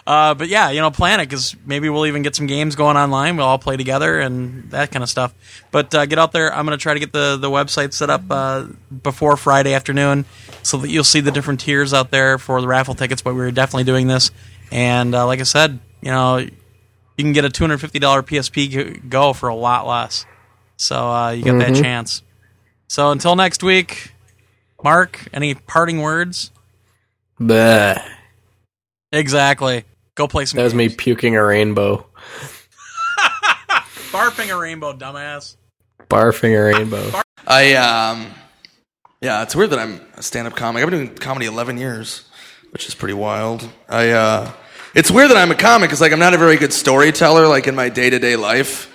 [0.06, 2.98] Uh, but yeah, you know, plan it because maybe we'll even get some games going
[2.98, 3.38] online.
[3.38, 5.34] We'll all play together and that kind of stuff.
[5.72, 6.54] But uh, get out there.
[6.54, 8.66] I'm going to try to get the, the website set up uh,
[9.04, 10.26] before Friday afternoon
[10.64, 13.22] so that you'll see the different tiers out there for the raffle tickets.
[13.22, 14.32] But we're definitely doing this.
[14.72, 16.50] And uh, like I said, you know, you
[17.18, 20.26] can get a $250 PSP Go for a lot less.
[20.78, 21.74] So uh, you got mm-hmm.
[21.74, 22.24] that chance.
[22.88, 24.12] So until next week,
[24.84, 26.50] Mark, any parting words?
[27.40, 28.04] Bleh.
[29.12, 29.84] Exactly.
[30.16, 30.58] Go play some.
[30.58, 30.92] That was games.
[30.92, 32.06] me puking a rainbow.
[34.12, 35.56] Barfing a rainbow, dumbass.
[36.10, 37.22] Barfing a rainbow.
[37.48, 38.28] I um,
[39.22, 40.84] yeah, it's weird that I'm a stand-up comic.
[40.84, 42.30] I've been doing comedy 11 years,
[42.72, 43.68] which is pretty wild.
[43.88, 44.52] I uh,
[44.94, 47.68] it's weird that I'm a comic because like I'm not a very good storyteller, like
[47.68, 48.94] in my day-to-day life,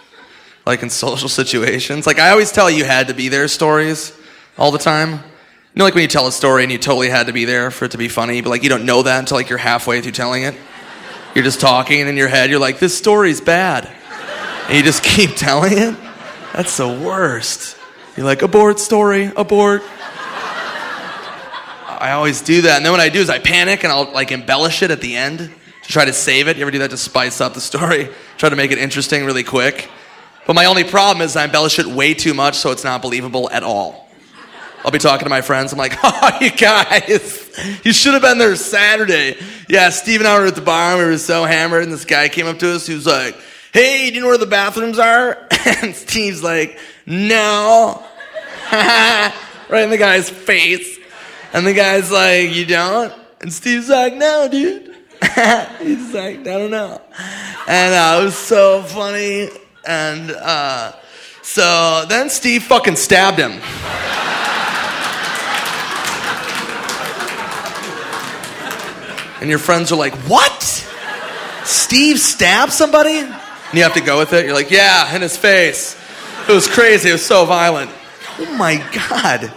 [0.67, 2.07] like in social situations.
[2.07, 4.13] Like I always tell you had to be there stories
[4.59, 5.13] all the time.
[5.13, 7.71] You know, like when you tell a story and you totally had to be there
[7.71, 10.03] for it to be funny, but like you don't know that until like you're halfway
[10.03, 10.55] through telling it.
[11.37, 13.87] You're just talking and in your head you're like, this story's bad.
[14.69, 15.95] And you just keep telling it.
[16.55, 17.77] That's the worst.
[18.17, 19.83] You're like, abort story, abort.
[21.99, 22.79] I always do that.
[22.79, 25.15] And then what I do is I panic and I'll like embellish it at the
[25.15, 26.57] end to try to save it.
[26.57, 28.09] You ever do that to spice up the story?
[28.39, 29.91] Try to make it interesting really quick.
[30.47, 33.51] But my only problem is I embellish it way too much so it's not believable
[33.51, 34.09] at all.
[34.87, 35.71] I'll be talking to my friends.
[35.73, 37.46] I'm like, oh, you guys,
[37.85, 39.37] you should have been there Saturday.
[39.69, 42.05] Yeah, Steve and I were at the bar and we were so hammered, and this
[42.05, 42.87] guy came up to us.
[42.87, 43.37] He was like,
[43.73, 45.47] hey, do you know where the bathrooms are?
[45.83, 48.03] And Steve's like, no.
[48.73, 50.99] right in the guy's face.
[51.53, 53.13] And the guy's like, you don't?
[53.41, 54.95] And Steve's like, no, dude.
[55.81, 57.01] He's like, I don't know.
[57.67, 59.49] And uh, it was so funny.
[59.87, 60.93] And uh,
[61.43, 63.61] so then Steve fucking stabbed him.
[69.41, 70.63] And your friends are like, what?
[71.65, 73.19] Steve stabbed somebody?
[73.19, 74.45] And you have to go with it.
[74.45, 76.01] You're like, yeah, in his face.
[76.49, 77.09] It was crazy.
[77.09, 77.91] It was so violent.
[78.39, 78.77] Oh my
[79.09, 79.53] God.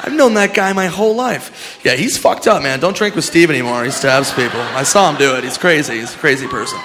[0.00, 1.80] I've known that guy my whole life.
[1.84, 2.80] Yeah, he's fucked up, man.
[2.80, 3.84] Don't drink with Steve anymore.
[3.84, 4.60] He stabs people.
[4.60, 5.44] I saw him do it.
[5.44, 6.00] He's crazy.
[6.00, 6.80] He's a crazy person.